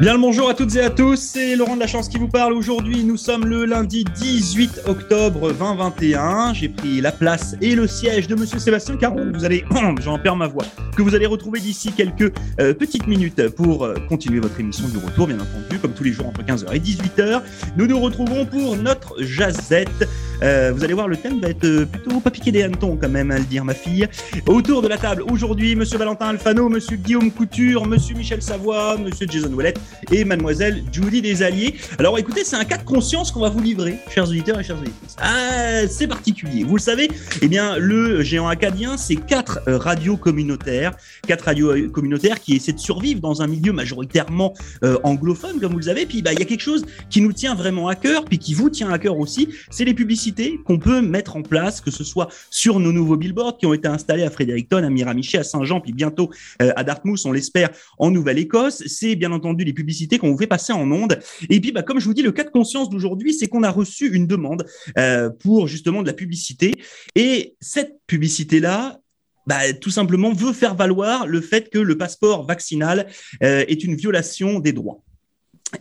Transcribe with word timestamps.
Bien 0.00 0.14
le 0.14 0.18
bonjour 0.18 0.48
à 0.48 0.54
toutes 0.54 0.74
et 0.76 0.80
à 0.80 0.88
tous, 0.88 1.16
c'est 1.16 1.56
Laurent 1.56 1.74
de 1.74 1.80
la 1.80 1.86
Chance 1.86 2.08
qui 2.08 2.16
vous 2.16 2.26
parle. 2.26 2.54
Aujourd'hui, 2.54 3.04
nous 3.04 3.18
sommes 3.18 3.44
le 3.44 3.66
lundi 3.66 4.04
18 4.04 4.84
octobre 4.86 5.52
2021. 5.52 6.54
J'ai 6.54 6.70
pris 6.70 7.02
la 7.02 7.12
place 7.12 7.54
et 7.60 7.74
le 7.74 7.86
siège 7.86 8.26
de 8.26 8.34
Monsieur 8.34 8.58
Sébastien 8.58 8.96
Caron. 8.96 9.30
Vous 9.34 9.44
allez, 9.44 9.62
j'en 10.00 10.18
perds 10.18 10.36
ma 10.36 10.46
voix, 10.46 10.64
que 10.96 11.02
vous 11.02 11.14
allez 11.14 11.26
retrouver 11.26 11.60
d'ici 11.60 11.92
quelques 11.92 12.32
euh, 12.60 12.72
petites 12.72 13.08
minutes 13.08 13.50
pour 13.50 13.84
euh, 13.84 13.94
continuer 14.08 14.40
votre 14.40 14.58
émission 14.58 14.88
du 14.88 14.96
retour, 14.96 15.26
bien 15.26 15.36
entendu, 15.36 15.78
comme 15.78 15.92
tous 15.92 16.04
les 16.04 16.12
jours 16.12 16.28
entre 16.28 16.42
15h 16.44 16.74
et 16.74 16.78
18h. 16.78 17.42
Nous 17.76 17.86
nous 17.86 18.00
retrouvons 18.00 18.46
pour 18.46 18.76
notre 18.76 19.22
jazette. 19.22 20.08
Euh, 20.42 20.72
vous 20.74 20.84
allez 20.84 20.94
voir, 20.94 21.08
le 21.08 21.16
thème 21.16 21.40
va 21.40 21.48
être 21.48 21.84
plutôt 21.84 22.20
pas 22.20 22.30
piqué 22.30 22.52
des 22.52 22.62
hannetons 22.62 22.96
quand 22.96 23.08
même, 23.08 23.30
à 23.30 23.38
le 23.38 23.44
dire, 23.44 23.64
ma 23.64 23.74
fille. 23.74 24.06
Autour 24.46 24.82
de 24.82 24.88
la 24.88 24.96
table 24.96 25.22
aujourd'hui, 25.30 25.74
Monsieur 25.76 25.98
Valentin 25.98 26.28
Alfano, 26.28 26.68
Monsieur 26.68 26.96
Guillaume 26.96 27.30
Couture, 27.30 27.86
Monsieur 27.86 28.14
Michel 28.14 28.42
Savoie, 28.42 28.96
Monsieur 28.96 29.26
Jason 29.28 29.52
Ouellet 29.52 29.74
et 30.10 30.24
Mademoiselle 30.24 30.82
Judy 30.92 31.22
Desalliés. 31.22 31.74
Alors 31.98 32.18
écoutez, 32.18 32.44
c'est 32.44 32.56
un 32.56 32.64
cas 32.64 32.78
de 32.78 32.84
conscience 32.84 33.30
qu'on 33.30 33.40
va 33.40 33.50
vous 33.50 33.60
livrer, 33.60 33.98
chers 34.12 34.28
auditeurs 34.28 34.58
et 34.58 34.64
chers 34.64 34.78
auditrices. 34.78 35.16
Ah, 35.18 35.86
c'est 35.88 36.06
particulier. 36.06 36.64
Vous 36.64 36.76
le 36.76 36.82
savez, 36.82 37.10
eh 37.42 37.48
bien, 37.48 37.76
le 37.76 38.22
géant 38.22 38.48
acadien, 38.48 38.96
c'est 38.96 39.16
quatre 39.16 39.60
euh, 39.68 39.76
radios 39.76 40.16
communautaires, 40.16 40.92
quatre 41.26 41.46
radios 41.46 41.72
euh, 41.72 41.88
communautaires 41.88 42.40
qui 42.40 42.56
essaient 42.56 42.72
de 42.72 42.78
survivre 42.78 43.20
dans 43.20 43.42
un 43.42 43.46
milieu 43.46 43.72
majoritairement 43.72 44.54
euh, 44.84 44.98
anglophone, 45.02 45.60
comme 45.60 45.72
vous 45.72 45.78
le 45.78 45.84
savez. 45.84 46.06
Puis, 46.06 46.22
bah, 46.22 46.32
il 46.32 46.38
y 46.38 46.42
a 46.42 46.46
quelque 46.46 46.62
chose 46.62 46.84
qui 47.10 47.20
nous 47.20 47.32
tient 47.32 47.54
vraiment 47.54 47.88
à 47.88 47.94
cœur, 47.94 48.24
puis 48.24 48.38
qui 48.38 48.54
vous 48.54 48.70
tient 48.70 48.90
à 48.90 48.98
cœur 48.98 49.18
aussi, 49.18 49.48
c'est 49.70 49.84
les 49.84 49.94
publicités 49.94 50.29
qu'on 50.64 50.78
peut 50.78 51.00
mettre 51.00 51.36
en 51.36 51.42
place, 51.42 51.80
que 51.80 51.90
ce 51.90 52.04
soit 52.04 52.28
sur 52.50 52.80
nos 52.80 52.92
nouveaux 52.92 53.16
billboards 53.16 53.58
qui 53.58 53.66
ont 53.66 53.74
été 53.74 53.88
installés 53.88 54.22
à 54.22 54.30
Fredericton, 54.30 54.78
à 54.78 54.90
Miramichi, 54.90 55.36
à 55.36 55.44
Saint-Jean, 55.44 55.80
puis 55.80 55.92
bientôt 55.92 56.30
à 56.58 56.84
Dartmouth, 56.84 57.20
on 57.24 57.32
l'espère, 57.32 57.70
en 57.98 58.10
Nouvelle-Écosse. 58.10 58.82
C'est 58.86 59.16
bien 59.16 59.32
entendu 59.32 59.64
les 59.64 59.72
publicités 59.72 60.18
qu'on 60.18 60.30
vous 60.30 60.38
fait 60.38 60.46
passer 60.46 60.72
en 60.72 60.90
ondes. 60.90 61.18
Et 61.48 61.60
puis, 61.60 61.72
bah, 61.72 61.82
comme 61.82 62.00
je 62.00 62.04
vous 62.04 62.14
dis, 62.14 62.22
le 62.22 62.32
cas 62.32 62.44
de 62.44 62.50
conscience 62.50 62.90
d'aujourd'hui, 62.90 63.34
c'est 63.34 63.48
qu'on 63.48 63.62
a 63.62 63.70
reçu 63.70 64.14
une 64.14 64.26
demande 64.26 64.66
euh, 64.98 65.30
pour 65.30 65.66
justement 65.66 66.02
de 66.02 66.06
la 66.06 66.12
publicité. 66.12 66.72
Et 67.14 67.56
cette 67.60 67.98
publicité-là, 68.06 69.00
bah, 69.46 69.72
tout 69.72 69.90
simplement 69.90 70.32
veut 70.32 70.52
faire 70.52 70.74
valoir 70.74 71.26
le 71.26 71.40
fait 71.40 71.70
que 71.70 71.78
le 71.78 71.96
passeport 71.96 72.46
vaccinal 72.46 73.06
euh, 73.42 73.64
est 73.68 73.84
une 73.84 73.96
violation 73.96 74.60
des 74.60 74.72
droits. 74.72 75.02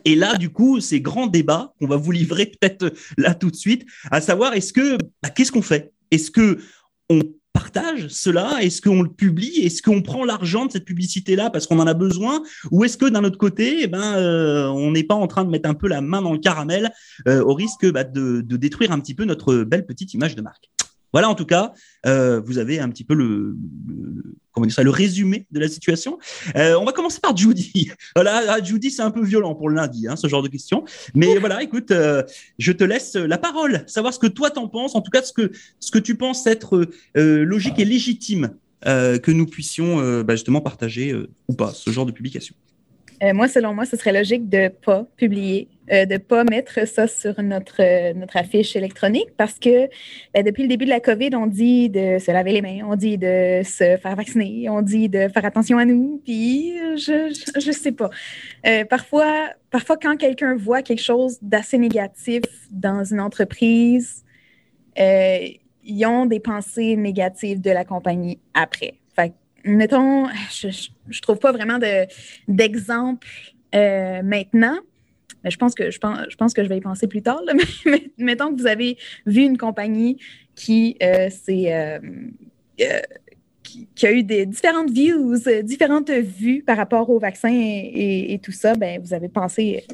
Et 0.05 0.15
là, 0.15 0.37
du 0.37 0.49
coup, 0.49 0.79
c'est 0.79 1.01
grand 1.01 1.27
débat 1.27 1.73
qu'on 1.79 1.87
va 1.87 1.97
vous 1.97 2.11
livrer 2.11 2.45
peut-être 2.45 2.93
là 3.17 3.33
tout 3.33 3.51
de 3.51 3.55
suite, 3.55 3.85
à 4.11 4.21
savoir 4.21 4.53
est-ce 4.53 4.73
que 4.73 4.97
bah, 5.21 5.29
qu'est-ce 5.29 5.51
qu'on 5.51 5.61
fait? 5.61 5.93
Est-ce 6.11 6.31
que 6.31 6.59
on 7.09 7.21
partage 7.53 8.07
cela? 8.07 8.61
Est-ce 8.61 8.81
qu'on 8.81 9.01
le 9.01 9.09
publie? 9.09 9.59
Est-ce 9.59 9.81
qu'on 9.81 10.01
prend 10.01 10.23
l'argent 10.25 10.65
de 10.65 10.71
cette 10.71 10.85
publicité-là 10.85 11.49
parce 11.49 11.67
qu'on 11.67 11.79
en 11.79 11.87
a 11.87 11.93
besoin? 11.93 12.43
Ou 12.71 12.83
est-ce 12.83 12.97
que 12.97 13.05
d'un 13.05 13.23
autre 13.23 13.37
côté, 13.37 13.83
eh 13.83 13.87
ben, 13.87 14.15
euh, 14.15 14.67
on 14.67 14.91
n'est 14.91 15.03
pas 15.03 15.15
en 15.15 15.27
train 15.27 15.43
de 15.43 15.49
mettre 15.49 15.69
un 15.69 15.73
peu 15.73 15.87
la 15.87 16.01
main 16.01 16.21
dans 16.21 16.33
le 16.33 16.39
caramel 16.39 16.91
euh, 17.27 17.43
au 17.43 17.53
risque 17.53 17.89
bah, 17.91 18.03
de, 18.03 18.41
détruire 18.41 18.91
un 18.91 18.99
petit 18.99 19.15
peu 19.15 19.25
notre 19.25 19.63
belle 19.63 19.85
petite 19.85 20.13
image 20.13 20.35
de 20.35 20.41
marque? 20.41 20.69
Voilà, 21.11 21.29
en 21.29 21.35
tout 21.35 21.45
cas, 21.45 21.73
euh, 22.05 22.41
vous 22.45 22.57
avez 22.57 22.79
un 22.79 22.89
petit 22.89 23.03
peu 23.03 23.13
le, 23.13 23.55
comment 24.51 24.65
dire 24.65 24.75
ça, 24.75 24.83
le 24.83 24.89
résumé 24.89 25.47
de 25.51 25.59
la 25.59 25.67
situation. 25.67 26.19
Euh, 26.55 26.75
on 26.79 26.85
va 26.85 26.91
commencer 26.91 27.19
par 27.19 27.35
Judy. 27.35 27.91
Voilà, 28.15 28.41
ah, 28.49 28.63
Judy, 28.63 28.91
c'est 28.91 29.01
un 29.01 29.11
peu 29.11 29.23
violent 29.23 29.55
pour 29.55 29.69
le 29.69 29.75
lundi, 29.75 30.07
hein, 30.07 30.15
ce 30.15 30.27
genre 30.27 30.41
de 30.41 30.47
questions. 30.47 30.83
Mais 31.15 31.37
voilà, 31.37 31.63
écoute, 31.63 31.91
euh, 31.91 32.23
je 32.57 32.71
te 32.71 32.83
laisse 32.83 33.15
la 33.15 33.37
parole, 33.37 33.83
savoir 33.87 34.13
ce 34.13 34.19
que 34.19 34.27
toi 34.27 34.49
t'en 34.49 34.67
penses, 34.67 34.95
en 34.95 35.01
tout 35.01 35.11
cas 35.11 35.21
ce 35.21 35.31
que 35.31 35.51
ce 35.79 35.91
que 35.91 35.99
tu 35.99 36.15
penses 36.15 36.45
être 36.47 36.89
logique 37.15 37.79
et 37.79 37.85
légitime 37.85 38.55
que 38.83 39.31
nous 39.31 39.45
puissions 39.45 40.23
bah, 40.23 40.35
justement 40.35 40.61
partager 40.61 41.15
ou 41.47 41.53
pas 41.53 41.71
ce 41.73 41.91
genre 41.91 42.05
de 42.05 42.11
publication. 42.11 42.55
Moi, 43.33 43.47
selon 43.47 43.73
moi, 43.73 43.85
ce 43.85 43.95
serait 43.95 44.13
logique 44.13 44.49
de 44.49 44.57
ne 44.57 44.69
pas 44.69 45.05
publier, 45.15 45.67
euh, 45.91 46.05
de 46.05 46.13
ne 46.13 46.17
pas 46.17 46.43
mettre 46.43 46.87
ça 46.87 47.07
sur 47.07 47.41
notre, 47.41 47.81
euh, 47.81 48.13
notre 48.13 48.37
affiche 48.37 48.75
électronique 48.75 49.29
parce 49.37 49.59
que 49.59 49.87
ben, 50.33 50.43
depuis 50.43 50.63
le 50.63 50.69
début 50.69 50.85
de 50.85 50.89
la 50.89 50.99
COVID, 50.99 51.31
on 51.35 51.47
dit 51.47 51.89
de 51.89 52.17
se 52.19 52.31
laver 52.31 52.53
les 52.53 52.61
mains, 52.61 52.79
on 52.85 52.95
dit 52.95 53.17
de 53.17 53.61
se 53.63 53.97
faire 53.97 54.15
vacciner, 54.15 54.69
on 54.69 54.81
dit 54.81 55.09
de 55.09 55.27
faire 55.27 55.45
attention 55.45 55.77
à 55.77 55.85
nous, 55.85 56.21
puis 56.23 56.73
je 56.95 57.67
ne 57.67 57.71
sais 57.71 57.91
pas. 57.91 58.09
parfois, 58.89 59.49
parfois, 59.71 59.97
quand 59.97 60.17
quelqu'un 60.17 60.55
voit 60.55 60.81
quelque 60.81 61.01
chose 61.01 61.37
d'assez 61.41 61.77
négatif 61.77 62.43
dans 62.71 63.03
une 63.03 63.19
entreprise, 63.19 64.23
ils 64.97 66.05
ont 66.05 66.25
des 66.25 66.39
pensées 66.39 66.95
négatives 66.95 67.61
de 67.61 67.71
la 67.71 67.85
compagnie 67.85 68.39
après 68.53 68.95
mettons, 69.63 70.27
je, 70.51 70.67
ne 70.67 71.21
trouve 71.21 71.39
pas 71.39 71.51
vraiment 71.51 71.79
d'exemple 72.47 73.27
euh, 73.75 74.21
maintenant. 74.23 74.77
Mais 75.43 75.51
je 75.51 75.57
pense 75.57 75.75
que 75.75 75.91
je 75.91 75.99
pense, 75.99 76.19
je 76.29 76.35
pense 76.35 76.53
que 76.53 76.63
je 76.63 76.69
vais 76.69 76.77
y 76.77 76.81
penser 76.81 77.07
plus 77.07 77.21
tard. 77.21 77.41
Mais, 77.85 78.11
mettons 78.17 78.53
que 78.53 78.59
vous 78.59 78.67
avez 78.67 78.97
vu 79.25 79.41
une 79.41 79.57
compagnie 79.57 80.17
qui 80.55 80.97
euh, 81.01 81.29
euh, 81.49 81.99
qui, 83.95 84.07
a 84.07 84.11
eu 84.11 84.23
des 84.23 84.45
différentes 84.45 84.89
views, 84.89 85.35
différentes 85.63 86.09
vues 86.09 86.63
par 86.63 86.77
rapport 86.77 87.09
au 87.09 87.19
vaccin 87.19 87.51
et, 87.51 88.33
et 88.33 88.39
tout 88.39 88.51
ça, 88.51 88.73
ben, 88.73 88.99
vous 89.01 89.13
avez 89.13 89.29
pensé 89.29 89.85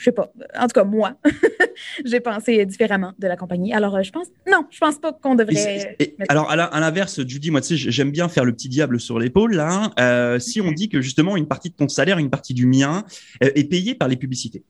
je 0.00 0.06
sais 0.06 0.12
pas. 0.12 0.32
En 0.58 0.62
tout 0.62 0.72
cas, 0.72 0.84
moi, 0.84 1.12
j'ai 2.06 2.20
pensé 2.20 2.64
différemment 2.64 3.12
de 3.18 3.28
la 3.28 3.36
compagnie. 3.36 3.74
Alors, 3.74 3.96
euh, 3.96 4.02
je 4.02 4.10
pense, 4.10 4.28
non, 4.50 4.64
je 4.70 4.78
pense 4.78 4.98
pas 4.98 5.12
qu'on 5.12 5.34
devrait. 5.34 5.94
alors, 6.30 6.50
à 6.50 6.80
l'inverse, 6.80 7.20
Judy, 7.26 7.50
moi, 7.50 7.60
tu 7.60 7.76
sais, 7.76 7.90
j'aime 7.90 8.10
bien 8.10 8.30
faire 8.30 8.46
le 8.46 8.52
petit 8.52 8.70
diable 8.70 8.98
sur 8.98 9.18
l'épaule. 9.18 9.54
Là, 9.54 9.90
euh, 10.00 10.38
si 10.38 10.62
on 10.62 10.72
dit 10.72 10.88
que 10.88 11.02
justement 11.02 11.36
une 11.36 11.46
partie 11.46 11.68
de 11.68 11.74
ton 11.74 11.86
salaire, 11.90 12.16
une 12.16 12.30
partie 12.30 12.54
du 12.54 12.64
mien, 12.64 13.04
euh, 13.44 13.50
est 13.54 13.64
payée 13.64 13.94
par 13.94 14.08
les 14.08 14.16
publicités. 14.16 14.64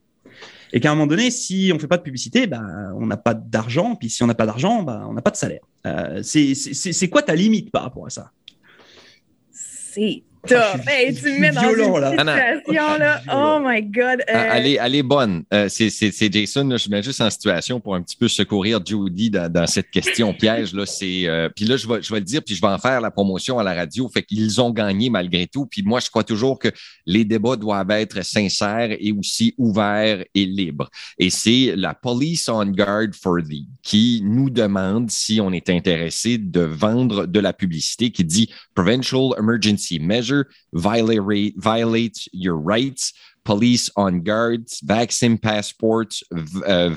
Et 0.73 0.79
qu'à 0.79 0.91
un 0.91 0.95
moment 0.95 1.07
donné, 1.07 1.31
si 1.31 1.71
on 1.73 1.79
fait 1.79 1.87
pas 1.87 1.97
de 1.97 2.03
publicité, 2.03 2.47
bah, 2.47 2.61
on 2.95 3.05
n'a 3.05 3.17
pas 3.17 3.33
d'argent. 3.33 3.95
Puis 3.95 4.09
si 4.09 4.23
on 4.23 4.27
n'a 4.27 4.35
pas 4.35 4.45
d'argent, 4.45 4.83
bah, 4.83 5.05
on 5.09 5.13
n'a 5.13 5.21
pas 5.21 5.31
de 5.31 5.35
salaire. 5.35 5.61
c'est 6.23 7.09
quoi 7.09 7.21
ta 7.21 7.35
limite 7.35 7.71
par 7.71 7.83
rapport 7.83 8.05
à 8.05 8.09
ça? 8.09 8.31
C'est 9.51 10.23
ah, 10.49 10.75
hey, 10.87 11.13
tu 11.13 11.25
me 11.25 11.39
mets 11.39 11.51
dans 11.51 11.61
une 11.61 11.69
situation 11.69 12.97
là. 12.97 13.21
Oh 13.31 13.59
my 13.63 13.81
God. 13.83 14.23
Ah, 14.27 14.57
elle, 14.57 14.95
est, 14.95 15.03
bonne. 15.03 15.43
Euh, 15.53 15.67
c'est 15.69 16.33
Jason. 16.33 16.77
je 16.77 16.89
mets 16.89 17.03
juste 17.03 17.21
en 17.21 17.29
situation 17.29 17.79
pour 17.79 17.95
un 17.95 18.01
petit 18.01 18.15
peu 18.15 18.27
secourir 18.27 18.79
Judy 18.83 19.29
dans, 19.29 19.67
cette 19.67 19.89
question 19.91 20.33
piège. 20.33 20.73
Là, 20.73 20.83
euh, 21.03 21.49
puis 21.55 21.65
là, 21.65 21.77
je 21.77 21.87
vais, 21.87 22.01
je 22.01 22.11
vais 22.13 22.19
le 22.19 22.25
dire, 22.25 22.41
puis 22.43 22.55
je 22.55 22.61
vais 22.61 22.67
en 22.67 22.79
faire 22.79 23.01
la 23.01 23.11
promotion 23.11 23.59
à 23.59 23.63
la 23.63 23.73
radio. 23.73 24.09
Fait 24.09 24.23
qu'ils 24.23 24.59
ont 24.61 24.71
gagné 24.71 25.09
malgré 25.09 25.47
tout. 25.47 25.65
Puis 25.65 25.83
moi, 25.83 25.99
je 25.99 26.09
crois 26.09 26.23
toujours 26.23 26.57
que 26.57 26.69
les 27.05 27.23
débats 27.23 27.55
doivent 27.55 27.91
être 27.91 28.23
sincères 28.25 28.95
et 28.99 29.11
aussi 29.11 29.53
ouverts 29.57 30.23
et 30.33 30.45
libres. 30.45 30.89
Et 31.17 31.29
c'est 31.29 31.73
la 31.75 31.93
Police 31.93 32.49
on 32.49 32.65
Guard 32.65 33.13
for 33.13 33.37
Thee 33.47 33.67
qui 33.83 34.21
nous 34.23 34.49
demande 34.49 35.11
si 35.11 35.39
on 35.39 35.51
est 35.51 35.69
intéressé 35.69 36.37
de 36.37 36.61
vendre 36.61 37.25
de 37.25 37.39
la 37.39 37.53
publicité 37.53 38.11
qui 38.11 38.23
dit 38.23 38.49
Provincial 38.73 39.29
Emergency 39.37 39.99
Measure 39.99 40.30
violate, 40.73 41.53
violates 41.57 42.27
your 42.33 42.57
rights. 42.57 43.13
Police 43.43 43.89
on 43.95 44.19
guards, 44.19 44.79
vaccine 44.83 45.39
passports 45.39 46.21
uh, 46.67 46.91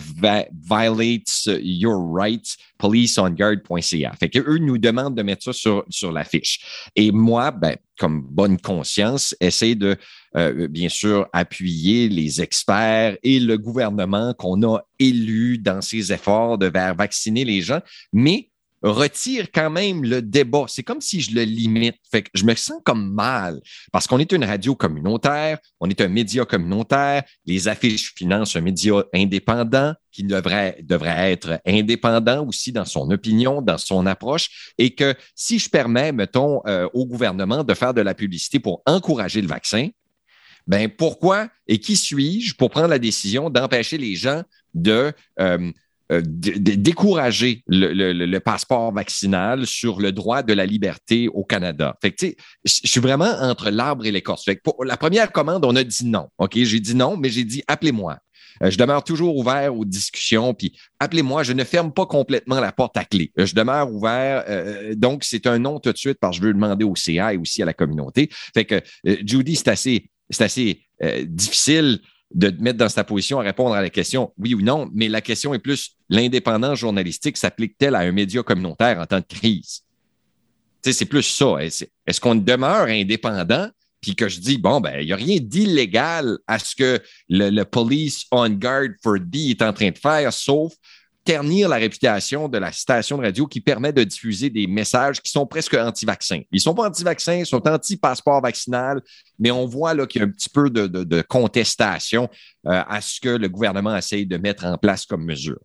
violates 0.53 1.47
your 1.47 1.99
rights, 1.99 2.59
policeonguard.ca. 2.79 4.13
Fait 4.21 4.29
que 4.29 4.41
eux 4.41 4.59
nous 4.59 4.77
demandent 4.77 5.17
de 5.17 5.23
mettre 5.23 5.45
ça 5.45 5.55
sur, 5.55 5.85
sur 5.89 6.13
la 6.13 6.23
fiche. 6.23 6.91
Et 6.97 7.13
moi, 7.13 7.51
ben, 7.51 7.77
comme 7.99 8.21
bonne 8.21 8.61
conscience, 8.61 9.35
essaie 9.41 9.75
de, 9.75 9.97
euh, 10.37 10.69
bien 10.69 10.91
sûr, 10.91 11.27
appuyer 11.33 12.11
les 12.11 12.43
experts 12.43 13.17
et 13.23 13.41
le 13.41 13.57
gouvernement 13.57 14.35
qu'on 14.35 14.63
a 14.65 14.81
élu 14.99 15.57
dans 15.57 15.81
ses 15.81 16.13
efforts 16.13 16.59
de 16.59 16.67
vacciner 16.67 17.47
les 17.47 17.63
gens, 17.63 17.81
mais 18.13 18.51
retire 18.91 19.49
quand 19.53 19.71
même 19.71 20.05
le 20.05 20.21
débat. 20.23 20.67
C'est 20.69 20.83
comme 20.83 21.01
si 21.01 21.21
je 21.21 21.35
le 21.35 21.43
limite. 21.43 21.97
Fait 22.11 22.23
que 22.23 22.31
je 22.35 22.45
me 22.45 22.55
sens 22.55 22.81
comme 22.85 23.13
mal 23.13 23.61
parce 23.93 24.07
qu'on 24.07 24.19
est 24.19 24.33
une 24.33 24.45
radio 24.45 24.75
communautaire, 24.75 25.59
on 25.81 25.89
est 25.89 26.01
un 26.01 26.09
média 26.09 26.45
communautaire, 26.45 27.23
les 27.47 27.69
affiches 27.69 28.15
financent 28.15 28.57
un 28.57 28.61
média 28.61 29.03
indépendant 29.15 29.95
qui 30.13 30.23
devrait, 30.23 30.79
devrait 30.83 31.33
être 31.33 31.61
indépendant 31.67 32.47
aussi 32.47 32.73
dans 32.73 32.85
son 32.85 33.11
opinion, 33.11 33.63
dans 33.63 33.79
son 33.79 34.07
approche, 34.07 34.73
et 34.79 34.95
que 34.95 35.15
si 35.35 35.59
je 35.59 35.69
permets, 35.69 36.13
mettons, 36.13 36.61
euh, 36.67 36.89
au 36.95 37.05
gouvernement 37.05 37.65
de 37.65 37.75
faire 37.75 37.95
de 37.95 38.01
la 38.01 38.15
publicité 38.15 38.61
pour 38.61 38.83
encourager 38.87 39.41
le 39.41 39.49
vaccin, 39.49 39.89
ben 40.67 40.89
pourquoi 40.89 41.49
et 41.67 41.79
qui 41.79 41.97
suis-je 41.97 42.55
pour 42.55 42.71
prendre 42.71 42.89
la 42.89 42.99
décision 42.99 43.51
d'empêcher 43.51 43.99
les 43.99 44.15
gens 44.15 44.43
de 44.73 45.13
euh, 45.41 45.71
euh, 46.13 46.21
décourager 46.25 47.63
le, 47.67 48.39
passeport 48.39 48.93
vaccinal 48.93 49.67
sur 49.67 50.01
le 50.01 50.13
droit 50.13 50.43
de 50.43 50.53
la 50.53 50.67
liberté 50.67 51.29
au 51.29 51.45
Canada. 51.45 51.97
Fait 52.03 52.13
que, 52.13 52.27
je 52.65 52.81
suis 52.85 53.01
vraiment 53.01 53.33
entre 53.41 53.71
l'arbre 53.71 54.05
et 54.05 54.11
l'écorce. 54.11 54.45
Fait 54.45 54.57
pour 54.57 54.85
la 54.85 54.97
première 54.97 55.33
commande, 55.33 55.65
on 55.65 55.75
a 55.77 55.85
dit 55.85 56.07
non. 56.07 56.29
OK, 56.39 56.53
j'ai 56.57 56.81
dit 56.81 56.95
non, 56.95 57.17
mais 57.17 57.31
j'ai 57.31 57.45
dit 57.45 57.63
appelez-moi. 57.67 58.19
Euh, 58.63 58.71
je 58.71 58.79
demeure 58.79 59.03
toujours 59.03 59.37
ouvert 59.37 59.75
aux 59.75 59.85
discussions, 59.85 60.55
puis 60.55 60.77
appelez-moi, 61.01 61.43
je 61.43 61.53
ne 61.53 61.65
ferme 61.65 61.93
pas 61.93 62.07
complètement 62.07 62.61
la 62.61 62.71
porte 62.71 62.97
à 62.97 63.05
clé. 63.05 63.33
Euh, 63.39 63.47
je 63.47 63.55
demeure 63.55 63.91
ouvert, 63.93 64.45
donc 64.97 65.25
c'est 65.25 65.47
un 65.47 65.59
non 65.59 65.81
tout 65.81 65.93
de 65.93 65.97
suite 65.97 66.19
parce 66.21 66.37
que 66.37 66.43
je 66.43 66.47
veux 66.49 66.55
demander 66.55 66.85
au 66.85 66.95
CA 66.95 67.35
et 67.35 67.37
aussi 67.37 67.63
à 67.63 67.67
la 67.67 67.75
communauté. 67.75 68.29
Fait 68.55 68.65
que 68.65 68.81
Judy, 69.05 69.57
c'est 69.57 69.69
assez 69.69 70.11
c'est 70.31 70.45
assez 70.45 70.83
euh, 71.03 71.25
difficile 71.27 72.01
de 72.35 72.51
te 72.51 72.61
mettre 72.61 72.79
dans 72.79 72.89
sa 72.89 73.05
position 73.05 73.41
à 73.41 73.43
répondre 73.43 73.75
à 73.75 73.81
la 73.81 73.91
question 73.91 74.33
oui 74.39 74.55
ou 74.55 74.61
non, 74.61 74.91
mais 74.93 75.09
la 75.09 75.21
question 75.21 75.55
est 75.55 75.59
plus 75.59 75.97
l'indépendance 76.09 76.79
journalistique 76.79 77.37
s'applique-t-elle 77.37 77.95
à 77.95 78.01
un 78.01 78.13
média 78.13 78.43
communautaire 78.43 78.99
en 78.99 79.07
temps 79.07 79.21
de 79.21 79.39
crise? 79.39 79.85
c'est 80.93 81.07
plus 81.07 81.23
ça. 81.23 81.57
Est-ce 81.61 82.21
qu'on 82.21 82.35
demeure 82.35 82.89
indépendant? 82.89 83.71
Puis 84.01 84.15
que 84.15 84.29
je 84.29 84.39
dis, 84.39 84.59
bon, 84.59 84.81
ben, 84.81 85.01
il 85.01 85.07
n'y 85.07 85.13
a 85.13 85.17
rien 85.17 85.39
d'illégal 85.41 86.37
à 86.47 86.59
ce 86.59 86.77
que 86.77 87.01
le, 87.31 87.63
police 87.63 88.27
on 88.31 88.51
guard 88.51 88.89
for 89.03 89.19
D 89.19 89.51
est 89.51 89.63
en 89.63 89.73
train 89.73 89.91
de 89.91 89.99
faire, 89.99 90.31
sauf 90.31 90.75
ternir 91.25 91.69
la 91.69 91.77
réputation 91.77 92.49
de 92.49 92.59
la 92.59 92.71
station 92.71 93.17
de 93.17 93.23
radio 93.23 93.47
qui 93.47 93.61
permet 93.61 93.93
de 93.93 94.05
diffuser 94.05 94.51
des 94.51 94.67
messages 94.67 95.21
qui 95.23 95.31
sont 95.31 95.47
presque 95.47 95.75
anti-vaccins. 95.75 96.43
Ils 96.53 96.61
sont 96.61 96.75
pas 96.75 96.89
anti-vaccins, 96.89 97.37
ils 97.37 97.47
sont 97.47 97.67
anti-passeport 97.67 98.43
vaccinal, 98.43 99.01
mais 99.39 99.51
on 99.51 99.67
voit 99.67 99.95
qu'il 100.07 100.21
y 100.21 100.25
a 100.25 100.29
un 100.29 100.31
petit 100.31 100.51
peu 100.51 100.69
de, 100.69 101.23
contestation 101.23 102.29
euh, 102.67 102.83
à 102.87 103.01
ce 103.01 103.21
que 103.21 103.31
le 103.31 103.49
gouvernement 103.49 103.97
essaye 103.97 104.27
de 104.27 104.37
mettre 104.37 104.67
en 104.67 104.77
place 104.77 105.07
comme 105.07 105.25
mesure. 105.25 105.61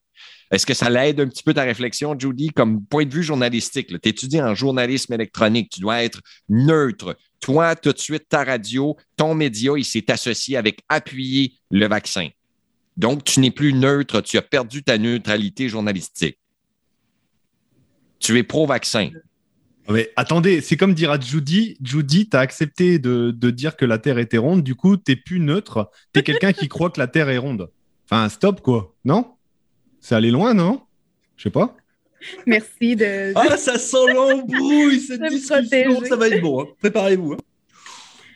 Est-ce 0.52 0.66
que 0.66 0.74
ça 0.74 0.90
l'aide 0.90 1.20
un 1.20 1.28
petit 1.28 1.44
peu 1.44 1.54
ta 1.54 1.64
réflexion, 1.64 2.18
Judy, 2.18 2.50
comme 2.50 2.84
point 2.86 3.06
de 3.06 3.14
vue 3.14 3.24
journalistique? 3.24 3.88
Tu 3.88 4.10
étudies 4.10 4.42
en 4.42 4.56
journalisme 4.56 5.14
électronique, 5.14 5.70
tu 5.72 5.82
dois 5.82 6.04
être 6.04 6.22
neutre. 6.48 7.16
Toi, 7.40 7.76
tout 7.76 7.94
de 7.94 8.00
suite, 8.00 8.28
ta 8.28 8.44
radio, 8.44 8.98
ton 9.16 9.36
média, 9.36 9.74
il 9.78 9.86
s'est 9.86 10.10
associé 10.12 10.58
avec 10.58 10.82
appuyer 10.90 11.54
le 11.70 11.88
vaccin. 11.88 12.30
Donc, 13.00 13.24
tu 13.24 13.40
n'es 13.40 13.50
plus 13.50 13.72
neutre, 13.72 14.19
tu 14.19 14.38
as 14.38 14.42
perdu 14.42 14.84
ta 14.84 14.98
neutralité 14.98 15.69
journalistique. 15.69 16.38
Tu 18.19 18.38
es 18.38 18.44
pro-vaccin. 18.44 19.12
Mais 19.88 20.12
attendez, 20.18 20.60
c'est 20.60 20.75
comme 20.75 20.94
dire 20.94 21.10
à 21.10 21.18
Judy, 21.18 21.78
Judy, 21.81 22.28
tu 22.28 22.36
as 22.36 22.42
accepté 22.42 23.00
de, 23.00 23.31
dire 23.51 23.78
que 23.78 23.86
la 23.86 24.00
Terre 24.00 24.18
était 24.18 24.38
ronde, 24.38 24.63
du 24.63 24.75
coup, 24.75 24.98
tu 24.98 25.04
n'es 25.07 25.16
plus 25.16 25.40
neutre, 25.40 25.90
tu 26.13 26.19
es 26.19 26.24
quelqu'un 26.24 26.51
qui 26.51 26.68
croit 26.68 26.90
que 26.90 27.00
la 27.00 27.07
Terre 27.07 27.30
est 27.30 27.38
ronde. 27.38 27.72
Enfin, 28.04 28.28
stop, 28.28 28.60
quoi. 28.60 28.94
Non? 29.06 29.31
C'est 30.01 30.16
aller 30.16 30.30
loin, 30.30 30.54
non? 30.54 30.81
Je 31.38 31.44
sais 31.44 31.50
pas. 31.51 31.78
Merci 32.46 32.98
de... 32.98 33.31
Ah, 33.34 33.56
ça 33.56 33.80
sent 33.80 34.13
l'embrouille, 34.13 35.00
cette 35.00 35.22
discussion. 35.30 36.04
Ça 36.04 36.18
va 36.18 36.28
être 36.28 36.42
bon. 36.42 36.63
Hein. 36.63 36.68
Préparez-vous. 36.80 37.31
Hein. 37.31 37.38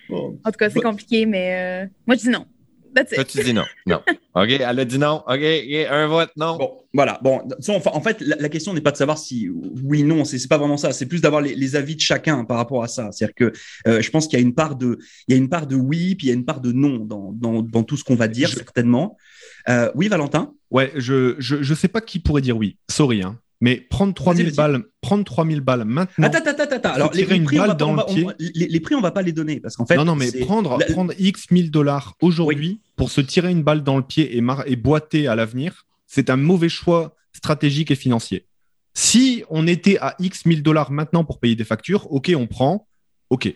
En 0.10 0.51
tout 0.51 0.57
cas, 0.57 0.69
c'est 0.69 0.80
compliqué, 0.80 1.25
mais 1.25 1.83
euh, 1.83 1.88
moi, 2.07 2.15
je 2.15 2.21
dis 2.21 2.30
non. 2.30 2.45
Toi, 2.94 3.24
tu 3.24 3.44
dis 3.44 3.54
non. 3.54 3.63
Non. 3.86 4.01
OK, 4.36 4.50
elle 4.50 4.80
a 4.80 4.86
dit 4.86 4.98
non. 4.98 5.24
OK, 5.28 5.42
un 5.90 6.07
vote, 6.07 6.31
non. 6.36 6.57
Bon, 6.57 6.78
voilà. 6.94 7.19
Bon, 7.24 7.42
en 7.68 8.01
fait, 8.01 8.22
la, 8.22 8.50
question 8.50 8.74
n'est 8.74 8.81
pas 8.81 8.92
de 8.92 8.98
savoir 8.98 9.18
si 9.18 9.50
oui, 9.84 10.04
non, 10.04 10.25
c'est 10.25 10.48
pas 10.48 10.57
vraiment 10.57 10.78
ça. 10.78 10.92
C'est 10.92 11.06
plus 11.06 11.22
d'avoir 11.22 11.42
les, 11.42 11.75
avis 11.75 11.95
de 11.95 12.01
chacun 12.01 12.45
par 12.45 12.57
rapport 12.57 12.84
à 12.84 12.88
ça. 12.88 13.12
C'est-à-dire 13.12 13.36
que 13.36 13.54
euh, 13.88 14.01
je 14.01 14.10
pense 14.12 14.28
qu'il 14.28 14.40
y 14.40 14.42
a 14.42 14.45
une 14.45 14.54
part 14.56 14.75
de, 14.75 15.00
il 15.28 15.34
y 15.34 15.36
a 15.36 15.38
une 15.38 15.50
part 15.50 15.68
de 15.68 15.75
oui, 15.75 16.16
puis 16.16 16.28
il 16.28 16.30
y 16.30 16.34
a 16.34 16.36
une 16.36 16.45
part 16.45 16.62
de 16.62 16.72
non 16.72 16.98
dans, 16.98 17.31
dans, 17.31 17.62
dans 17.62 17.84
tout 17.84 17.98
ce 17.98 18.04
qu'on 18.04 18.16
va 18.16 18.28
dire, 18.28 18.50
certainement. 18.50 19.18
Euh, 19.69 19.92
oui, 19.96 20.07
Valentin? 20.07 20.54
Ouais, 20.72 20.92
je, 20.96 21.36
je, 21.39 21.62
je 21.62 21.74
sais 21.74 21.88
pas 21.88 22.01
qui 22.01 22.19
pourrait 22.19 22.42
dire 22.42 22.57
oui. 22.57 22.78
Sorry, 22.89 23.22
hein. 23.22 23.39
Mais 23.62 23.78
prendre 23.78 24.13
3000 24.13 24.54
balles, 24.56 24.84
prendre 25.03 25.23
3000 25.23 25.61
balles 25.61 25.85
maintenant. 25.85 26.25
Attends, 26.25 26.50
attends, 26.50 26.75
attends, 26.75 26.94
Alors, 26.94 27.13
les, 27.13 27.25
prix, 27.25 27.59
on 27.59 27.67
va, 27.67 27.73
dans 27.75 27.94
le 27.94 28.03
pied. 28.05 28.25
les, 28.39 28.79
prix, 28.79 28.95
on 28.95 29.01
va 29.01 29.11
pas 29.11 29.21
les 29.21 29.33
donner 29.33 29.59
parce 29.59 29.75
qu'en 29.75 29.85
fait. 29.85 29.95
Non, 29.97 30.05
non, 30.05 30.15
mais 30.15 30.31
prendre, 30.31 30.79
prendre 30.91 31.13
X 31.19 31.51
1000 31.51 31.69
dollars 31.69 32.15
aujourd'hui 32.21 32.81
pour 32.95 33.11
se 33.11 33.21
tirer 33.21 33.51
une 33.51 33.61
balle 33.61 33.83
dans 33.83 33.97
le 33.97 34.03
pied 34.03 34.35
et, 34.35 34.44
et 34.65 34.75
boiter 34.75 35.27
à 35.27 35.35
l'avenir, 35.35 35.85
c'est 36.07 36.31
un 36.31 36.38
mauvais 36.38 36.69
choix 36.69 37.15
stratégique 37.33 37.91
et 37.91 37.95
financier. 37.95 38.47
Si 38.95 39.44
on 39.50 39.67
était 39.67 39.97
à 40.00 40.15
X 40.19 40.45
1000 40.45 40.63
dollars 40.63 40.91
maintenant 40.91 41.23
pour 41.23 41.39
payer 41.39 41.55
des 41.55 41.63
factures, 41.63 42.11
ok, 42.11 42.31
on 42.35 42.47
prend, 42.47 42.88
ok. 43.29 43.53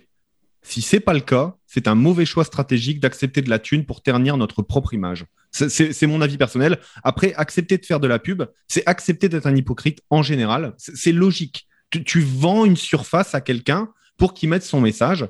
Si 0.61 0.81
c'est 0.81 0.99
pas 0.99 1.13
le 1.13 1.21
cas, 1.21 1.55
c'est 1.65 1.87
un 1.87 1.95
mauvais 1.95 2.25
choix 2.25 2.43
stratégique 2.43 2.99
d'accepter 2.99 3.41
de 3.41 3.49
la 3.49 3.59
thune 3.59 3.85
pour 3.85 4.01
ternir 4.01 4.35
notre 4.37 4.61
propre 4.61 4.93
image. 4.93 5.25
C'est 5.51 6.07
mon 6.07 6.21
avis 6.21 6.37
personnel. 6.37 6.77
Après, 7.03 7.33
accepter 7.33 7.77
de 7.77 7.85
faire 7.85 7.99
de 7.99 8.07
la 8.07 8.19
pub, 8.19 8.43
c'est 8.67 8.83
accepter 8.85 9.29
d'être 9.29 9.47
un 9.47 9.55
hypocrite 9.55 10.01
en 10.09 10.21
général. 10.21 10.73
C'est 10.77 11.11
logique. 11.11 11.67
Tu, 11.89 12.21
vends 12.21 12.65
une 12.65 12.75
surface 12.75 13.33
à 13.33 13.41
quelqu'un 13.41 13.89
pour 14.17 14.33
qu'il 14.33 14.49
mette 14.49 14.63
son 14.63 14.81
message. 14.81 15.25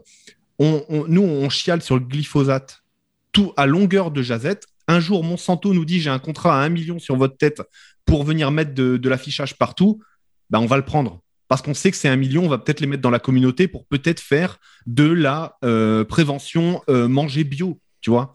nous, 0.60 1.22
on 1.22 1.50
chiale 1.50 1.82
sur 1.82 1.96
le 1.96 2.02
glyphosate 2.02 2.84
tout 3.32 3.54
à 3.56 3.66
longueur 3.68 4.12
de 4.12 4.22
jazette. 4.22 4.66
Un 4.88 5.00
jour, 5.00 5.24
Monsanto 5.24 5.74
nous 5.74 5.86
dit 5.86 6.02
j'ai 6.02 6.10
un 6.10 6.20
contrat 6.20 6.60
à 6.60 6.66
un 6.66 6.70
million 6.70 6.98
sur 6.98 7.16
votre 7.16 7.38
tête 7.38 7.62
pour 8.06 8.24
venir 8.24 8.52
mettre 8.52 8.74
de, 8.74 9.10
l'affichage 9.10 9.58
partout. 9.58 10.02
Ben, 10.50 10.60
on 10.60 10.66
va 10.66 10.78
le 10.78 10.86
prendre 10.86 11.22
parce 11.48 11.62
qu'on 11.62 11.74
sait 11.74 11.92
que 11.92 11.98
c'est 11.98 12.10
un 12.10 12.16
million, 12.16 12.44
on 12.44 12.50
va 12.50 12.58
peut-être 12.58 12.80
les 12.82 12.88
mettre 12.88 13.02
dans 13.02 13.10
la 13.10 13.20
communauté 13.20 13.68
pour 13.68 13.86
peut-être 13.86 14.20
faire 14.20 14.60
de 14.86 15.06
la 15.06 15.58
euh, 15.64 16.04
prévention 16.04 16.82
euh, 16.90 17.08
manger 17.08 17.44
bio, 17.44 17.80
tu 18.02 18.10
vois. 18.10 18.34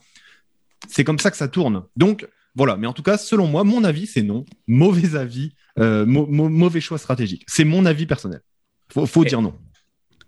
C'est 0.88 1.04
comme 1.04 1.18
ça 1.18 1.30
que 1.30 1.36
ça 1.36 1.48
tourne. 1.48 1.84
Donc, 1.96 2.26
voilà. 2.54 2.76
Mais 2.76 2.86
en 2.86 2.92
tout 2.92 3.02
cas, 3.02 3.16
selon 3.16 3.46
moi, 3.46 3.64
mon 3.64 3.84
avis, 3.84 4.06
c'est 4.06 4.22
non. 4.22 4.44
Mauvais 4.66 5.16
avis, 5.16 5.54
euh, 5.78 6.04
mauvais 6.06 6.80
choix 6.80 6.98
stratégique. 6.98 7.44
C'est 7.46 7.64
mon 7.64 7.86
avis 7.86 8.06
personnel. 8.06 8.40
Faut, 8.92 9.06
faut 9.06 9.24
dire 9.24 9.42
non. 9.42 9.54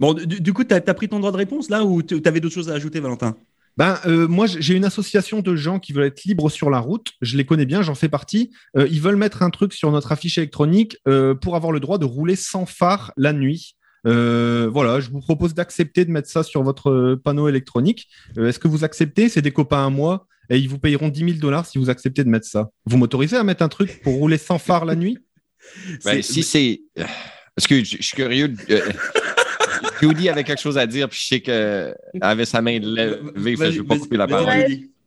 Bon, 0.00 0.12
du, 0.14 0.52
coup, 0.52 0.64
tu 0.64 0.74
as, 0.74 0.80
pris 0.80 1.08
ton 1.08 1.20
droit 1.20 1.30
de 1.30 1.36
réponse 1.36 1.70
là 1.70 1.84
ou 1.84 2.02
tu 2.02 2.20
avais 2.24 2.40
d'autres 2.40 2.54
choses 2.54 2.70
à 2.70 2.74
ajouter, 2.74 3.00
Valentin? 3.00 3.36
Ben, 3.76 3.98
euh, 4.06 4.28
moi, 4.28 4.46
j'ai 4.46 4.74
une 4.74 4.84
association 4.84 5.40
de 5.40 5.56
gens 5.56 5.80
qui 5.80 5.92
veulent 5.92 6.06
être 6.06 6.24
libres 6.24 6.50
sur 6.50 6.70
la 6.70 6.78
route. 6.78 7.12
Je 7.20 7.36
les 7.36 7.44
connais 7.44 7.66
bien, 7.66 7.82
j'en 7.82 7.94
fais 7.94 8.08
partie. 8.08 8.52
Euh, 8.76 8.88
ils 8.90 9.00
veulent 9.00 9.16
mettre 9.16 9.42
un 9.42 9.50
truc 9.50 9.72
sur 9.72 9.90
notre 9.90 10.12
affiche 10.12 10.38
électronique 10.38 10.96
pour 11.40 11.56
avoir 11.56 11.72
le 11.72 11.80
droit 11.80 11.98
de 11.98 12.04
rouler 12.04 12.36
sans 12.36 12.66
phare 12.66 13.12
la 13.16 13.32
nuit. 13.32 13.76
Voilà, 14.04 15.00
je 15.00 15.10
vous 15.10 15.20
propose 15.20 15.54
d'accepter 15.54 16.04
de 16.04 16.10
mettre 16.10 16.28
ça 16.28 16.42
sur 16.42 16.62
votre 16.62 17.14
panneau 17.16 17.48
électronique. 17.48 18.08
Est-ce 18.36 18.58
que 18.58 18.68
vous 18.68 18.84
acceptez? 18.84 19.28
C'est 19.28 19.42
des 19.42 19.52
copains 19.52 19.86
à 19.86 19.90
moi 19.90 20.26
et 20.50 20.58
ils 20.58 20.68
vous 20.68 20.78
payeront 20.78 21.08
10 21.08 21.20
000 21.20 21.32
dollars 21.38 21.66
si 21.66 21.78
vous 21.78 21.90
acceptez 21.90 22.24
de 22.24 22.28
mettre 22.28 22.46
ça. 22.46 22.70
Vous 22.86 22.96
m'autorisez 22.96 23.36
à 23.36 23.44
mettre 23.44 23.62
un 23.62 23.68
truc 23.68 24.02
pour 24.02 24.14
rouler 24.14 24.38
sans 24.38 24.58
phare 24.58 24.84
la 24.84 24.94
nuit? 24.94 25.18
Ben, 26.04 26.20
Si 26.22 26.42
c'est. 26.42 26.82
Parce 27.56 27.66
que 27.66 27.82
je, 27.82 28.02
suis 28.02 28.16
curieux. 28.16 28.52
Judy 30.00 30.28
avait 30.28 30.44
quelque 30.44 30.60
chose 30.60 30.76
à 30.76 30.86
dire, 30.86 31.08
puis 31.08 31.18
je 31.22 31.26
sais 31.26 31.40
qu'elle 31.40 31.94
avait 32.20 32.44
sa 32.44 32.60
main 32.60 32.78
levée, 32.78 33.56
je 33.56 33.64
ne 33.64 33.70
veux 33.78 33.86
pas 33.86 33.98
couper 33.98 34.16
la 34.18 34.26
parole. 34.26 34.52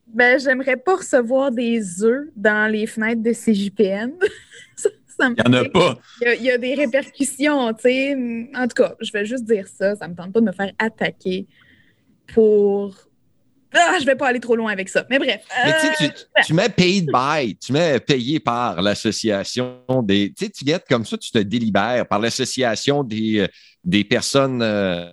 Ben, 0.08 0.40
j'aimerais 0.40 0.78
pas 0.78 0.96
recevoir 0.96 1.52
des 1.52 2.04
œufs 2.04 2.28
dans 2.36 2.72
les 2.72 2.88
fenêtres 2.88 3.22
de 3.22 3.34
CJPN. 3.34 4.14
il 5.20 5.34
n'y 5.34 5.42
en 5.42 5.54
a 5.54 5.70
pas. 5.70 5.98
Il 6.22 6.44
y 6.44 6.52
a, 6.52 6.58
des 6.58 6.76
répercussions, 6.76 7.74
tu 7.74 7.82
sais. 7.82 8.50
En 8.56 8.68
tout 8.68 8.76
cas, 8.84 8.96
je 9.00 9.12
vais 9.12 9.26
juste 9.26 9.46
dire 9.46 9.68
ça. 9.68 9.96
Ça 9.96 10.08
ne 10.08 10.12
me 10.12 10.18
tente 10.18 10.34
pas 10.34 10.40
de 10.40 10.46
me 10.46 10.52
faire 10.52 10.72
attaquer 10.80 11.48
pour 12.34 13.08
ah, 13.74 13.98
je 14.00 14.06
vais 14.06 14.16
pas 14.16 14.28
aller 14.28 14.40
trop 14.40 14.56
loin 14.56 14.72
avec 14.72 14.90
ça. 14.90 15.06
Mais 15.10 15.20
bref. 15.20 15.42
Mais 15.66 15.74
tu, 15.98 16.06
euh, 16.06 16.10
tu 16.46 16.54
mets 16.54 16.70
paid 16.70 17.10
by, 17.14 17.56
tu 17.58 17.74
mets 17.74 18.00
payé 18.00 18.40
par 18.40 18.82
l'association 18.82 19.78
des. 20.04 20.34
Tu 20.38 20.46
sais, 20.46 20.52
tu 20.52 20.64
guettes 20.64 20.86
comme 20.90 21.06
ça, 21.06 21.18
tu 21.18 21.32
te 21.32 21.40
délibères 21.40 22.08
par 22.08 22.20
l'association 22.20 23.04
des, 23.04 23.40
euh, 23.40 23.48
des 23.84 24.04
personnes. 24.04 24.62
Euh, 24.62 25.12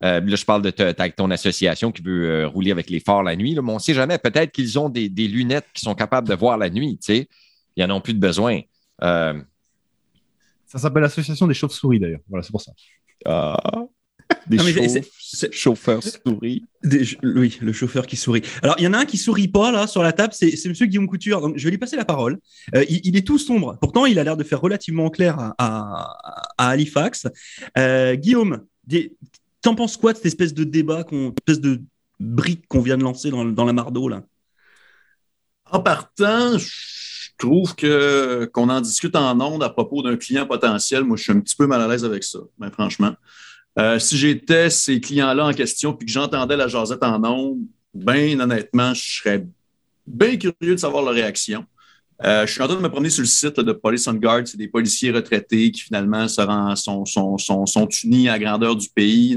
là, 0.00 0.20
je 0.24 0.44
parle 0.44 0.62
de 0.62 0.70
ton 1.10 1.30
association 1.30 1.92
qui 1.92 2.02
veut 2.02 2.46
rouler 2.46 2.72
avec 2.72 2.90
les 2.90 3.00
phares 3.00 3.22
la 3.22 3.36
nuit. 3.36 3.54
Là, 3.54 3.62
mais 3.62 3.70
on 3.70 3.76
ne 3.76 3.80
sait 3.80 3.94
jamais. 3.94 4.18
Peut-être 4.18 4.50
qu'ils 4.50 4.78
ont 4.78 4.88
des, 4.88 5.08
des, 5.08 5.28
lunettes 5.28 5.66
qui 5.72 5.82
sont 5.82 5.94
capables 5.94 6.28
de 6.28 6.34
voir 6.34 6.58
la 6.58 6.70
nuit. 6.70 6.98
Tu. 6.98 7.26
Ils 7.76 7.86
n'en 7.86 7.96
ont 7.96 8.00
plus 8.00 8.14
de 8.14 8.18
besoin. 8.18 8.60
Ça 9.02 10.78
s'appelle 10.78 11.02
l'association 11.02 11.46
des 11.46 11.54
chauves-souris, 11.54 12.00
d'ailleurs. 12.00 12.20
Voilà, 12.28 12.42
c'est 12.42 12.52
pour 12.52 12.62
ça. 12.62 12.72
Ah. 13.24 13.84
Des 14.46 14.58
chauffeurs 15.50 16.02
souris. 16.02 16.64
oui, 17.22 17.58
le 17.60 17.72
chauffeur 17.72 18.06
qui 18.06 18.16
sourit. 18.16 18.42
Alors, 18.62 18.76
il 18.78 18.84
y 18.84 18.86
en 18.86 18.92
a 18.92 18.98
un 18.98 19.04
qui 19.04 19.18
sourit 19.18 19.48
pas 19.48 19.70
là 19.70 19.86
sur 19.86 20.02
la 20.02 20.12
table, 20.12 20.32
c'est 20.32 20.52
Monsieur 20.66 20.86
Guillaume 20.86 21.06
Couture. 21.06 21.40
Donc, 21.40 21.56
je 21.56 21.64
vais 21.64 21.70
lui 21.70 21.78
passer 21.78 21.96
la 21.96 22.04
parole. 22.04 22.38
Euh, 22.74 22.84
il, 22.88 23.16
est 23.16 23.26
tout 23.26 23.38
sombre. 23.38 23.78
Pourtant, 23.80 24.06
il 24.06 24.18
a 24.18 24.24
l'air 24.24 24.36
de 24.36 24.44
faire 24.44 24.60
relativement 24.60 25.10
clair 25.10 25.54
à, 25.58 26.16
Halifax. 26.58 27.26
Euh, 27.78 28.14
Guillaume, 28.14 28.64
t'en 29.60 29.74
penses 29.74 29.96
quoi 29.96 30.12
de 30.12 30.18
cette 30.18 30.26
espèce 30.26 30.54
de 30.54 30.64
débat, 30.64 31.04
qu'on, 31.04 31.34
espèce 31.46 31.60
de 31.60 31.82
brique 32.18 32.66
qu'on 32.68 32.80
vient 32.80 32.96
de 32.96 33.04
lancer 33.04 33.30
dans, 33.30 33.64
la 33.64 33.72
mardeau 33.72 34.08
là? 34.08 34.22
En 35.70 35.80
partant, 35.80 36.58
je 36.58 36.66
trouve 37.42 37.74
que 37.74 38.48
qu'on 38.52 38.68
en 38.68 38.80
discute 38.80 39.16
en 39.16 39.40
ondes 39.40 39.62
à 39.62 39.68
propos 39.68 40.02
d'un 40.02 40.16
client 40.16 40.46
potentiel. 40.46 41.04
Moi, 41.04 41.16
je 41.16 41.24
suis 41.24 41.32
un 41.32 41.40
petit 41.40 41.56
peu 41.56 41.66
mal 41.66 41.80
à 41.80 41.88
l'aise 41.88 42.04
avec 42.04 42.22
ça, 42.22 42.38
ben, 42.58 42.70
franchement. 42.70 43.14
Euh, 43.78 43.98
si 43.98 44.16
j'étais 44.16 44.70
ces 44.70 45.00
clients-là 45.00 45.46
en 45.46 45.52
question 45.52 45.92
puis 45.92 46.06
que 46.06 46.12
j'entendais 46.12 46.56
la 46.56 46.68
jasette 46.68 47.02
en 47.02 47.18
nombre, 47.18 47.58
bien 47.94 48.38
honnêtement, 48.38 48.94
je 48.94 49.18
serais 49.18 49.46
bien 50.06 50.36
curieux 50.36 50.74
de 50.74 50.76
savoir 50.76 51.02
leur 51.02 51.14
réaction. 51.14 51.64
Euh, 52.24 52.46
je 52.46 52.52
suis 52.52 52.62
en 52.62 52.66
train 52.66 52.76
de 52.76 52.80
me 52.80 52.88
promener 52.88 53.10
sur 53.10 53.22
le 53.22 53.28
site 53.28 53.58
de 53.58 53.72
Police 53.72 54.06
on 54.06 54.14
Guard. 54.14 54.42
C'est 54.46 54.56
des 54.56 54.68
policiers 54.68 55.10
retraités 55.10 55.70
qui 55.70 55.82
finalement 55.82 56.28
sont, 56.28 57.04
sont, 57.04 57.36
sont, 57.38 57.66
sont, 57.66 57.88
unis 58.04 58.28
à 58.28 58.32
la 58.32 58.38
grandeur 58.38 58.76
du 58.76 58.88
pays. 58.88 59.36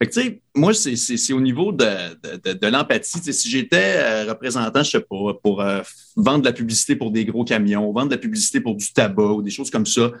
Fait 0.00 0.06
que, 0.06 0.12
tu 0.12 0.20
sais, 0.20 0.42
moi, 0.54 0.72
c'est 0.74 1.32
au 1.32 1.40
niveau 1.40 1.72
de, 1.72 1.84
de, 2.44 2.52
de, 2.52 2.66
l'empathie. 2.66 3.32
Si 3.32 3.50
j'étais 3.50 3.96
euh, 3.96 4.26
représentant, 4.28 4.82
je 4.82 4.90
sais 4.90 5.00
pas, 5.00 5.34
pour 5.42 5.64
vendre 6.16 6.40
de 6.40 6.46
la 6.46 6.52
publicité 6.52 6.96
pour 6.96 7.10
des 7.10 7.24
gros 7.24 7.44
camions, 7.44 7.92
vendre 7.92 8.08
de 8.08 8.14
la 8.14 8.20
publicité 8.20 8.60
pour 8.60 8.76
du 8.76 8.92
tabac 8.92 9.32
ou 9.32 9.42
des 9.42 9.50
choses 9.50 9.70
comme 9.70 9.86
ça, 9.86 10.12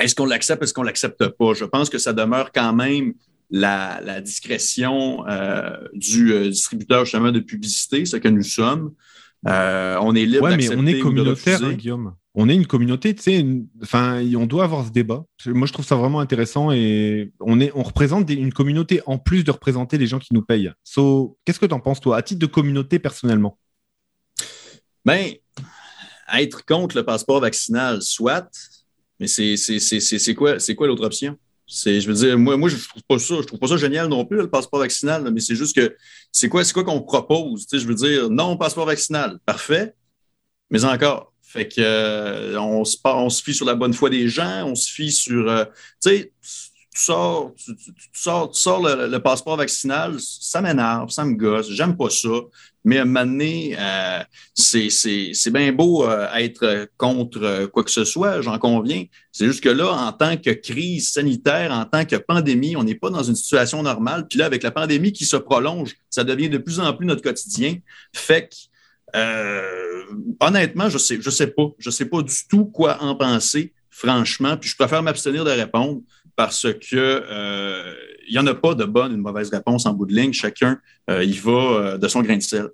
est-ce 0.00 0.14
qu'on 0.14 0.26
l'accepte, 0.26 0.62
est-ce 0.62 0.74
qu'on 0.74 0.82
l'accepte 0.82 1.28
pas? 1.28 1.54
Je 1.54 1.64
pense 1.64 1.90
que 1.90 1.98
ça 1.98 2.12
demeure 2.12 2.50
quand 2.52 2.72
même 2.72 3.14
la, 3.52 4.20
discrétion 4.20 5.26
euh, 5.28 5.76
du 5.92 6.32
euh, 6.32 6.48
distributeur 6.48 7.04
justement 7.04 7.30
de 7.30 7.40
publicité, 7.40 8.04
ce 8.06 8.16
que 8.16 8.28
nous 8.28 8.42
sommes. 8.42 8.94
Euh, 9.48 9.98
on 10.00 10.14
est 10.14 10.24
libre 10.24 10.44
ouais, 10.44 10.56
mais 10.56 10.74
on 10.74 10.86
est 10.86 11.00
communautaire, 11.00 11.62
hein, 11.62 11.72
Guillaume. 11.72 12.14
On 12.34 12.48
est 12.48 12.54
une 12.54 12.66
communauté, 12.66 13.14
tu 13.14 13.22
sais. 13.22 13.44
Enfin, 13.82 14.24
on 14.36 14.46
doit 14.46 14.64
avoir 14.64 14.86
ce 14.86 14.90
débat. 14.90 15.24
Moi, 15.46 15.66
je 15.66 15.72
trouve 15.72 15.84
ça 15.84 15.96
vraiment 15.96 16.20
intéressant 16.20 16.72
et 16.72 17.32
on 17.40 17.60
est, 17.60 17.72
on 17.74 17.82
représente 17.82 18.30
une 18.30 18.52
communauté 18.52 19.02
en 19.06 19.18
plus 19.18 19.44
de 19.44 19.50
représenter 19.50 19.98
les 19.98 20.06
gens 20.06 20.18
qui 20.18 20.32
nous 20.32 20.42
payent. 20.42 20.72
So, 20.84 21.36
qu'est-ce 21.44 21.60
que 21.60 21.66
tu 21.66 21.74
en 21.74 21.80
penses 21.80 22.00
toi, 22.00 22.16
à 22.16 22.22
titre 22.22 22.40
de 22.40 22.46
communauté 22.46 22.98
personnellement? 22.98 23.58
Ben, 25.04 25.32
être 26.32 26.64
contre 26.64 26.96
le 26.96 27.04
passeport 27.04 27.40
vaccinal, 27.40 28.00
soit, 28.00 28.48
mais 29.20 29.26
c'est 29.26 30.34
quoi, 30.34 30.58
c'est 30.58 30.74
quoi 30.74 30.86
l'autre 30.86 31.04
option? 31.04 31.36
Je 31.72 32.06
veux 32.06 32.14
dire, 32.14 32.38
moi, 32.38 32.56
moi, 32.56 32.68
je 32.68 32.76
trouve 32.88 33.02
pas 33.08 33.18
ça, 33.18 33.36
je 33.40 33.46
trouve 33.46 33.58
pas 33.58 33.68
ça 33.68 33.76
génial 33.76 34.08
non 34.08 34.24
plus, 34.24 34.36
le 34.38 34.50
passeport 34.50 34.80
vaccinal, 34.80 35.28
mais 35.32 35.40
c'est 35.40 35.54
juste 35.54 35.74
que 35.74 35.96
c'est 36.30 36.48
quoi, 36.48 36.64
c'est 36.64 36.72
quoi 36.72 36.84
qu'on 36.84 37.00
propose? 37.00 37.66
je 37.72 37.86
veux 37.86 37.94
dire, 37.94 38.30
non, 38.30 38.56
passeport 38.56 38.86
vaccinal, 38.86 39.38
parfait, 39.46 39.94
mais 40.70 40.84
encore. 40.84 41.32
Fait 41.42 41.68
que 41.68 41.82
euh, 41.82 42.58
on, 42.58 42.82
se, 42.82 42.96
on 43.04 43.28
se 43.28 43.42
fie 43.42 43.52
sur 43.52 43.66
la 43.66 43.74
bonne 43.74 43.92
foi 43.92 44.08
des 44.08 44.26
gens, 44.26 44.66
on 44.66 44.74
se 44.74 44.90
fie 44.90 45.12
sur. 45.12 45.50
Euh, 45.50 45.66
tu 46.02 46.08
sais, 46.08 46.32
tu 46.94 47.00
sors, 47.00 47.54
tu, 47.56 47.74
sors, 48.12 48.50
tu 48.50 48.60
sors 48.60 48.82
le, 48.82 49.18
passeport 49.18 49.56
vaccinal, 49.56 50.16
ça 50.20 50.60
m'énerve, 50.60 51.10
ça 51.10 51.24
me 51.24 51.34
gosse, 51.34 51.70
j'aime 51.70 51.96
pas 51.96 52.10
ça. 52.10 52.28
Mais 52.84 52.98
à 52.98 53.02
un 53.02 53.04
moment 53.04 53.24
donné, 53.24 53.76
euh, 53.78 54.22
c'est 54.54 55.50
bien 55.50 55.72
beau 55.72 56.04
euh, 56.04 56.26
être 56.34 56.88
contre 56.98 57.66
quoi 57.66 57.84
que 57.84 57.90
ce 57.90 58.04
soit, 58.04 58.42
j'en 58.42 58.58
conviens. 58.58 59.04
C'est 59.30 59.46
juste 59.46 59.62
que 59.62 59.68
là, 59.68 59.90
en 59.90 60.12
tant 60.12 60.36
que 60.36 60.50
crise 60.50 61.12
sanitaire, 61.12 61.70
en 61.72 61.84
tant 61.84 62.04
que 62.04 62.16
pandémie, 62.16 62.76
on 62.76 62.82
n'est 62.82 62.96
pas 62.96 63.08
dans 63.08 63.22
une 63.22 63.36
situation 63.36 63.82
normale. 63.82 64.26
Puis 64.28 64.38
là, 64.38 64.46
avec 64.46 64.62
la 64.62 64.72
pandémie 64.72 65.12
qui 65.12 65.24
se 65.24 65.36
prolonge, 65.36 65.94
ça 66.10 66.24
devient 66.24 66.48
de 66.48 66.58
plus 66.58 66.80
en 66.80 66.92
plus 66.92 67.06
notre 67.06 67.22
quotidien. 67.22 67.76
Fait 68.12 68.48
que, 68.48 68.56
euh, 69.16 70.04
honnêtement, 70.40 70.88
je 70.90 70.98
sais, 70.98 71.18
je 71.20 71.30
sais 71.30 71.46
pas. 71.46 71.68
Je 71.78 71.90
sais 71.90 72.06
pas 72.06 72.20
du 72.20 72.34
tout 72.48 72.64
quoi 72.64 73.00
en 73.00 73.14
penser, 73.14 73.72
franchement. 73.90 74.56
Puis 74.56 74.70
je 74.70 74.76
préfère 74.76 75.02
m'abstenir 75.02 75.44
de 75.44 75.50
répondre 75.50 76.02
parce 76.36 76.66
que 76.72 76.96
euh, 76.96 77.94
il 78.28 78.32
n'y 78.32 78.38
en 78.38 78.46
a 78.46 78.54
pas 78.54 78.74
de 78.74 78.84
bonne 78.84 79.12
ou 79.12 79.16
de 79.16 79.20
mauvaise 79.20 79.50
réponse 79.50 79.86
en 79.86 79.92
bout 79.92 80.06
de 80.06 80.14
ligne. 80.14 80.32
Chacun 80.32 80.78
euh, 81.10 81.24
il 81.24 81.40
va 81.40 81.50
euh, 81.50 81.98
de 81.98 82.08
son 82.08 82.22
grain 82.22 82.36
de 82.36 82.42
sel. 82.42 82.68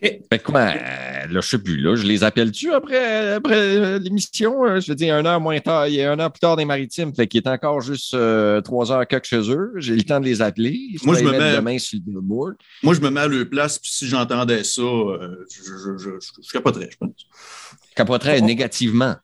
Fait 0.00 0.38
quoi, 0.42 0.74
là, 0.74 1.26
je 1.28 1.40
sais 1.40 1.58
plus, 1.58 1.76
là, 1.76 1.96
je 1.96 2.06
les 2.06 2.22
appelle-tu 2.22 2.72
après, 2.72 3.32
après 3.32 3.98
l'émission? 3.98 4.80
Je 4.80 4.92
veux 4.92 4.94
dire, 4.94 5.16
un 5.16 5.26
heure 5.26 5.40
moins 5.40 5.58
tard, 5.58 5.88
il 5.88 5.94
y 5.94 6.02
a 6.02 6.12
un 6.12 6.20
heure 6.20 6.30
plus 6.30 6.38
tard 6.38 6.56
des 6.56 6.64
maritimes, 6.64 7.12
fait 7.12 7.26
qu'il 7.26 7.42
est 7.42 7.48
encore 7.48 7.80
juste 7.80 8.16
trois 8.62 8.92
heures 8.92 9.06
quelque 9.08 9.26
chez 9.26 9.50
eux. 9.50 9.72
J'ai 9.76 9.96
le 9.96 10.04
temps 10.04 10.20
de 10.20 10.24
les 10.24 10.40
appeler. 10.40 10.78
Moi, 11.02 11.16
je 11.16 11.24
me 11.24 11.32
mets, 11.32 11.56
demain 11.56 11.78
sur 11.78 11.98
le 11.98 12.12
billboard. 12.12 12.54
Moi, 12.84 12.94
je 12.94 13.00
me 13.00 13.10
mets 13.10 13.20
à 13.22 13.26
leur 13.26 13.48
place, 13.50 13.80
puis 13.80 13.90
si 13.90 14.06
j'entendais 14.06 14.62
ça, 14.62 14.82
je, 14.82 15.98
je, 15.98 16.18
je, 16.20 16.52
capoterais, 16.52 16.88
je 16.92 16.96
pense. 16.96 17.26
Capoterais 17.96 18.40
négativement. 18.40 19.16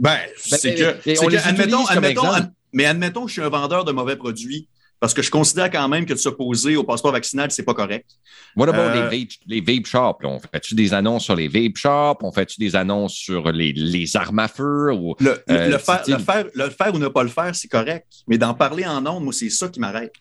Ben, 0.00 0.18
c'est 0.36 0.74
que, 0.74 1.48
admettons, 1.48 2.24
mais 2.72 2.86
admettons 2.86 3.22
que 3.22 3.28
je 3.28 3.34
suis 3.34 3.42
un 3.42 3.48
vendeur 3.48 3.84
de 3.84 3.92
mauvais 3.92 4.16
produits 4.16 4.68
parce 5.00 5.14
que 5.14 5.22
je 5.22 5.30
considère 5.30 5.70
quand 5.70 5.88
même 5.88 6.04
que 6.04 6.12
de 6.12 6.18
s'opposer 6.18 6.76
au 6.76 6.84
passeport 6.84 7.12
vaccinal, 7.12 7.50
c'est 7.50 7.62
pas 7.62 7.72
correct. 7.72 8.10
What 8.54 8.68
about 8.68 8.78
euh, 8.80 9.10
les, 9.10 9.18
vape, 9.18 9.30
les 9.46 9.60
vape 9.62 9.86
shops? 9.86 10.18
On 10.22 10.38
fait-tu 10.38 10.74
des 10.74 10.92
annonces 10.92 11.24
sur 11.24 11.34
les 11.34 11.48
vape 11.48 11.76
shops? 11.76 12.18
On 12.22 12.30
fait-tu 12.30 12.60
des 12.60 12.76
annonces 12.76 13.14
sur 13.14 13.50
les, 13.50 13.72
les 13.72 14.16
armes 14.16 14.38
à 14.40 14.48
feu? 14.48 14.92
Ou, 14.92 15.14
le, 15.18 15.42
le, 15.48 15.54
euh, 15.54 15.78
faire, 15.78 16.02
le, 16.06 16.18
faire, 16.18 16.44
le, 16.52 16.68
faire, 16.68 16.94
ou 16.94 16.98
ne 16.98 17.08
pas 17.08 17.22
le 17.22 17.30
faire, 17.30 17.54
c'est 17.54 17.68
correct. 17.68 18.06
Mais 18.28 18.36
d'en 18.36 18.52
parler 18.52 18.84
en 18.86 19.04
ondes, 19.06 19.24
moi, 19.24 19.32
c'est 19.32 19.48
ça 19.48 19.68
qui 19.68 19.80
m'arrête. 19.80 20.12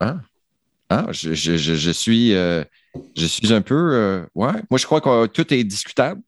Ah. 0.00 0.16
ah, 0.88 1.06
je, 1.10 1.34
je, 1.34 1.56
je, 1.56 1.90
suis, 1.90 2.32
euh, 2.32 2.64
je 3.14 3.26
suis 3.26 3.52
un 3.52 3.60
peu. 3.60 4.24
ouais. 4.34 4.52
Moi, 4.70 4.78
je 4.78 4.86
crois 4.86 5.02
que 5.02 5.26
tout 5.26 5.52
est 5.52 5.62
discutable. 5.62 6.22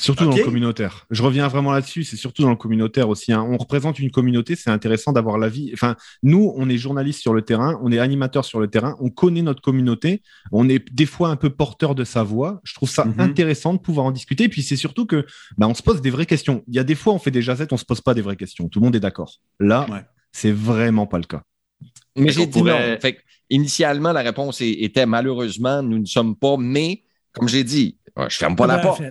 Surtout 0.00 0.26
dans 0.26 0.36
le 0.36 0.44
communautaire. 0.44 1.06
Je 1.10 1.24
reviens 1.24 1.48
vraiment 1.48 1.72
là-dessus, 1.72 2.04
c'est 2.04 2.16
surtout 2.16 2.42
dans 2.42 2.50
le 2.50 2.56
communautaire 2.56 3.08
aussi. 3.08 3.32
Hein. 3.32 3.44
On 3.50 3.56
représente 3.56 3.98
une 3.98 4.12
communauté, 4.12 4.54
c'est 4.54 4.70
intéressant 4.70 5.10
d'avoir 5.10 5.38
l'avis. 5.38 5.70
Enfin, 5.74 5.96
nous, 6.22 6.52
on 6.56 6.68
est 6.68 6.78
journalistes 6.78 7.20
sur 7.20 7.34
le 7.34 7.42
terrain, 7.42 7.80
on 7.82 7.90
est 7.90 7.98
animateurs 7.98 8.44
sur 8.44 8.60
le 8.60 8.68
terrain, 8.68 8.96
on 9.00 9.10
connaît 9.10 9.42
notre 9.42 9.60
communauté, 9.60 10.22
on 10.52 10.68
est 10.68 10.88
des 10.94 11.04
fois 11.04 11.30
un 11.30 11.36
peu 11.36 11.50
porteur 11.50 11.96
de 11.96 12.04
sa 12.04 12.22
voix. 12.22 12.60
Je 12.62 12.74
trouve 12.74 12.88
ça 12.88 13.06
mhm. 13.06 13.18
intéressant 13.18 13.74
de 13.74 13.80
pouvoir 13.80 14.06
en 14.06 14.12
discuter. 14.12 14.44
Et 14.44 14.48
puis 14.48 14.62
c'est 14.62 14.76
surtout 14.76 15.04
que 15.04 15.26
bah, 15.56 15.66
on 15.66 15.74
se 15.74 15.82
pose 15.82 16.00
des 16.00 16.10
vraies 16.10 16.26
questions. 16.26 16.62
Il 16.68 16.76
y 16.76 16.78
a 16.78 16.84
des 16.84 16.94
fois, 16.94 17.12
on 17.12 17.18
fait 17.18 17.32
des 17.32 17.42
jazettes, 17.42 17.72
on 17.72 17.76
se 17.76 17.84
pose 17.84 18.00
pas 18.00 18.14
des 18.14 18.22
vraies 18.22 18.36
questions. 18.36 18.68
Tout 18.68 18.78
le 18.78 18.84
monde 18.84 18.94
est 18.94 19.00
d'accord. 19.00 19.34
Là, 19.58 19.84
c'est 20.30 20.52
vraiment 20.52 21.08
pas 21.08 21.18
le 21.18 21.24
cas. 21.24 21.42
Mais 22.16 22.30
j'ai 22.30 22.46
dit 22.46 22.62
non. 22.62 22.78
Fait, 23.00 23.18
initialement, 23.50 24.12
la 24.12 24.22
réponse 24.22 24.60
était 24.60 25.06
malheureusement, 25.06 25.82
nous 25.82 25.98
ne 25.98 26.06
sommes 26.06 26.36
pas, 26.36 26.56
mais 26.56 27.02
comme 27.32 27.48
j'ai 27.48 27.64
dit, 27.64 27.98
je 28.16 28.36
ferme 28.36 28.54
pas 28.54 28.68
la 28.68 28.78
porte 28.78 29.02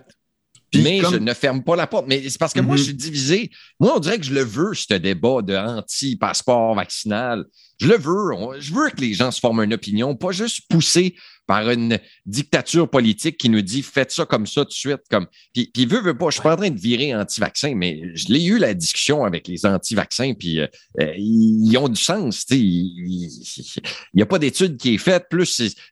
mais 0.75 0.99
je 0.99 1.17
ne 1.17 1.33
ferme 1.33 1.63
pas 1.63 1.75
la 1.75 1.87
porte. 1.87 2.05
Mais 2.07 2.29
c'est 2.29 2.37
parce 2.37 2.53
que 2.53 2.59
moi, 2.59 2.75
je 2.75 2.81
mm-hmm. 2.81 2.85
suis 2.85 2.93
divisé. 2.93 3.51
Moi, 3.79 3.93
on 3.95 3.99
dirait 3.99 4.17
que 4.17 4.25
je 4.25 4.33
le 4.33 4.43
veux, 4.43 4.73
ce 4.73 4.93
débat 4.93 5.41
de 5.41 5.55
anti-passeport 5.55 6.75
vaccinal. 6.75 7.45
Je 7.79 7.87
le 7.87 7.97
veux. 7.97 8.59
je 8.59 8.73
veux 8.73 8.89
que 8.89 9.01
les 9.01 9.13
gens 9.13 9.31
se 9.31 9.39
forment 9.39 9.63
une 9.63 9.73
opinion, 9.73 10.15
pas 10.15 10.31
juste 10.31 10.61
pousser 10.69 11.15
par 11.47 11.69
une 11.69 11.97
dictature 12.25 12.89
politique 12.89 13.37
qui 13.37 13.49
nous 13.49 13.61
dit 13.61 13.81
faites 13.81 14.11
ça 14.11 14.25
comme 14.25 14.45
ça 14.45 14.61
tout 14.61 14.69
de 14.69 14.73
suite. 14.73 15.01
Comme... 15.09 15.27
Puis, 15.53 15.71
puis 15.73 15.85
veut, 15.85 16.01
veut 16.01 16.17
pas, 16.17 16.27
je 16.29 16.33
suis 16.33 16.41
pas 16.43 16.53
en 16.53 16.57
train 16.57 16.69
de 16.69 16.79
virer 16.79 17.15
anti-vaccin, 17.15 17.73
mais 17.73 18.01
je 18.13 18.27
l'ai 18.27 18.43
eu 18.43 18.59
la 18.59 18.73
discussion 18.73 19.23
avec 19.23 19.47
les 19.47 19.65
anti-vaccins, 19.65 20.33
puis 20.33 20.59
euh, 20.59 20.67
euh, 20.99 21.13
ils 21.17 21.75
ont 21.77 21.87
du 21.87 21.99
sens. 21.99 22.45
Il 22.51 23.29
n'y 24.13 24.21
a 24.21 24.25
pas 24.25 24.39
d'étude 24.39 24.77
qui 24.77 24.95
est 24.95 24.97
faite. 24.97 25.27
Plus, 25.29 25.45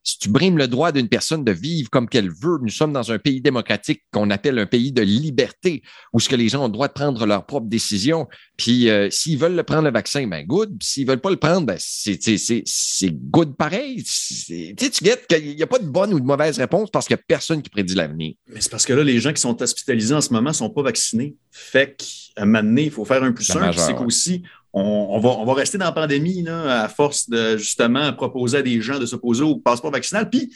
si, 0.04 0.20
tu 0.20 0.30
brimes 0.30 0.58
le 0.58 0.68
droit 0.68 0.92
d'une 0.92 1.08
personne 1.08 1.46
de 1.46 1.54
vivre 1.54 1.90
comme 1.90 2.10
qu'elle 2.10 2.30
veut, 2.30 2.60
nous 2.62 2.70
sommes 2.70 2.92
dans 2.92 3.12
un 3.12 3.18
pays 3.18 3.40
démocratique 3.40 4.04
qu'on 4.12 4.30
appelle 4.30 4.60
un 4.60 4.66
pays 4.66 4.92
de 4.92 5.02
liberté, 5.02 5.84
où 6.12 6.20
ce 6.20 6.28
que 6.28 6.36
les 6.36 6.50
gens 6.50 6.64
ont 6.64 6.68
le 6.68 6.74
droit 6.74 6.90
de 6.90 6.94
prendre 6.94 7.26
leurs 7.26 7.46
propres 7.46 7.68
décisions. 7.68 8.28
Puis 8.58 8.90
euh, 8.90 9.10
s'ils 9.10 9.38
veulent 9.38 9.56
le 9.56 9.64
prendre 9.64 9.84
le 9.84 9.92
vaccin, 9.92 10.28
ben 10.28 10.46
good. 10.46 10.78
S'ils 10.82 11.08
veulent 11.08 11.20
pas 11.20 11.30
le 11.30 11.38
prendre, 11.38 11.66
ben 11.66 11.78
c'est 11.80 13.12
good 13.12 13.56
pareil. 13.56 14.04
Tu 14.04 15.04
guettes 15.04 15.26
il 15.32 15.56
n'y 15.56 15.64
a 15.64 15.68
pas 15.68 15.80
de 15.80 15.88
bonne 15.88 16.14
ou 16.14 16.20
de 16.20 16.26
mauvaise 16.26 16.58
réponse 16.58 16.90
parce 16.90 17.08
qu'il 17.08 17.16
n'y 17.16 17.22
a 17.22 17.24
personne 17.28 17.62
qui 17.62 17.70
prédit 17.70 17.96
l'avenir. 17.96 18.36
Mais 18.48 18.62
c'est 18.62 18.72
parce 18.72 18.86
que 18.86 18.94
là, 18.94 19.04
les 19.04 19.20
gens 19.20 19.34
qui 19.34 19.42
sont 19.42 19.62
hospitalisés 19.62 20.14
en 20.14 20.22
ce 20.22 20.32
moment 20.32 20.50
ne 20.50 20.56
sont 20.56 20.70
pas 20.70 20.84
vaccinés. 20.84 21.36
Fait 21.52 21.96
qu'à 21.98 22.44
un 22.44 22.46
moment 22.46 22.64
donné, 22.64 22.84
il 22.84 22.92
faut 22.92 23.06
faire 23.06 23.24
un 23.24 23.32
plus 23.32 23.46
simple. 23.46 23.78
C'est 23.78 23.96
qu'aussi, 23.96 24.44
on, 24.76 25.20
va, 25.20 25.30
on 25.30 25.46
va 25.46 25.54
rester 25.54 25.78
dans 25.78 25.86
la 25.86 25.94
pandémie 25.94 26.44
là, 26.44 26.84
à 26.84 26.90
force 26.90 27.30
de 27.30 27.56
justement 27.56 28.12
proposer 28.12 28.58
à 28.58 28.62
des 28.62 28.82
gens 28.82 29.00
de 29.00 29.06
s'opposer 29.06 29.44
au 29.44 29.56
passeport 29.56 29.92
vaccinal. 29.92 30.30
Puis, 30.30 30.54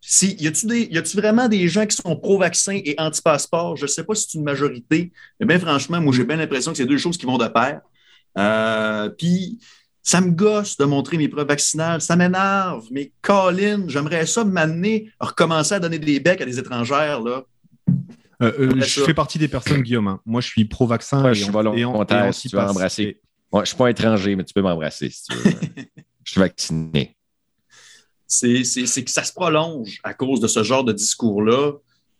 si, 0.00 0.36
y 0.40 0.46
a-tu 0.46 1.16
vraiment 1.16 1.48
des 1.48 1.68
gens 1.68 1.84
qui 1.84 1.94
sont 1.96 2.16
pro-vaccin 2.16 2.80
et 2.82 2.94
anti-passeport? 2.96 3.76
Je 3.76 3.82
ne 3.82 3.88
sais 3.88 4.04
pas 4.04 4.14
si 4.14 4.26
c'est 4.30 4.38
une 4.38 4.44
majorité, 4.44 5.12
mais 5.38 5.46
bien 5.46 5.58
franchement, 5.58 6.00
moi, 6.00 6.14
j'ai 6.16 6.24
bien 6.24 6.36
l'impression 6.36 6.72
que 6.72 6.78
c'est 6.78 6.86
deux 6.86 6.96
choses 6.96 7.18
qui 7.18 7.26
vont 7.26 7.36
de 7.36 7.46
pair. 7.46 7.82
Euh, 8.38 9.10
puis, 9.10 9.58
ça 10.02 10.22
me 10.22 10.30
gosse 10.30 10.78
de 10.78 10.86
montrer 10.86 11.18
mes 11.18 11.28
preuves 11.28 11.48
vaccinales. 11.48 12.00
Ça 12.00 12.16
m'énerve. 12.16 12.86
Mais 12.90 13.12
Colin, 13.20 13.84
j'aimerais 13.88 14.24
ça 14.24 14.44
m'amener 14.44 15.10
à 15.20 15.26
recommencer 15.26 15.74
à 15.74 15.80
donner 15.80 15.98
des 15.98 16.20
becs 16.20 16.40
à 16.40 16.46
des 16.46 16.58
étrangères. 16.58 17.20
Là. 17.20 17.44
Euh, 18.40 18.52
euh, 18.60 18.80
je 18.80 19.02
fais 19.02 19.12
partie 19.12 19.38
des 19.38 19.48
personnes, 19.48 19.82
Guillaume. 19.82 20.08
Hein. 20.08 20.20
Moi, 20.24 20.40
je 20.40 20.46
suis 20.46 20.64
pro-vaccin. 20.64 21.34
je 21.34 21.42
suis 21.42 21.52
volontaire 21.52 22.32
si 22.32 22.48
tu 22.48 22.56
veux 22.56 22.62
je 23.52 23.58
ne 23.58 23.64
suis 23.64 23.76
pas 23.76 23.90
étranger, 23.90 24.36
mais 24.36 24.44
tu 24.44 24.54
peux 24.54 24.62
m'embrasser 24.62 25.10
si 25.10 25.24
tu 25.24 25.36
veux. 25.36 25.50
je 26.24 26.32
suis 26.32 26.40
vacciné. 26.40 27.16
C'est 28.26 28.62
que 28.62 29.10
ça 29.10 29.24
se 29.24 29.32
prolonge 29.32 30.00
à 30.02 30.12
cause 30.12 30.40
de 30.40 30.48
ce 30.48 30.62
genre 30.62 30.84
de 30.84 30.92
discours-là. 30.92 31.72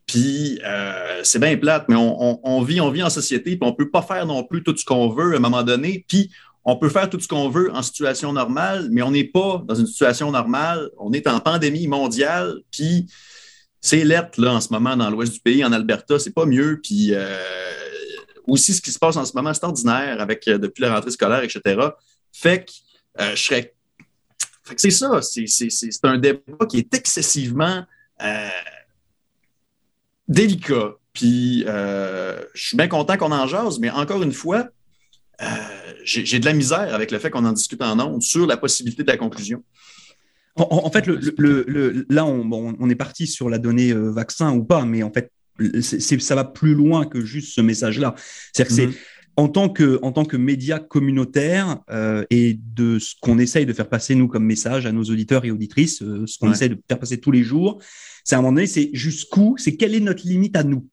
Puis 0.06 0.58
euh, 0.64 1.20
c'est 1.22 1.38
bien 1.38 1.54
plate, 1.58 1.84
mais 1.88 1.96
on, 1.96 2.40
on, 2.42 2.62
vit, 2.62 2.80
on 2.80 2.90
vit 2.90 3.02
en 3.02 3.10
société, 3.10 3.56
puis 3.56 3.60
on 3.60 3.72
ne 3.72 3.76
peut 3.76 3.90
pas 3.90 4.00
faire 4.00 4.24
non 4.24 4.42
plus 4.42 4.62
tout 4.62 4.74
ce 4.74 4.86
qu'on 4.86 5.10
veut 5.10 5.34
à 5.34 5.36
un 5.36 5.40
moment 5.40 5.62
donné. 5.62 6.06
Puis 6.08 6.30
on 6.64 6.76
peut 6.76 6.88
faire 6.88 7.10
tout 7.10 7.20
ce 7.20 7.28
qu'on 7.28 7.50
veut 7.50 7.70
en 7.74 7.82
situation 7.82 8.32
normale, 8.32 8.88
mais 8.90 9.02
on 9.02 9.10
n'est 9.10 9.24
pas 9.24 9.62
dans 9.66 9.74
une 9.74 9.86
situation 9.86 10.30
normale. 10.30 10.90
On 10.98 11.12
est 11.12 11.26
en 11.26 11.40
pandémie 11.40 11.86
mondiale, 11.88 12.56
puis 12.70 13.06
c'est 13.82 14.04
lettre 14.04 14.40
là 14.40 14.54
en 14.54 14.60
ce 14.60 14.72
moment 14.72 14.96
dans 14.96 15.10
l'ouest 15.10 15.32
du 15.34 15.40
pays, 15.40 15.62
en 15.62 15.72
Alberta, 15.72 16.18
c'est 16.18 16.34
pas 16.34 16.46
mieux. 16.46 16.80
Puis 16.82 17.10
euh, 17.12 17.38
aussi 18.48 18.74
ce 18.74 18.80
qui 18.80 18.92
se 18.92 18.98
passe 18.98 19.16
en 19.16 19.24
ce 19.24 19.32
moment, 19.34 19.52
c'est 19.54 19.64
ordinaire 19.64 20.20
avec 20.20 20.46
euh, 20.48 20.58
depuis 20.58 20.82
la 20.82 20.94
rentrée 20.94 21.10
scolaire, 21.10 21.42
etc. 21.42 21.80
Fait 22.32 22.64
que 22.64 22.72
euh, 23.20 23.34
je 23.34 23.42
serais. 23.42 23.74
Que 24.64 24.74
c'est 24.76 24.90
ça, 24.90 25.22
c'est 25.22 26.04
un 26.04 26.18
débat 26.18 26.66
qui 26.68 26.76
est 26.76 26.94
excessivement 26.94 27.86
délicat. 30.28 30.92
Puis 31.14 31.64
je 31.64 32.44
suis 32.54 32.76
bien 32.76 32.86
content 32.86 33.16
qu'on 33.16 33.32
en 33.32 33.46
jase, 33.46 33.78
mais 33.78 33.88
encore 33.88 34.22
une 34.22 34.34
fois, 34.34 34.68
euh, 35.40 35.46
j'ai 36.04 36.40
de 36.40 36.44
la 36.44 36.52
misère 36.52 36.94
avec 36.94 37.10
le 37.10 37.18
fait 37.18 37.30
qu'on 37.30 37.44
en 37.44 37.52
discute 37.52 37.82
en 37.82 37.98
ondes 38.00 38.22
sur 38.22 38.46
la 38.46 38.56
possibilité 38.56 39.02
de 39.04 39.08
la 39.08 39.16
conclusion. 39.16 39.62
En, 40.56 40.90
fait, 40.90 41.06
le, 41.06 42.04
là, 42.08 42.26
on, 42.26 42.90
est 42.90 42.96
parti 42.96 43.28
sur 43.28 43.48
la 43.48 43.58
donnée 43.58 43.92
euh, 43.92 44.10
vaccin 44.10 44.52
ou 44.52 44.64
pas, 44.64 44.84
mais 44.84 45.04
en 45.04 45.12
fait, 45.12 45.30
ça 45.80 46.34
va 46.34 46.44
plus 46.44 46.74
loin 46.74 47.06
que 47.06 47.24
juste 47.24 47.54
ce 47.54 47.60
message-là. 47.60 48.14
C'est-à-dire 48.52 48.68
que 48.68 48.74
c'est 48.74 48.86
mm-hmm. 48.88 49.02
en 49.36 49.48
tant 49.48 49.68
que, 49.68 49.98
en 50.02 50.12
tant 50.12 50.24
que 50.24 50.36
média 50.36 50.78
communautaire 50.78 51.78
euh, 51.90 52.24
et 52.30 52.58
de 52.74 52.98
ce 52.98 53.14
qu'on 53.20 53.38
essaye 53.38 53.66
de 53.66 53.72
faire 53.72 53.88
passer, 53.88 54.14
nous, 54.14 54.28
comme 54.28 54.44
message 54.44 54.86
à 54.86 54.92
nos 54.92 55.04
auditeurs 55.04 55.44
et 55.44 55.50
auditrices, 55.50 56.02
euh, 56.02 56.24
ce 56.26 56.38
qu'on 56.38 56.48
Ouais. 56.48 56.52
essaye 56.54 56.70
de 56.70 56.78
faire 56.88 56.98
passer 56.98 57.18
tous 57.18 57.30
les 57.30 57.42
jours, 57.42 57.80
c'est 58.24 58.34
à 58.34 58.38
un 58.38 58.42
moment 58.42 58.52
donné, 58.54 58.66
c'est 58.66 58.90
jusqu'où, 58.92 59.56
c'est 59.58 59.76
quelle 59.76 59.94
est 59.94 60.00
notre 60.00 60.26
limite 60.26 60.56
à 60.56 60.62
nous? 60.64 60.86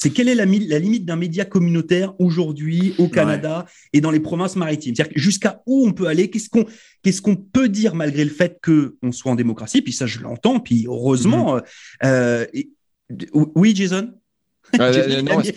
C'est 0.00 0.10
quelle 0.10 0.28
est 0.28 0.36
la, 0.36 0.46
mi- 0.46 0.64
la 0.64 0.78
limite 0.78 1.04
d'un 1.04 1.16
média 1.16 1.44
communautaire 1.44 2.14
aujourd'hui 2.20 2.94
au 2.98 3.08
Canada 3.08 3.66
et 3.92 4.00
dans 4.00 4.12
les 4.12 4.20
provinces 4.20 4.54
maritimes? 4.54 4.94
C'est-à-dire 4.94 5.12
que 5.14 5.20
jusqu'à 5.20 5.60
où 5.66 5.84
on 5.88 5.90
peut 5.92 6.06
aller? 6.06 6.30
Qu'est-ce 6.30 6.48
qu'on 6.48 6.66
qu'est-ce 7.02 7.20
qu'on 7.20 7.34
peut 7.34 7.68
dire 7.68 7.96
malgré 7.96 8.22
le 8.22 8.30
fait 8.30 8.60
qu'on 8.64 9.10
soit 9.10 9.32
en 9.32 9.34
démocratie? 9.34 9.82
Puis 9.82 9.92
ça, 9.92 10.06
je 10.06 10.20
l'entends, 10.20 10.60
puis 10.60 10.84
heureusement. 10.86 11.56
Mm-hmm. 11.56 11.62
euh, 12.04 12.46
et- 12.54 12.70
oui, 13.54 13.74
Jason? 13.74 14.12
Euh, 14.78 14.92
euh, 14.92 15.22
non, 15.22 15.38
mis- 15.40 15.52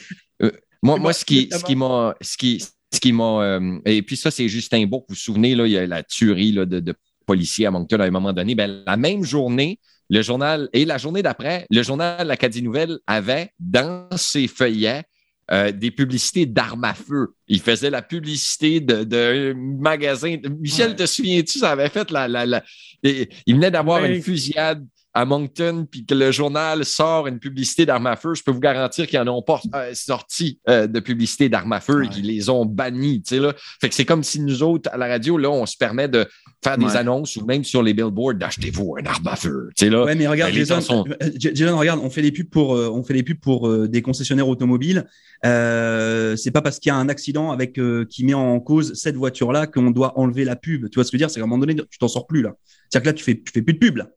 Moi, 0.81 0.97
moi 0.97 1.11
ce 1.11 1.25
qui, 1.25 1.49
ce 1.51 1.63
qui 1.65 1.75
m'a, 1.75 2.15
ce 2.21 2.37
qui, 2.37 2.63
ce 2.93 2.99
qui 3.01 3.11
m'a, 3.11 3.43
euh, 3.43 3.77
et 3.85 4.01
puis 4.03 4.15
ça, 4.15 4.31
c'est 4.31 4.47
Justin 4.47 4.85
Bourg. 4.85 5.01
Vous 5.09 5.15
vous 5.15 5.19
souvenez, 5.19 5.53
là, 5.53 5.65
il 5.67 5.71
y 5.73 5.77
a 5.77 5.85
la 5.85 6.01
tuerie 6.01 6.53
là, 6.53 6.65
de, 6.65 6.79
de 6.79 6.95
policiers 7.25 7.65
à 7.65 7.71
Moncton 7.71 7.99
à 7.99 8.05
un 8.05 8.09
moment 8.09 8.31
donné. 8.31 8.55
Ben, 8.55 8.83
la 8.87 8.95
même 8.95 9.25
journée, 9.25 9.79
le 10.09 10.21
journal, 10.21 10.69
et 10.71 10.85
la 10.85 10.97
journée 10.97 11.21
d'après, 11.21 11.65
le 11.69 11.83
journal 11.83 12.25
L'Acadie 12.25 12.61
Nouvelle 12.63 12.99
avait 13.05 13.49
dans 13.59 14.07
ses 14.15 14.47
feuillets 14.47 15.03
euh, 15.51 15.73
des 15.73 15.91
publicités 15.91 16.45
d'armes 16.45 16.85
à 16.85 16.93
feu. 16.93 17.33
Il 17.49 17.59
faisait 17.59 17.89
la 17.89 18.01
publicité 18.01 18.79
de, 18.79 19.03
de 19.03 19.53
magasin. 19.57 20.37
Michel, 20.57 20.91
Ouais. 20.91 20.95
te 20.95 21.05
souviens-tu, 21.05 21.59
ça 21.59 21.71
avait 21.71 21.89
fait 21.89 22.09
la. 22.11 22.29
la, 22.29 22.63
il 23.03 23.27
venait 23.55 23.71
d'avoir 23.71 24.01
Ouais. 24.01 24.15
une 24.15 24.21
fusillade 24.21 24.85
à 25.13 25.25
Moncton, 25.25 25.85
puis 25.89 26.05
que 26.05 26.13
le 26.15 26.31
journal 26.31 26.85
sort 26.85 27.27
une 27.27 27.39
publicité 27.39 27.85
d'armes 27.85 28.07
à 28.07 28.15
feu, 28.15 28.33
je 28.33 28.43
peux 28.43 28.51
vous 28.51 28.59
garantir 28.61 29.07
qu'ils 29.07 29.19
n'en 29.21 29.37
ont 29.37 29.41
pas 29.41 29.59
euh, 29.75 29.91
sorti 29.93 30.59
euh, 30.69 30.87
de 30.87 30.99
publicité 31.01 31.49
d'armes 31.49 31.73
à 31.73 31.81
feu 31.81 31.99
Ouais. 31.99 32.05
et 32.05 32.09
qu'ils 32.09 32.27
les 32.27 32.49
ont 32.49 32.65
bannis. 32.65 33.21
tu 33.21 33.35
sais, 33.35 33.41
Là. 33.41 33.53
Fait 33.81 33.89
que 33.89 33.95
c'est 33.95 34.05
comme 34.05 34.23
si 34.23 34.39
nous 34.39 34.63
autres, 34.63 34.89
à 34.93 34.97
la 34.97 35.07
radio, 35.07 35.37
là, 35.37 35.49
on 35.49 35.65
se 35.65 35.75
permet 35.75 36.07
de 36.07 36.25
faire 36.63 36.77
des 36.77 36.95
annonces 36.95 37.35
ou 37.35 37.45
même 37.45 37.63
sur 37.63 37.81
les 37.83 37.93
billboards 37.93 38.35
d'achetez-vous 38.35 38.95
un 39.01 39.05
arme 39.05 39.27
à 39.27 39.35
feu. 39.35 39.67
Tu 39.75 39.85
sais, 39.85 39.91
là. 39.91 40.05
Ouais, 40.05 40.15
mais 40.15 40.27
regarde, 40.27 40.51
Ben, 40.51 40.59
les 40.59 40.65
Jason, 40.65 40.79
sont- 40.81 41.05
euh, 41.21 41.29
Jason, 41.37 41.77
regarde, 41.77 41.99
on 42.03 42.09
fait 42.09 42.21
des 42.21 42.31
pubs 42.31 42.49
pour, 42.49 42.75
euh, 42.75 42.89
on 42.89 43.03
fait 43.03 43.13
des 43.15 43.23
pubs 43.23 43.39
pour 43.39 43.67
euh, 43.67 43.87
des 43.87 44.01
concessionnaires 44.01 44.47
automobiles. 44.47 45.05
Euh, 45.45 46.35
c'est 46.35 46.51
pas 46.51 46.61
parce 46.61 46.79
qu'il 46.79 46.89
y 46.89 46.93
a 46.93 46.95
un 46.95 47.09
accident 47.09 47.51
avec 47.51 47.77
euh, 47.79 48.05
qui 48.09 48.23
met 48.23 48.33
en 48.33 48.59
cause 48.59 48.93
cette 48.93 49.15
voiture-là 49.15 49.67
qu'on 49.67 49.91
doit 49.91 50.17
enlever 50.19 50.45
la 50.45 50.55
pub. 50.55 50.89
Tu 50.89 50.95
vois 50.95 51.03
ce 51.03 51.11
que 51.11 51.17
je 51.17 51.23
veux 51.23 51.27
dire? 51.27 51.29
C'est 51.31 51.39
qu'à 51.39 51.45
un 51.45 51.47
moment 51.47 51.59
donné, 51.65 51.75
tu 51.75 51.97
t'en 51.99 52.07
sors 52.07 52.27
plus 52.27 52.41
là. 52.41 52.53
C'est-à-dire 52.89 53.03
que 53.03 53.07
là, 53.09 53.13
tu 53.13 53.23
fais, 53.23 53.35
tu 53.35 53.51
fais 53.51 53.61
plus 53.61 53.73
de 53.73 53.79
pub 53.79 53.97
là. 53.97 54.07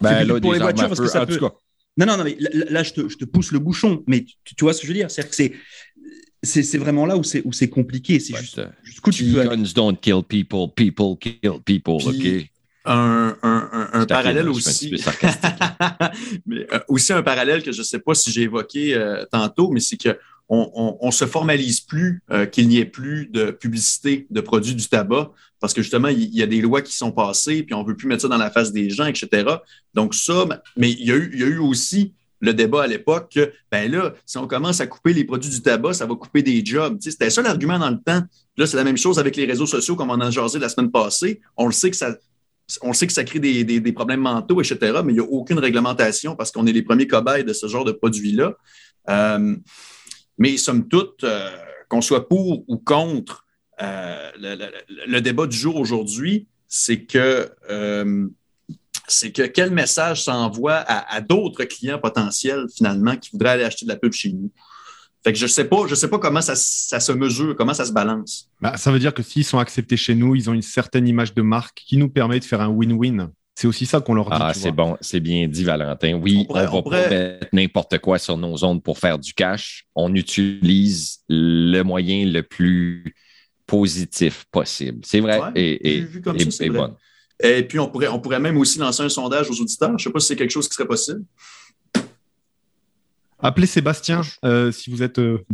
Ben, 0.00 0.24
là, 0.24 0.40
pour 0.40 0.52
les 0.52 0.58
voitures 0.58 0.88
parce 0.88 1.00
que 1.00 1.08
ça 1.08 1.22
en 1.22 1.26
peut. 1.26 1.36
tout 1.36 1.46
cas. 1.46 1.54
Non, 1.96 2.06
non, 2.06 2.16
non, 2.16 2.24
mais 2.24 2.36
là, 2.38 2.50
là, 2.70 2.82
je, 2.82 2.92
te, 2.92 3.08
je 3.08 3.16
te 3.16 3.24
pousse 3.24 3.52
le 3.52 3.58
bouchon. 3.58 4.02
Mais 4.06 4.24
tu, 4.24 4.54
tu 4.54 4.64
vois 4.64 4.72
ce 4.72 4.80
que 4.80 4.86
je 4.86 4.92
veux 4.92 4.98
dire? 4.98 5.10
C'est-à-dire 5.10 5.30
que 5.30 5.36
c'est, 5.36 5.52
c'est, 6.42 6.62
c'est 6.62 6.78
vraiment 6.78 7.04
là 7.04 7.16
où 7.16 7.24
c'est, 7.24 7.42
où 7.44 7.52
c'est 7.52 7.68
compliqué. 7.68 8.18
C'est 8.20 8.36
juste 8.36 8.60
jusqu'où 8.82 9.10
tu 9.10 9.24
peux. 9.24 9.44
Guns 9.44 9.72
don't 9.74 9.96
kill 10.00 10.22
people, 10.22 10.68
people 10.74 11.16
kill 11.18 11.60
people. 11.64 11.98
Puis, 11.98 12.38
OK? 12.38 12.50
Un, 12.86 13.36
un, 13.42 13.68
un, 13.72 14.00
un 14.00 14.06
parallèle 14.06 14.46
un 14.46 14.50
aussi. 14.50 14.96
sarcastique. 14.98 15.50
mais 16.46 16.66
euh, 16.72 16.80
aussi 16.88 17.12
un 17.12 17.22
parallèle 17.22 17.62
que 17.62 17.72
je 17.72 17.78
ne 17.78 17.84
sais 17.84 17.98
pas 17.98 18.14
si 18.14 18.32
j'ai 18.32 18.42
évoqué 18.42 18.94
euh, 18.94 19.24
tantôt, 19.30 19.70
mais 19.70 19.80
c'est 19.80 19.98
que 19.98 20.18
on, 20.50 20.70
on, 20.74 20.98
on 21.00 21.10
se 21.12 21.24
formalise 21.24 21.80
plus 21.80 22.22
euh, 22.30 22.44
qu'il 22.44 22.68
n'y 22.68 22.78
ait 22.78 22.84
plus 22.84 23.26
de 23.26 23.52
publicité 23.52 24.26
de 24.30 24.40
produits 24.40 24.74
du 24.74 24.86
tabac 24.88 25.30
parce 25.60 25.72
que 25.74 25.82
justement, 25.82 26.08
il 26.08 26.34
y 26.34 26.42
a 26.42 26.46
des 26.46 26.60
lois 26.60 26.82
qui 26.82 26.94
sont 26.94 27.12
passées, 27.12 27.62
puis 27.62 27.74
on 27.74 27.82
ne 27.82 27.86
veut 27.86 27.96
plus 27.96 28.08
mettre 28.08 28.22
ça 28.22 28.28
dans 28.28 28.38
la 28.38 28.50
face 28.50 28.72
des 28.72 28.90
gens, 28.90 29.04
etc. 29.04 29.46
Donc 29.94 30.14
ça, 30.14 30.46
mais 30.76 30.90
il 30.90 31.06
y 31.06 31.12
a 31.12 31.16
eu, 31.16 31.58
aussi 31.58 32.14
le 32.40 32.54
débat 32.54 32.84
à 32.84 32.86
l'époque 32.86 33.32
que, 33.34 33.52
ben 33.70 33.90
là, 33.92 34.14
si 34.24 34.38
on 34.38 34.46
commence 34.46 34.80
à 34.80 34.86
couper 34.86 35.12
les 35.12 35.24
produits 35.24 35.50
du 35.50 35.60
tabac, 35.60 35.92
ça 35.92 36.06
va 36.06 36.14
couper 36.14 36.42
des 36.42 36.64
jobs. 36.64 36.96
C'était 37.00 37.28
ça 37.28 37.42
l'argument 37.42 37.78
dans 37.78 37.90
le 37.90 38.00
temps. 38.00 38.22
Là, 38.56 38.66
c'est 38.66 38.78
la 38.78 38.84
même 38.84 38.96
chose 38.96 39.18
avec 39.18 39.36
les 39.36 39.44
réseaux 39.44 39.66
sociaux, 39.66 39.94
comme 39.94 40.10
on 40.10 40.14
en 40.14 40.22
a 40.22 40.30
jasé 40.30 40.58
la 40.58 40.70
semaine 40.70 40.90
passée. 40.90 41.42
On 41.58 41.66
le 41.66 41.72
sait 41.72 41.90
que 41.90 41.96
ça, 41.96 43.24
crée 43.24 43.38
des 43.38 43.92
problèmes 43.92 44.20
mentaux, 44.20 44.62
etc., 44.62 45.00
mais 45.04 45.12
il 45.12 45.16
n'y 45.16 45.20
a 45.20 45.28
aucune 45.28 45.58
réglementation 45.58 46.34
parce 46.34 46.50
qu'on 46.50 46.66
est 46.66 46.72
les 46.72 46.82
premiers 46.82 47.06
cobayes 47.06 47.44
de 47.44 47.52
ce 47.52 47.66
genre 47.66 47.84
de 47.84 47.92
produits-là. 47.92 48.54
Euh, 49.10 49.56
mais 50.40 50.56
somme 50.56 50.88
toute, 50.88 51.22
euh, 51.22 51.50
qu'on 51.88 52.00
soit 52.00 52.28
pour 52.28 52.64
ou 52.66 52.78
contre, 52.78 53.46
euh, 53.82 54.30
le, 55.06 55.20
débat 55.20 55.46
du 55.46 55.56
jour 55.56 55.76
aujourd'hui, 55.76 56.48
c'est 56.66 57.04
que, 57.04 57.50
euh, 57.70 58.26
c'est 59.06 59.32
que 59.32 59.42
quel 59.42 59.70
message 59.70 60.24
s'envoie 60.24 60.76
à, 60.76 61.14
à 61.14 61.20
d'autres 61.20 61.64
clients 61.64 61.98
potentiels, 61.98 62.66
finalement, 62.74 63.16
qui 63.16 63.30
voudraient 63.32 63.50
aller 63.50 63.64
acheter 63.64 63.84
de 63.84 63.90
la 63.90 63.96
pub 63.96 64.12
chez 64.12 64.32
nous? 64.32 64.50
Fait 65.22 65.32
que 65.32 65.38
je 65.38 65.44
ne 65.44 65.48
sais 65.48 65.64
pas, 65.64 65.86
je 65.86 65.94
sais 65.94 66.08
pas 66.08 66.18
comment 66.18 66.40
ça, 66.40 66.54
ça 66.56 66.98
se 66.98 67.12
mesure, 67.12 67.54
comment 67.54 67.74
ça 67.74 67.84
se 67.84 67.92
balance. 67.92 68.48
Bah, 68.62 68.78
ça 68.78 68.90
veut 68.90 68.98
dire 68.98 69.12
que 69.12 69.22
s'ils 69.22 69.44
sont 69.44 69.58
acceptés 69.58 69.98
chez 69.98 70.14
nous, 70.14 70.34
ils 70.34 70.48
ont 70.48 70.54
une 70.54 70.62
certaine 70.62 71.06
image 71.06 71.34
de 71.34 71.42
marque 71.42 71.82
qui 71.86 71.98
nous 71.98 72.08
permet 72.08 72.40
de 72.40 72.44
faire 72.44 72.62
un 72.62 72.70
win-win. 72.70 73.30
C'est 73.60 73.66
aussi 73.66 73.84
ça 73.84 74.00
qu'on 74.00 74.14
leur 74.14 74.24
dit. 74.30 74.36
Ah, 74.40 74.54
c'est 74.54 74.72
bon, 74.72 74.96
c'est 75.02 75.20
bien 75.20 75.46
dit, 75.46 75.64
Valentin. 75.64 76.14
Oui, 76.14 76.36
On 76.38 76.40
on, 76.40 76.44
pourrait- 76.46 76.64
va 76.64 76.74
on 76.74 76.82
pourrait- 76.82 77.02
pas 77.02 77.10
mettre 77.10 77.46
n'importe 77.52 77.98
quoi 77.98 78.18
sur 78.18 78.38
nos 78.38 78.64
ondes 78.64 78.82
pour 78.82 78.96
faire 78.98 79.18
du 79.18 79.34
cash. 79.34 79.84
On 79.94 80.14
utilise 80.14 81.18
le 81.28 81.82
moyen 81.82 82.24
le 82.24 82.42
plus 82.42 83.14
positif 83.66 84.46
possible. 84.50 85.00
C'est 85.04 85.20
vrai. 85.20 85.38
Ouais, 85.38 85.50
et, 85.56 85.96
et, 85.96 86.00
vu- 86.00 86.06
vu 86.06 86.22
comme 86.22 86.36
et- 86.36 86.44
ça, 86.44 86.50
c'est 86.52 86.64
et 86.64 86.68
vrai. 86.70 86.78
bonne. 86.78 86.94
Et 87.42 87.62
puis, 87.62 87.78
on 87.78 87.90
pourrait, 87.90 88.08
on 88.08 88.18
pourrait 88.18 88.40
même 88.40 88.56
aussi 88.56 88.78
lancer 88.78 89.02
un 89.02 89.10
sondage 89.10 89.50
aux 89.50 89.60
auditeurs. 89.60 89.90
Je 89.90 89.94
ne 89.94 89.98
sais 89.98 90.10
pas 90.10 90.20
si 90.20 90.28
c'est 90.28 90.36
quelque 90.36 90.50
chose 90.52 90.66
qui 90.66 90.74
serait 90.74 90.88
possible. 90.88 91.22
Appelez 93.40 93.66
Sébastien 93.66 94.22
euh, 94.42 94.72
si 94.72 94.88
vous 94.90 95.02
êtes. 95.02 95.18
euh, 95.18 95.44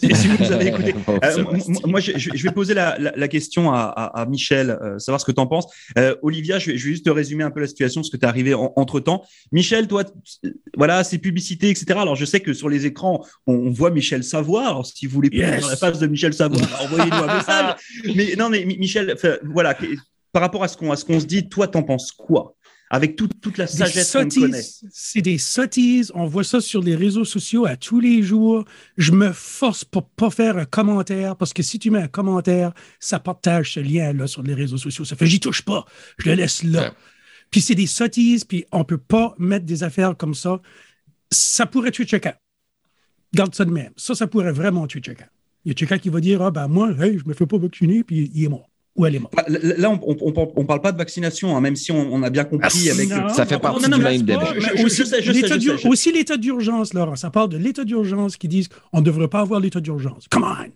Si 0.00 0.14
si 0.14 0.28
vous 0.28 0.36
nous 0.44 0.52
avez 0.52 0.66
écouté. 0.68 0.94
Euh, 1.24 1.44
moi, 1.86 1.98
je, 2.00 2.12
je- 2.16 2.30
je 2.34 2.42
vais 2.44 2.52
poser 2.52 2.72
la, 2.74 2.96
la- 2.98 3.12
la 3.16 3.28
question 3.28 3.72
à, 3.72 3.78
à- 3.80 4.20
à 4.20 4.26
Michel, 4.26 4.70
euh, 4.70 4.98
savoir 4.98 5.20
ce 5.20 5.26
que 5.26 5.32
tu 5.32 5.40
en 5.40 5.46
penses. 5.46 5.66
Euh, 5.98 6.14
Olivia, 6.22 6.58
je 6.58 6.70
vais, 6.70 6.78
je 6.78 6.84
vais 6.84 6.90
juste 6.92 7.04
te 7.04 7.10
résumer 7.10 7.42
un 7.44 7.50
peu 7.50 7.60
la 7.60 7.66
situation, 7.66 8.02
ce 8.02 8.10
que 8.10 8.16
tu 8.16 8.24
es 8.24 8.28
arrivé 8.28 8.54
en- 8.54 8.72
entre 8.76 9.00
temps. 9.00 9.24
Michel, 9.50 9.88
toi, 9.88 10.04
voilà, 10.76 11.02
ces 11.02 11.18
publicités, 11.18 11.70
etc. 11.70 11.86
Alors, 11.98 12.14
je 12.16 12.24
sais 12.24 12.40
que 12.40 12.52
sur 12.52 12.68
les 12.68 12.86
écrans, 12.86 13.24
on, 13.46 13.54
on 13.54 13.70
voit 13.70 13.90
Michel 13.90 14.22
Savoir. 14.22 14.68
Alors, 14.68 14.86
si 14.86 15.06
vous 15.06 15.14
voulez 15.14 15.30
plus 15.30 15.38
Yes. 15.40 15.62
dans 15.62 15.68
la 15.68 15.76
face 15.76 15.98
de 15.98 16.06
Michel 16.06 16.32
Savoir, 16.34 16.62
envoyez-nous 16.82 17.16
un 17.16 17.36
message. 17.36 17.74
Mais 18.14 18.34
non, 18.36 18.48
mais 18.50 18.64
Mi- 18.64 18.78
Michel, 18.78 19.16
voilà, 19.44 19.76
par 20.32 20.42
rapport 20.42 20.62
à 20.62 20.68
ce 20.68 20.76
qu'on 20.76 20.92
à 20.92 20.96
ce 20.96 21.04
qu'on 21.04 21.18
se 21.18 21.26
dit, 21.26 21.48
toi, 21.48 21.66
t'en 21.66 21.82
penses 21.82 22.12
quoi? 22.12 22.54
Avec 22.90 23.16
toute 23.16 23.40
toute 23.40 23.58
la 23.58 23.66
sagesse 23.66 24.12
qu'on 24.12 24.28
connaît. 24.28 24.62
c'est 24.90 25.20
des 25.20 25.36
sottises. 25.36 26.10
On 26.14 26.26
voit 26.26 26.44
ça 26.44 26.60
sur 26.60 26.82
les 26.82 26.96
réseaux 26.96 27.24
sociaux 27.24 27.66
à 27.66 27.76
tous 27.76 28.00
les 28.00 28.22
jours. 28.22 28.64
Je 28.96 29.12
me 29.12 29.32
force 29.32 29.84
pour 29.84 30.08
pas 30.08 30.30
faire 30.30 30.56
un 30.56 30.64
commentaire 30.64 31.36
parce 31.36 31.52
que 31.52 31.62
si 31.62 31.78
tu 31.78 31.90
mets 31.90 32.02
un 32.02 32.08
commentaire, 32.08 32.72
ça 32.98 33.18
partage 33.18 33.74
ce 33.74 33.80
lien-là 33.80 34.26
sur 34.26 34.42
les 34.42 34.54
réseaux 34.54 34.78
sociaux. 34.78 35.04
Ça 35.04 35.16
fait 35.16 35.26
j'y 35.26 35.40
touche 35.40 35.62
pas, 35.62 35.84
je 36.16 36.30
le 36.30 36.36
laisse 36.36 36.62
là. 36.62 36.82
Ouais. 36.82 36.92
Puis 37.50 37.60
c'est 37.60 37.74
des 37.74 37.86
sottises, 37.86 38.44
puis 38.44 38.64
on 38.72 38.84
peut 38.84 38.98
pas 38.98 39.34
mettre 39.38 39.66
des 39.66 39.82
affaires 39.82 40.16
comme 40.16 40.34
ça. 40.34 40.60
Ça 41.30 41.66
pourrait 41.66 41.90
tuer 41.90 42.06
quelqu'un. 42.06 42.34
Garde 43.34 43.54
ça 43.54 43.64
de 43.64 43.70
même. 43.70 43.92
Ça, 43.96 44.14
ça 44.14 44.26
pourrait 44.26 44.52
vraiment 44.52 44.86
tuer 44.86 45.02
quelqu'un. 45.02 45.28
Il 45.64 45.68
y 45.68 45.72
a 45.72 45.74
quelqu'un 45.74 45.98
qui 45.98 46.08
va 46.08 46.20
dire 46.20 46.40
Ah 46.40 46.50
ben 46.50 46.68
moi, 46.68 46.90
hey, 46.98 47.18
je 47.18 47.28
me 47.28 47.34
fais 47.34 47.46
pas 47.46 47.58
vacciner, 47.58 48.04
puis 48.04 48.30
il 48.34 48.44
est 48.44 48.48
mort. 48.48 48.67
Ou 48.98 49.06
elle 49.06 49.14
est 49.14 49.18
morte. 49.20 49.32
Bah, 49.34 49.44
Là, 49.48 49.90
on, 49.90 50.16
on 50.56 50.64
parle 50.66 50.80
pas 50.80 50.92
de 50.92 50.98
vaccination, 50.98 51.56
hein, 51.56 51.60
même 51.60 51.76
si 51.76 51.92
on, 51.92 52.12
on 52.12 52.22
a 52.22 52.30
bien 52.30 52.44
compris 52.44 52.88
Ah, 52.90 52.92
avec. 52.92 53.08
non, 53.08 53.28
Ça 53.30 53.46
fait 53.46 53.54
non, 53.54 53.60
partie 53.60 53.88
non, 53.88 53.96
du 53.96 54.02
même 54.02 54.22
débat. 54.22 54.52
aussi, 55.88 56.12
l'état 56.12 56.36
d'urgence, 56.36 56.92
Laurent. 56.92 57.16
Ça 57.16 57.30
parle 57.30 57.48
de 57.48 57.56
l'état 57.56 57.84
d'urgence 57.84 58.36
qui 58.36 58.48
disent 58.48 58.68
on 58.92 58.98
ne 59.00 59.04
devrait 59.04 59.28
pas 59.28 59.40
avoir 59.40 59.60
l'état 59.60 59.80
d'urgence. 59.80 60.26
Come 60.30 60.44
on! 60.44 60.70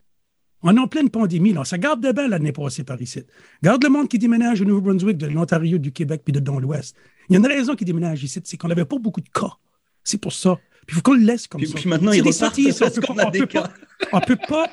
On 0.64 0.76
est 0.76 0.80
en 0.80 0.87
pleine 0.87 1.11
pandémie, 1.11 1.52
là. 1.52 1.64
Ça 1.64 1.76
garde 1.76 2.00
de 2.00 2.12
bain 2.12 2.28
l'année 2.28 2.52
passée 2.52 2.85
par 2.85 3.02
ici. 3.02 3.22
Garde 3.64 3.82
le 3.82 3.90
monde 3.90 4.06
qui 4.06 4.18
déménage 4.20 4.61
au 4.61 4.64
Nouveau-Brunswick, 4.64 5.18
de 5.18 5.26
l'Ontario, 5.26 5.78
du 5.78 5.90
Québec, 5.90 6.22
puis 6.24 6.32
de 6.32 6.38
dans 6.38 6.61
l'Ouest. 6.61 6.94
Il 7.28 7.32
y 7.32 7.37
a 7.37 7.40
une 7.40 7.46
raison 7.46 7.74
qui 7.74 7.85
déménage 7.85 8.22
ici, 8.22 8.40
c'est 8.44 8.56
qu'on 8.56 8.68
n'avait 8.68 8.85
pas 8.85 8.98
beaucoup 8.98 9.20
de 9.20 9.28
cas. 9.28 9.50
C'est 10.05 10.19
pour 10.19 10.33
ça. 10.33 10.59
Puis 10.87 10.95
il 10.95 10.95
faut 10.97 11.03
qu'on 11.03 11.15
le 11.15 11.25
laisse 11.25 11.47
comme 11.47 11.61
Puis, 11.61 11.71
ça. 11.71 11.75
puis 11.79 11.88
maintenant, 11.88 12.11
il 12.12 12.23
repart 12.23 12.55
parce 12.79 12.99
qu'on 13.01 13.17
a 13.19 13.27
on 13.27 13.31
des 13.31 13.38
peut 13.41 13.47
cas. 13.47 13.62
pas- 13.62 13.73
on 14.12 14.21
peut 14.21 14.37
pas 14.49 14.67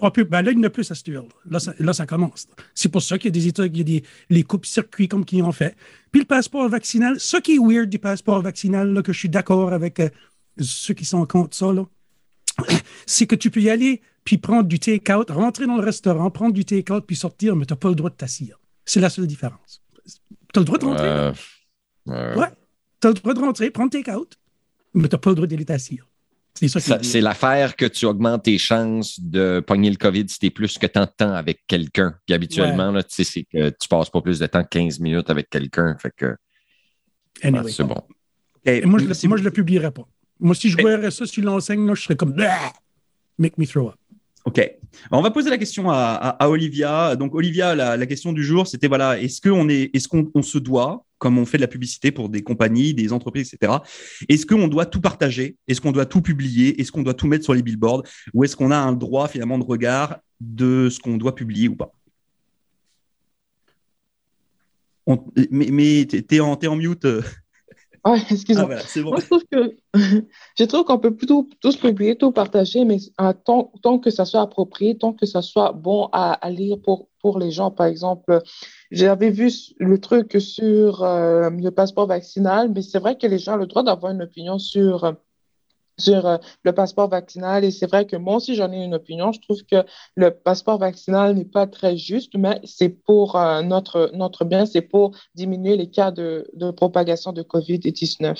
on 0.00 0.10
peut, 0.10 0.24
ben 0.24 0.42
là, 0.42 0.50
il 0.50 0.58
n'y 0.58 0.64
en 0.64 0.66
a 0.66 0.70
plus 0.70 0.90
à. 0.90 1.28
Là, 1.48 1.60
ça, 1.60 1.72
là, 1.78 1.92
ça 1.92 2.04
commence. 2.04 2.48
C'est 2.74 2.88
pour 2.88 3.00
ça 3.00 3.16
qu'il 3.16 3.26
y 3.26 3.28
a 3.28 3.40
des 3.40 3.46
États, 3.46 3.66
il 3.66 3.76
y 3.76 3.80
a 3.80 3.84
des, 3.84 4.02
les 4.28 4.42
coupes-circuits 4.42 5.06
comme 5.06 5.24
qui 5.24 5.40
ont 5.40 5.52
fait. 5.52 5.76
Puis 6.10 6.22
le 6.22 6.26
passeport 6.26 6.68
vaccinal, 6.68 7.20
ce 7.20 7.36
qui 7.36 7.54
est 7.54 7.58
weird 7.60 7.88
du 7.88 8.00
passeport 8.00 8.42
vaccinal, 8.42 8.92
là, 8.92 9.02
que 9.02 9.12
je 9.12 9.18
suis 9.20 9.28
d'accord 9.28 9.72
avec 9.72 10.00
euh, 10.00 10.08
ceux 10.58 10.94
qui 10.94 11.04
sont 11.04 11.24
contre 11.26 11.56
ça, 11.56 11.72
là, 11.72 11.84
c'est 13.06 13.26
que 13.28 13.36
tu 13.36 13.50
peux 13.52 13.60
y 13.60 13.70
aller 13.70 14.02
puis 14.24 14.38
prendre 14.38 14.64
du 14.68 14.80
take-out, 14.80 15.30
rentrer 15.30 15.66
dans 15.66 15.76
le 15.76 15.84
restaurant, 15.84 16.28
prendre 16.30 16.52
du 16.52 16.64
take-out 16.64 17.04
puis 17.06 17.14
sortir, 17.16 17.54
mais 17.54 17.66
tu 17.66 17.72
n'as 17.72 17.76
pas 17.78 17.88
le 17.88 17.94
droit 17.94 18.10
de 18.10 18.16
t'assire. 18.16 18.58
C'est 18.84 19.00
la 19.00 19.10
seule 19.10 19.28
différence. 19.28 19.80
Tu 20.52 20.58
as 20.58 20.60
le 20.60 20.64
droit 20.64 20.78
de 20.78 20.84
rentrer. 20.84 21.06
Euh, 21.08 21.32
euh, 22.08 22.34
Ouais. 22.36 22.48
Tu 23.00 23.06
as 23.06 23.10
le 23.10 23.14
droit 23.14 23.34
de 23.34 23.40
rentrer, 23.40 23.70
prendre 23.70 23.90
take-out, 23.90 24.36
mais 24.94 25.08
tu 25.08 25.14
n'as 25.14 25.18
pas 25.18 25.30
le 25.30 25.36
droit 25.36 25.46
d'aller 25.46 25.64
t'assire. 25.64 26.06
C'est 26.54 27.20
l'affaire 27.20 27.76
que 27.76 27.86
tu 27.86 28.04
augmentes 28.04 28.44
tes 28.44 28.58
chances 28.58 29.18
de 29.18 29.60
pogner 29.66 29.90
le 29.90 29.96
COVID 29.96 30.28
si 30.28 30.38
tu 30.38 30.46
es 30.46 30.50
plus 30.50 30.76
que 30.78 30.86
tant 30.86 31.04
de 31.04 31.10
temps 31.16 31.32
avec 31.32 31.62
quelqu'un. 31.66 32.14
Puis 32.26 32.34
habituellement, 32.34 32.90
là, 32.90 33.02
tu 33.02 33.14
sais, 33.14 33.24
c'est 33.24 33.44
que 33.44 33.70
tu 33.70 33.88
passes 33.88 34.10
pas 34.10 34.20
plus 34.20 34.38
de 34.38 34.46
temps 34.46 34.62
que 34.62 34.68
15 34.68 35.00
minutes 35.00 35.30
avec 35.30 35.48
quelqu'un. 35.48 35.96
Fait 35.98 36.12
que 36.14 36.36
Anyway. 37.42 37.64
ouais, 37.64 37.72
c'est 37.72 37.84
bon. 37.84 38.02
Moi, 38.88 38.98
je 38.98 39.26
ne 39.26 39.38
le, 39.38 39.50
publierais 39.50 39.90
pas. 39.90 40.06
Moi, 40.38 40.54
si 40.54 40.68
je 40.68 40.76
verrais 40.76 41.10
ça 41.10 41.26
sur 41.26 41.42
l'enseigne, 41.42 41.94
je 41.94 42.02
serais 42.02 42.16
comme 42.16 42.34
Bah! 42.34 42.72
Make 43.38 43.58
me 43.58 43.66
throw 43.66 43.88
up. 43.88 43.96
Ok. 44.44 44.60
on 45.12 45.22
va 45.22 45.30
poser 45.30 45.50
la 45.50 45.58
question 45.58 45.90
à, 45.90 46.36
Olivia. 46.48 47.14
Donc, 47.16 47.34
Olivia, 47.34 47.74
la, 47.74 48.06
question 48.06 48.32
du 48.32 48.42
jour, 48.42 48.66
c'était 48.66 48.88
voilà, 48.88 49.20
est-ce 49.20 49.40
qu'on 49.40 49.68
est, 49.68 49.90
est-ce 49.94 50.08
qu'on 50.08 50.42
se 50.42 50.58
doit, 50.58 51.04
comme 51.18 51.38
on 51.38 51.46
fait 51.46 51.58
de 51.58 51.62
la 51.62 51.68
publicité 51.68 52.10
pour 52.10 52.28
des 52.28 52.42
compagnies, 52.42 52.92
des 52.92 53.12
entreprises, 53.12 53.54
etc. 53.54 53.74
Est-ce 54.28 54.44
qu'on 54.44 54.66
doit 54.66 54.86
tout 54.86 55.00
partager? 55.00 55.56
Est-ce 55.68 55.80
qu'on 55.80 55.92
doit 55.92 56.06
tout 56.06 56.22
publier? 56.22 56.80
Est-ce 56.80 56.90
qu'on 56.90 57.02
doit 57.02 57.14
tout 57.14 57.28
mettre 57.28 57.44
sur 57.44 57.54
les 57.54 57.62
billboards? 57.62 58.02
Ou 58.34 58.42
est-ce 58.42 58.56
qu'on 58.56 58.72
a 58.72 58.76
un 58.76 58.92
droit 58.92 59.28
finalement 59.28 59.58
de 59.58 59.64
regard 59.64 60.18
de 60.40 60.88
ce 60.90 60.98
qu'on 60.98 61.16
doit 61.16 61.34
publier 61.34 61.68
ou 61.68 61.76
pas? 61.76 61.92
Mais, 65.50 65.68
mais 65.70 66.06
t'es 66.06 66.40
en, 66.40 66.52
en 66.52 66.76
mute. 66.76 67.06
Euh. 68.06 68.16
Ah, 68.16 68.16
excuse-moi. 68.30 68.66
Moi, 68.66 69.20
je 69.20 69.26
trouve 69.26 69.44
que 69.50 69.76
je 70.58 70.64
trouve 70.64 70.84
qu'on 70.84 70.98
peut 70.98 71.14
plutôt 71.14 71.48
tous 71.60 71.76
publier, 71.76 72.16
tout 72.16 72.32
partager, 72.32 72.84
mais 72.84 72.96
tant, 73.44 73.72
tant, 73.80 73.98
que 74.00 74.10
ça 74.10 74.24
soit 74.24 74.40
approprié, 74.40 74.98
tant 74.98 75.12
que 75.12 75.24
ça 75.24 75.40
soit 75.40 75.72
bon 75.72 76.08
à, 76.12 76.32
à 76.32 76.50
lire 76.50 76.78
pour, 76.82 77.08
pour 77.20 77.38
les 77.38 77.52
gens. 77.52 77.70
Par 77.70 77.86
exemple, 77.86 78.42
j'avais 78.90 79.30
vu 79.30 79.52
le 79.78 80.00
truc 80.00 80.36
sur 80.40 81.04
euh, 81.04 81.48
le 81.50 81.70
passeport 81.70 82.06
vaccinal, 82.08 82.72
mais 82.74 82.82
c'est 82.82 82.98
vrai 82.98 83.16
que 83.16 83.26
les 83.28 83.38
gens 83.38 83.54
ont 83.54 83.58
le 83.58 83.66
droit 83.66 83.84
d'avoir 83.84 84.12
une 84.12 84.22
opinion 84.22 84.58
sur 84.58 85.14
sur 85.98 86.26
euh, 86.26 86.38
le 86.62 86.72
passeport 86.72 87.08
vaccinal. 87.08 87.64
Et 87.64 87.70
c'est 87.70 87.86
vrai 87.86 88.06
que 88.06 88.16
moi 88.16 88.36
aussi, 88.36 88.54
j'en 88.54 88.72
ai 88.72 88.82
une 88.84 88.94
opinion. 88.94 89.32
Je 89.32 89.40
trouve 89.40 89.62
que 89.64 89.84
le 90.16 90.30
passeport 90.30 90.78
vaccinal 90.78 91.34
n'est 91.34 91.44
pas 91.44 91.66
très 91.66 91.96
juste, 91.96 92.34
mais 92.36 92.60
c'est 92.64 92.88
pour 92.88 93.36
euh, 93.36 93.62
notre, 93.62 94.10
notre 94.14 94.44
bien, 94.44 94.66
c'est 94.66 94.82
pour 94.82 95.12
diminuer 95.34 95.76
les 95.76 95.90
cas 95.90 96.10
de, 96.10 96.46
de 96.54 96.70
propagation 96.70 97.32
de 97.32 97.42
COVID-19. 97.42 98.36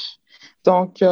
Donc, 0.64 1.02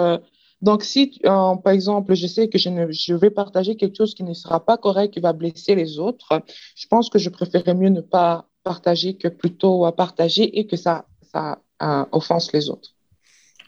donc, 0.63 0.83
si, 0.83 1.21
par 1.23 1.69
exemple, 1.69 2.15
je 2.15 2.27
sais 2.27 2.49
que 2.49 2.59
je, 2.59 2.69
ne, 2.69 2.91
je 2.91 3.15
vais 3.15 3.31
partager 3.31 3.77
quelque 3.77 3.97
chose 3.97 4.15
qui 4.15 4.25
ne 4.25 4.35
sera 4.35 4.65
pas 4.65 4.77
correct, 4.77 5.15
qui 5.15 5.21
va 5.21 5.33
blesser 5.33 5.75
les 5.75 5.99
autres, 5.99 6.43
je 6.77 6.87
pense 6.87 7.09
que 7.09 7.19
je 7.19 7.31
préférerais 7.31 7.75
mieux 7.75 7.89
ne 7.89 8.03
pas 8.03 8.47
partager 8.63 9.17
que 9.17 9.29
plutôt 9.29 9.91
partager 9.93 10.59
et 10.59 10.67
que 10.67 10.77
ça, 10.77 11.07
ça 11.33 11.63
euh, 11.83 12.05
offense 12.13 12.53
les 12.53 12.69
autres. 12.69 12.91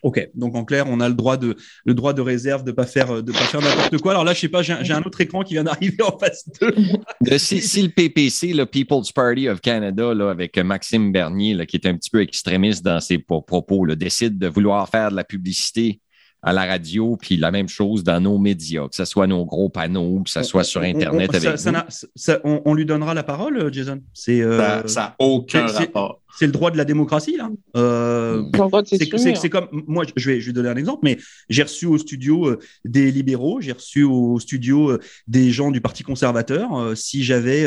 Ok, 0.03 0.29
donc 0.35 0.57
en 0.57 0.65
clair, 0.65 0.87
on 0.89 0.99
a 0.99 1.09
le 1.09 1.15
droit 1.15 1.37
de, 1.37 1.57
le 1.85 1.95
droit 1.95 2.13
de 2.13 2.21
réserve 2.21 2.65
de 2.65 2.71
ne 2.71 2.75
pas 2.75 2.87
faire, 2.87 3.23
de 3.23 3.31
pas 3.31 3.39
faire 3.39 3.61
n'importe 3.61 3.99
quoi. 3.99 4.11
Alors 4.13 4.25
là, 4.25 4.35
je 4.35 4.41
sais 4.41 4.49
pas, 4.49 4.63
j'ai 4.63 4.93
un 4.93 5.03
autre 5.03 5.21
écran 5.21 5.43
qui 5.43 5.55
vient 5.55 5.65
d'arriver 5.65 6.03
en 6.03 6.19
face 6.19 6.49
de. 7.21 7.39
si, 7.39 7.83
le 7.83 7.89
PPC, 7.89 8.53
le 8.53 8.67
People's 8.67 9.13
Party 9.13 9.49
of 9.49 9.61
Canada, 9.61 10.13
là, 10.13 10.31
avec 10.31 10.59
Maxime 10.59 11.13
Bernier, 11.13 11.55
là, 11.55 11.67
qui 11.67 11.77
est 11.77 11.87
un 11.87 11.97
petit 11.97 12.11
peu 12.11 12.21
extrémiste 12.21 12.85
dans 12.85 12.99
ses 12.99 13.19
propos, 13.19 13.85
là, 13.85 13.95
décide 13.95 14.39
de 14.39 14.49
vouloir 14.49 14.89
faire 14.89 15.11
de 15.13 15.17
la 15.17 15.25
publicité 15.25 16.01
à 16.43 16.53
la 16.53 16.67
radio, 16.67 17.17
puis 17.17 17.37
la 17.37 17.53
même 17.53 17.69
chose 17.69 18.03
dans 18.03 18.21
nos 18.21 18.37
médias, 18.37 18.89
que 18.89 18.97
ce 18.97 19.05
soit 19.05 19.29
nos 19.29 19.45
gros 19.45 19.69
panneaux, 19.69 20.23
que 20.25 20.31
ce 20.31 20.43
soit 20.43 20.65
sur 20.65 20.83
Internet 20.83 21.31
on, 21.33 21.37
avec 21.37 21.61
ça, 22.17 22.41
on, 22.43 22.75
lui 22.75 22.85
donnera 22.85 23.15
la 23.15 23.23
parole, 23.23 23.73
Jason? 23.73 24.01
Euh, 24.29 24.83
ça 24.87 25.01
n'a 25.01 25.17
aucun 25.21 25.67
rapport 25.67 26.22
c'est 26.39 26.47
le 26.47 26.53
droit 26.53 26.71
de 26.71 26.77
la 26.77 26.85
démocratie 26.85 27.37
là. 27.37 27.51
Euh, 27.77 28.43
c'est 28.87 29.51
comme 29.51 29.69
moi, 29.87 30.05
je 30.17 30.31
vais, 30.31 30.41
je 30.41 30.47
vais 30.47 30.53
donner 30.53 30.69
un 30.69 30.77
exemple, 30.77 31.01
mais 31.03 31.19
j'ai 31.49 31.63
reçu 31.63 31.87
au 31.87 31.99
studio 31.99 32.49
euh, 32.49 32.59
des 32.85 33.11
libéraux, 33.11 33.61
j'ai 33.61 33.73
reçu 33.73 34.03
au 34.03 34.39
studio 34.39 34.91
euh, 34.91 35.01
des 35.27 35.51
gens 35.51 35.71
du 35.71 35.81
Parti 35.81 36.03
conservateur. 36.03 36.77
Euh, 36.77 36.95
si 36.95 37.23
j'avais 37.23 37.67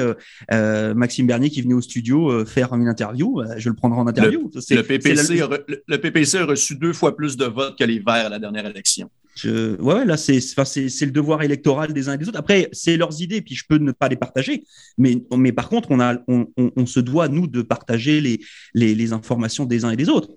Maxime 0.96 1.28
Bernier 1.28 1.50
qui 1.50 1.62
venait 1.62 1.74
au 1.74 1.82
studio 1.82 2.46
faire 2.46 2.74
une 2.74 2.88
interview, 2.88 3.42
je 3.58 3.70
le 3.70 3.76
prendrais 3.76 4.00
en 4.00 4.08
interview. 4.08 4.50
Le, 4.70 4.82
PPC 4.82 5.42
le 5.88 5.98
PPC 5.98 6.38
a 6.38 6.46
reçu 6.46 6.76
deux 6.76 6.94
fois 6.94 7.16
plus 7.16 7.38
de 7.38 7.46
votes 7.46 7.78
que 7.78 7.84
les 7.84 8.00
Verts 8.00 8.26
à 8.26 8.30
la 8.30 8.40
dernière 8.40 8.66
élection. 8.66 9.10
Je, 9.36 9.80
ouais, 9.82 10.06
là, 10.06 10.16
c'est, 10.16 10.40
c'est, 10.40 11.06
le 11.06 11.12
devoir 11.12 11.44
électoral 11.44 11.92
des 11.92 12.08
uns 12.08 12.14
et 12.14 12.18
des 12.18 12.30
autres. 12.30 12.40
Après, 12.40 12.70
c'est 12.72 12.96
leurs 12.96 13.22
idées, 13.22 13.42
puis 13.42 13.54
je 13.54 13.66
peux 13.68 13.78
ne 13.78 13.92
pas 13.92 14.08
les 14.08 14.16
partager. 14.16 14.64
Mais, 14.98 15.22
mais 15.36 15.52
par 15.52 15.68
contre, 15.68 15.92
on, 15.92 16.00
a, 16.00 16.18
on, 16.28 16.48
on, 16.58 16.86
se 16.86 17.02
doit, 17.02 17.28
nous, 17.28 17.46
de 17.46 17.62
partager 17.62 18.22
les, 18.22 18.40
les, 18.74 18.96
les, 18.96 19.12
informations 19.12 19.66
des 19.66 19.84
uns 19.84 19.92
et 19.92 19.98
des 19.98 20.08
autres. 20.08 20.30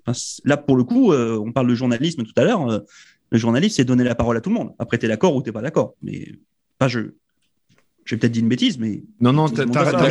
là, 0.44 0.56
pour 0.56 0.76
le 0.76 0.82
coup, 0.82 1.12
euh, 1.12 1.38
on 1.38 1.52
parle 1.52 1.68
de 1.68 1.76
journalisme 1.76 2.24
tout 2.24 2.32
à 2.36 2.42
l'heure. 2.42 2.68
Euh, 2.68 2.80
le 3.30 3.38
journaliste, 3.38 3.76
c'est 3.76 3.84
donner 3.84 4.04
la 4.04 4.16
parole 4.16 4.36
à 4.36 4.40
tout 4.40 4.50
le 4.50 4.56
monde. 4.56 4.74
Après, 4.80 4.98
tu 4.98 5.06
es 5.06 5.08
d'accord 5.08 5.36
ou 5.36 5.42
tu 5.42 5.52
pas 5.52 5.62
d'accord. 5.62 5.94
Mais 6.02 6.32
pas 6.78 6.88
je. 6.88 7.12
J'ai 8.08 8.16
peut-être 8.16 8.32
dit 8.32 8.40
une 8.40 8.48
bêtise, 8.48 8.78
mais. 8.78 9.02
Non, 9.20 9.34
non, 9.34 9.48
je 9.48 9.54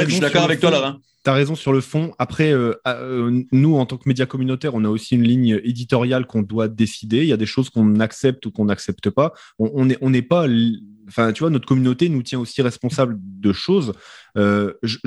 suis 0.09 0.19
d'accord 0.19 0.43
avec 0.43 0.59
toi, 0.59 0.69
Laurent. 0.69 0.97
Tu 1.23 1.29
as 1.31 1.33
raison 1.33 1.55
sur 1.55 1.73
le 1.73 1.81
fond. 1.81 2.13
Après, 2.19 2.51
euh, 2.51 2.73
euh, 2.87 3.41
nous, 3.51 3.75
en 3.75 3.87
tant 3.87 3.97
que 3.97 4.07
média 4.07 4.27
communautaire, 4.27 4.75
on 4.75 4.85
a 4.85 4.89
aussi 4.89 5.15
une 5.15 5.23
ligne 5.23 5.59
éditoriale 5.63 6.27
qu'on 6.27 6.43
doit 6.43 6.67
décider. 6.67 7.17
Il 7.17 7.27
y 7.27 7.33
a 7.33 7.37
des 7.37 7.47
choses 7.47 7.71
qu'on 7.71 7.99
accepte 7.99 8.45
ou 8.45 8.51
qu'on 8.51 8.65
n'accepte 8.65 9.09
pas. 9.09 9.33
On 9.57 9.85
n'est 9.85 9.97
on 10.01 10.11
pas. 10.21 10.45
Enfin, 11.07 11.33
tu 11.33 11.39
vois, 11.39 11.49
notre 11.49 11.65
communauté 11.65 12.07
nous 12.09 12.21
tient 12.21 12.39
aussi 12.39 12.61
responsable 12.61 13.17
de 13.19 13.51
choses. 13.51 13.93
Euh, 14.37 14.73
je, 14.83 14.97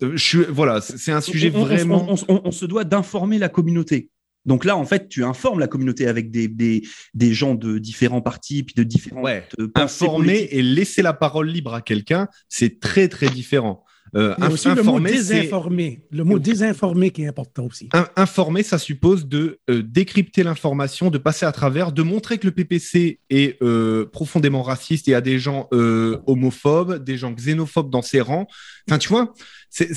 je, 0.00 0.38
voilà, 0.42 0.80
c'est 0.80 1.12
un 1.12 1.20
sujet 1.20 1.50
vraiment. 1.50 2.14
on 2.28 2.52
se 2.52 2.66
doit 2.66 2.84
d'informer 2.84 3.38
la 3.38 3.48
communauté. 3.48 4.10
Donc 4.46 4.64
là, 4.64 4.76
en 4.76 4.84
fait, 4.84 5.08
tu 5.08 5.24
informes 5.24 5.60
la 5.60 5.68
communauté 5.68 6.06
avec 6.06 6.30
des, 6.30 6.48
des, 6.48 6.82
des 7.14 7.32
gens 7.32 7.54
de 7.54 7.78
différents 7.78 8.22
partis, 8.22 8.62
puis 8.62 8.74
de 8.74 8.82
différents. 8.82 9.22
Ouais. 9.22 9.46
Informer 9.74 10.48
et 10.50 10.62
laisser 10.62 11.02
la 11.02 11.12
parole 11.12 11.48
libre 11.48 11.74
à 11.74 11.82
quelqu'un, 11.82 12.28
c'est 12.48 12.80
très, 12.80 13.08
très 13.08 13.28
différent. 13.28 13.84
Euh, 14.14 14.34
aussi 14.50 14.68
le 14.68 14.82
mot 14.82 15.00
désinformer. 15.00 16.04
Le 16.10 16.24
mot 16.24 16.38
désinformer 16.38 17.10
qui 17.10 17.22
est 17.22 17.28
important 17.28 17.64
aussi. 17.64 17.88
informer, 18.16 18.62
ça 18.62 18.76
suppose 18.76 19.26
de 19.26 19.60
euh, 19.70 19.82
décrypter 19.82 20.42
l'information, 20.42 21.10
de 21.10 21.16
passer 21.16 21.46
à 21.46 21.52
travers, 21.52 21.92
de 21.92 22.02
montrer 22.02 22.36
que 22.36 22.46
le 22.46 22.52
PPC 22.52 23.20
est 23.30 23.62
euh, 23.62 24.04
profondément 24.04 24.62
raciste 24.62 25.08
et 25.08 25.14
a 25.14 25.22
des 25.22 25.38
gens 25.38 25.68
euh, 25.72 26.18
homophobes, 26.26 27.02
des 27.02 27.16
gens 27.16 27.32
xénophobes 27.32 27.90
dans 27.90 28.02
ses 28.02 28.20
rangs. 28.20 28.46
Enfin, 28.88 28.98
tu 28.98 29.08
vois, 29.08 29.32
c'est 29.70 29.88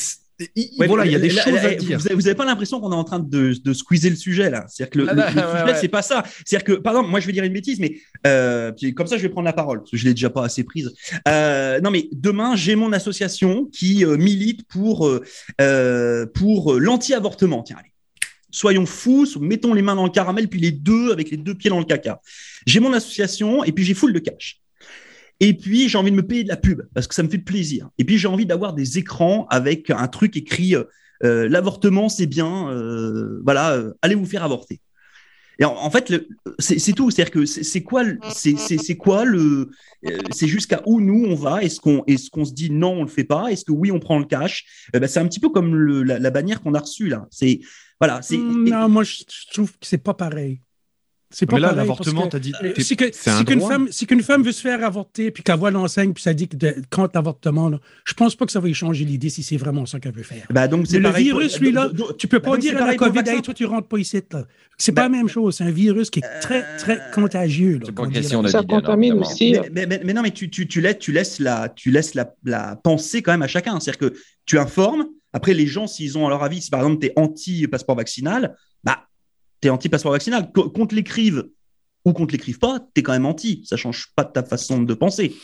voilà, 0.78 1.06
il 1.06 1.12
y 1.12 1.16
a 1.16 1.20
des 1.20 1.30
choses 1.30 1.58
à 1.58 1.74
dire. 1.76 2.00
Vous 2.00 2.22
n'avez 2.22 2.36
pas 2.36 2.46
l'impression 2.46 2.80
qu'on 2.80 2.92
est 2.92 2.96
en 2.96 3.04
train 3.04 3.20
de, 3.20 3.54
de, 3.54 3.74
squeezer 3.74 4.10
le 4.10 4.16
sujet 4.16 4.50
là 4.50 4.66
C'est-à-dire 4.68 4.92
que 4.92 5.00
le, 5.00 5.10
ah 5.10 5.66
sujet, 5.66 5.80
c'est 5.80 5.88
pas 5.88 6.02
ça. 6.02 6.24
C'est-à-dire 6.46 6.66
que, 6.66 6.74
pardon, 6.74 7.04
moi 7.04 7.20
je 7.20 7.28
vais 7.28 7.34
dire 7.34 7.44
une 7.44 7.54
bêtise, 7.54 7.80
mais 7.80 7.98
euh, 8.28 8.72
comme 8.96 9.08
ça 9.08 9.18
je 9.18 9.22
vais 9.22 9.30
prendre 9.30 9.46
la 9.46 9.54
parole 9.54 9.80
parce 9.80 9.92
que 9.92 9.98
je 9.98 10.06
l'ai 10.06 10.14
déjà 10.14 10.30
pas 10.30 10.44
assez 10.44 10.64
prise. 10.64 10.94
Euh, 11.28 11.80
non, 11.82 11.92
mais 11.92 12.10
demain 12.12 12.56
j'ai 12.56 12.76
mon 12.76 12.92
association 12.94 13.66
qui 13.66 14.06
euh, 14.06 14.18
milite 14.18 14.68
pour 14.68 15.10
pour 16.34 16.74
l'anti-avortement. 16.74 17.64
Tiens, 17.64 17.78
allez, 17.80 17.94
soyons 18.52 18.86
fous, 18.86 19.28
mettons 19.40 19.74
les 19.74 19.82
mains 19.82 19.96
dans 19.96 20.06
le 20.06 20.12
caramel 20.12 20.48
puis 20.48 20.60
les 20.60 20.72
deux 20.72 21.12
avec 21.12 21.32
les 21.32 21.38
deux 21.38 21.56
pieds 21.56 21.70
dans 21.70 21.80
le 21.80 21.86
caca. 21.86 22.22
J'ai 22.66 22.80
mon 22.80 22.94
association 22.94 23.64
et 23.64 23.72
puis 23.72 23.84
j'ai 23.84 23.94
full 23.94 24.14
de 24.14 24.20
cash. 24.20 24.60
Et 25.40 25.54
puis, 25.54 25.90
j'ai 25.90 25.98
envie 25.98 26.12
de 26.12 26.16
me 26.16 26.26
payer 26.26 26.44
de 26.44 26.50
la 26.50 26.58
pub 26.58 26.84
parce 26.94 27.08
que 27.08 27.16
ça 27.16 27.24
me 27.24 27.30
fait 27.30 27.38
plaisir. 27.38 27.90
Et 27.98 28.06
puis, 28.06 28.18
j'ai 28.18 28.28
envie 28.28 28.46
d'avoir 28.46 28.74
des 28.74 28.98
écrans 28.98 29.48
avec 29.50 29.90
un 29.90 30.08
truc 30.08 30.38
écrit 30.38 30.76
euh, 30.76 30.84
euh, 31.24 31.50
l'avortement, 31.50 32.10
c'est 32.10 32.26
bien, 32.26 32.70
euh, 32.70 33.42
voilà, 33.44 33.84
allez 34.02 34.16
vous 34.16 34.26
faire 34.26 34.44
avorter. 34.44 34.82
Et 35.58 35.64
en, 35.64 35.90
fait, 35.90 36.14
c'est 36.60 36.92
tout. 36.92 37.10
C'est-à-dire 37.12 37.32
que 37.32 37.46
c'est 37.46 37.82
quoi, 37.82 38.04
c'est 38.30 38.98
quoi 38.98 39.24
le, 39.24 39.70
c'est 40.32 40.48
jusqu'à 40.48 40.82
où 40.86 41.00
nous 41.00 41.26
on 41.30 41.36
va? 41.36 41.64
Est-ce 41.64 41.80
qu'on, 41.80 42.04
est-ce 42.08 42.30
qu'on 42.30 42.44
se 42.44 42.52
dit 42.52 42.70
non, 42.70 42.92
on 42.92 43.04
le 43.04 43.10
fait 43.10 43.24
pas? 43.24 43.48
Est-ce 43.48 43.64
que 43.64 43.72
oui, 43.72 43.90
on 43.90 44.00
prend 44.00 44.20
le 44.20 44.26
cash? 44.26 44.66
Eh 44.94 45.00
ben, 45.00 45.08
C'est 45.08 45.22
un 45.22 45.28
petit 45.28 45.40
peu 45.40 45.48
comme 45.48 45.74
le, 45.74 46.04
la, 46.04 46.30
bannière 46.30 46.62
qu'on 46.62 46.74
a 46.74 46.80
reçue 46.80 47.08
là. 47.08 47.26
C'est 47.32 47.62
voilà. 48.02 48.22
C'est 48.22 48.38
non, 48.38 48.90
moi 48.90 49.04
je 49.04 49.24
trouve 49.54 49.72
que 49.72 49.88
c'est 49.88 50.04
pas 50.04 50.14
pareil. 50.14 50.60
C'est 51.36 51.46
pas 51.46 51.58
mais 51.58 51.64
là, 51.64 51.74
l'avortement, 51.74 52.28
t'as 52.28 52.40
dit. 52.40 52.54
Si 52.78 52.96
qu'une 52.96 53.60
femme, 53.60 53.90
si 53.92 54.08
qu'une 54.08 54.24
femme 54.24 54.42
veut 54.42 54.54
se 54.54 54.62
faire 54.62 54.82
avorter, 54.86 55.32
puis 55.32 55.44
qu'elle 55.44 55.58
voit 55.58 55.70
l'enseigne, 55.70 56.14
puis 56.14 56.24
ça 56.24 56.34
dit 56.34 56.48
que 56.48 56.56
de, 56.56 56.76
contre 56.90 57.12
l'avortement, 57.14 57.72
je 58.06 58.14
pense 58.14 58.38
pas 58.38 58.46
que 58.46 58.54
ça 58.54 58.62
va 58.62 58.70
y 58.70 58.74
changer 58.74 59.04
l'idée 59.04 59.28
si 59.28 59.44
c'est 59.44 59.58
vraiment 59.58 59.86
ça 59.86 60.00
qu'elle 60.00 60.14
veut 60.14 60.24
faire. 60.24 60.46
Bah 60.50 60.70
donc 60.70 60.88
mais 60.90 61.00
le 61.00 61.10
virus, 61.10 61.60
lui, 61.60 61.74
là, 61.74 61.90
tu 62.18 62.30
peux 62.30 62.40
pas 62.40 62.52
bah 62.52 62.58
dire 62.58 62.82
à 62.82 62.86
la 62.86 62.96
COVID, 62.96 63.20
hey, 63.26 63.42
toi, 63.42 63.54
tu 63.54 63.66
rentres 63.66 63.90
pas 63.90 63.98
ici. 63.98 64.22
C'est 64.78 64.94
pas 64.94 65.02
bah 65.02 65.04
la 65.04 65.10
même 65.10 65.28
chose. 65.28 65.58
C'est 65.58 65.66
un 65.66 65.72
virus 65.72 66.10
qui 66.10 66.20
est 66.20 66.40
très, 66.40 66.78
très 66.78 67.02
contagieux. 67.14 67.82
C'est 67.84 67.92
pas 67.92 68.08
question 68.08 68.42
de 68.42 68.48
Ça 68.48 68.64
contamine 68.64 69.16
aussi. 69.16 69.58
Mais, 69.74 69.88
mais, 69.88 70.14
non, 70.14 70.22
mais 70.22 70.32
tu, 70.32 70.50
tu, 70.50 70.70
tu, 70.70 70.80
laisses, 70.80 71.00
tu 71.00 71.12
laisses, 71.12 71.40
la, 71.40 71.68
tu 71.68 71.92
laisses 71.92 72.14
la, 72.14 72.34
la 72.46 72.78
pensée 72.78 73.22
quand 73.22 73.34
même 73.34 73.42
à 73.42 73.48
chacun. 73.48 73.78
C'est-à-dire 73.82 74.10
que 74.10 74.18
tu 74.46 74.58
informes. 74.58 75.08
Après, 75.34 75.54
les 75.54 75.68
gens, 75.68 75.86
s'ils 75.86 76.18
ont 76.18 76.28
à 76.28 76.30
leur 76.30 76.44
avis, 76.44 76.62
si 76.62 76.70
par 76.70 76.80
exemple, 76.80 77.02
tu 77.02 77.08
es 77.08 77.14
anti-passeport 77.18 77.98
vaccinal, 77.98 78.56
tu 79.62 79.68
es 79.68 79.72
anti-passeport 79.72 80.12
vaccinal. 80.12 80.52
Qu'on 80.52 80.86
te 80.86 80.96
l'écrive 80.96 81.46
ou 82.06 82.14
qu'on 82.14 82.28
te 82.28 82.32
l'écrive 82.32 82.60
pas, 82.60 82.80
tu 82.94 83.00
es 83.00 83.04
quand 83.04 83.14
même 83.14 83.26
anti. 83.26 83.64
Ça 83.66 83.78
change 83.78 84.08
pas 84.16 84.24
de 84.24 84.32
ta 84.32 84.44
façon 84.44 84.82
de 84.82 84.94
penser. 84.94 85.36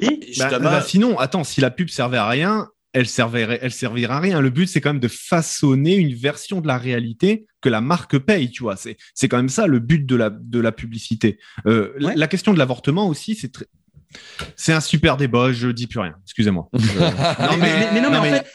Et 0.00 0.32
bah, 0.38 0.58
bah, 0.58 0.82
sinon, 0.82 1.18
attends, 1.18 1.44
si 1.44 1.60
la 1.60 1.70
pub 1.70 1.88
servait 1.88 2.16
à 2.16 2.28
rien, 2.28 2.68
elle 2.92 3.06
servirait, 3.06 3.58
elle 3.62 3.72
servira 3.72 4.16
à 4.16 4.20
rien. 4.20 4.40
Le 4.40 4.50
but, 4.50 4.66
c'est 4.66 4.80
quand 4.80 4.90
même 4.90 5.00
de 5.00 5.08
façonner 5.08 5.94
une 5.94 6.14
version 6.14 6.60
de 6.60 6.66
la 6.66 6.78
réalité 6.78 7.46
que 7.60 7.68
la 7.68 7.80
marque 7.80 8.18
paye, 8.18 8.50
tu 8.50 8.64
vois. 8.64 8.76
C'est, 8.76 8.96
c'est 9.14 9.28
quand 9.28 9.36
même 9.36 9.48
ça 9.48 9.66
le 9.66 9.78
but 9.78 10.04
de 10.04 10.16
la, 10.16 10.30
de 10.30 10.60
la 10.60 10.72
publicité. 10.72 11.38
Euh, 11.66 11.92
la, 11.98 12.26
question 12.26 12.52
de 12.52 12.58
l'avortement 12.58 13.06
aussi, 13.08 13.34
c'est 13.34 13.52
très, 13.52 13.66
c'est 14.56 14.72
un 14.72 14.80
super 14.80 15.16
débat. 15.16 15.52
Je 15.52 15.68
dis 15.68 15.86
plus 15.86 16.00
rien. 16.00 16.14
Excusez-moi. 16.24 16.68
non, 16.74 17.56
mais, 17.58 17.92
mais, 17.92 18.00
non, 18.00 18.10
mais, 18.10 18.18
en 18.18 18.24
fait, 18.24 18.46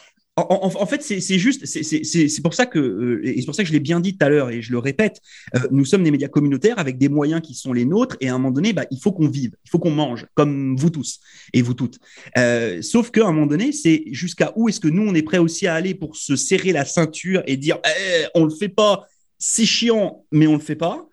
en, 0.46 0.86
fait, 0.86 1.02
c'est 1.02 1.38
juste, 1.38 1.66
c'est 1.66 2.42
pour 2.42 2.54
ça 2.54 2.66
que, 2.66 2.78
euh, 2.78 3.20
et 3.24 3.40
c'est 3.40 3.46
pour 3.46 3.54
ça 3.54 3.62
que 3.62 3.68
je 3.68 3.72
l'ai 3.72 3.80
bien 3.80 4.00
dit 4.00 4.16
tout 4.16 4.24
à 4.24 4.28
l'heure 4.28 4.50
et 4.50 4.62
je 4.62 4.72
le 4.72 4.78
répète, 4.78 5.20
euh, 5.56 5.60
nous 5.70 5.84
sommes 5.84 6.04
des 6.04 6.10
médias 6.10 6.28
communautaires 6.28 6.78
avec 6.78 6.98
des 6.98 7.08
moyens 7.08 7.40
qui 7.40 7.54
sont 7.54 7.72
les 7.72 7.84
nôtres 7.84 8.16
et 8.20 8.28
à 8.28 8.34
un 8.34 8.38
moment 8.38 8.50
donné, 8.50 8.72
bah, 8.72 8.84
il 8.90 9.00
faut 9.00 9.12
qu'on 9.12 9.28
vive, 9.28 9.56
il 9.64 9.70
faut 9.70 9.78
qu'on 9.78 9.90
mange, 9.90 10.26
comme 10.34 10.76
vous 10.76 10.90
tous 10.90 11.20
et 11.52 11.62
vous 11.62 11.74
toutes. 11.74 11.98
Euh, 12.36 12.82
sauf 12.82 13.10
qu'à 13.10 13.26
un 13.26 13.32
moment 13.32 13.46
donné, 13.46 13.72
c'est 13.72 14.04
jusqu'à 14.12 14.52
où 14.56 14.68
est-ce 14.68 14.80
que 14.80 14.88
nous, 14.88 15.02
on 15.02 15.14
est 15.14 15.22
prêt 15.22 15.38
aussi 15.38 15.66
à 15.66 15.74
aller 15.74 15.94
pour 15.94 16.16
se 16.16 16.36
serrer 16.36 16.72
la 16.72 16.84
ceinture 16.84 17.42
et 17.46 17.56
dire, 17.56 17.78
eh, 17.84 18.26
on 18.34 18.44
le 18.44 18.50
fait 18.50 18.68
pas, 18.68 19.06
c'est 19.38 19.66
chiant, 19.66 20.24
mais 20.32 20.46
on 20.46 20.54
le 20.54 20.60
fait 20.60 20.76
pas? 20.76 21.06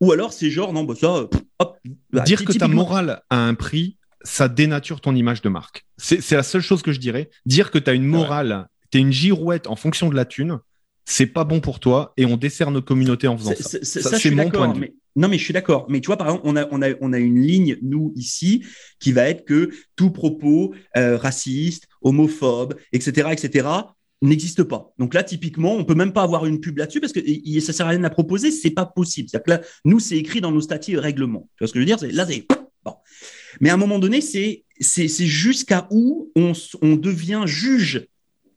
Ou 0.00 0.12
alors 0.12 0.32
c'est 0.32 0.50
genre, 0.50 0.72
non, 0.72 0.84
bah 0.84 0.94
ça, 0.98 1.28
hop. 1.58 1.78
Bah, 2.10 2.22
dire 2.22 2.44
que 2.44 2.52
ta 2.52 2.68
morale 2.68 3.22
a 3.30 3.46
un 3.46 3.54
prix, 3.54 3.98
ça 4.24 4.48
dénature 4.48 5.00
ton 5.00 5.14
image 5.14 5.42
de 5.42 5.48
marque. 5.48 5.86
C'est 5.96 6.32
la 6.32 6.42
seule 6.42 6.62
chose 6.62 6.82
que 6.82 6.92
je 6.92 7.00
dirais. 7.00 7.30
Dire 7.46 7.70
que 7.70 7.78
tu 7.78 7.90
as 7.90 7.94
une 7.94 8.06
morale, 8.06 8.68
tu 8.90 8.98
es 8.98 9.00
une 9.00 9.12
girouette 9.12 9.66
en 9.66 9.76
fonction 9.76 10.08
de 10.08 10.14
la 10.14 10.24
thune, 10.24 10.58
c'est 11.04 11.26
pas 11.26 11.44
bon 11.44 11.60
pour 11.60 11.80
toi 11.80 12.12
et 12.16 12.24
on 12.24 12.36
dessert 12.36 12.70
nos 12.70 12.82
communautés 12.82 13.28
en 13.28 13.36
faisant 13.36 13.54
ça. 13.54 13.78
Ça, 13.82 14.18
c'est 14.18 14.30
mon 14.30 14.50
point 14.50 14.68
de 14.68 14.78
vue. 14.78 14.94
non, 15.16 15.28
mais 15.28 15.38
je 15.38 15.44
suis 15.44 15.52
d'accord. 15.52 15.86
Mais 15.88 16.00
tu 16.00 16.06
vois, 16.06 16.16
par 16.16 16.28
exemple, 16.28 16.44
on 16.46 16.56
a, 16.56 16.66
on, 16.70 16.82
a, 16.82 16.90
on 17.00 17.12
a 17.12 17.18
une 17.18 17.40
ligne, 17.40 17.76
nous, 17.82 18.12
ici, 18.16 18.64
qui 19.00 19.12
va 19.12 19.28
être 19.28 19.44
que 19.44 19.70
tout 19.96 20.10
propos 20.10 20.74
euh, 20.96 21.16
raciste, 21.16 21.88
homophobe, 22.02 22.74
etc., 22.92 23.28
etc., 23.32 23.68
n'existe 24.22 24.62
pas. 24.62 24.92
Donc 24.98 25.14
là, 25.14 25.24
typiquement, 25.24 25.74
on 25.74 25.84
peut 25.84 25.96
même 25.96 26.12
pas 26.12 26.22
avoir 26.22 26.46
une 26.46 26.60
pub 26.60 26.78
là-dessus 26.78 27.00
parce 27.00 27.12
que 27.12 27.20
ça 27.60 27.72
sert 27.72 27.86
à 27.86 27.90
rien 27.90 28.04
à 28.04 28.10
proposer, 28.10 28.52
c'est 28.52 28.70
pas 28.70 28.86
possible. 28.86 29.28
C'est-à-dire 29.28 29.44
que 29.44 29.50
là, 29.50 29.68
nous, 29.84 29.98
c'est 29.98 30.16
écrit 30.16 30.40
dans 30.40 30.52
nos 30.52 30.60
statuts 30.60 30.92
et 30.92 30.98
règlements. 30.98 31.48
Tu 31.56 31.64
vois 31.64 31.68
ce 31.68 31.72
que 31.72 31.80
je 31.80 31.84
veux 31.84 31.96
dire? 31.96 32.14
Là, 32.14 32.26
c'est. 32.26 32.46
Mais 33.60 33.70
à 33.70 33.74
un 33.74 33.78
moment 33.78 33.98
donné, 33.98 34.20
c'est 34.20 34.64
jusqu'à 35.26 35.86
où 35.90 36.30
on, 36.36 36.52
on, 36.80 36.96
devient 36.96 37.42
juge 37.46 38.06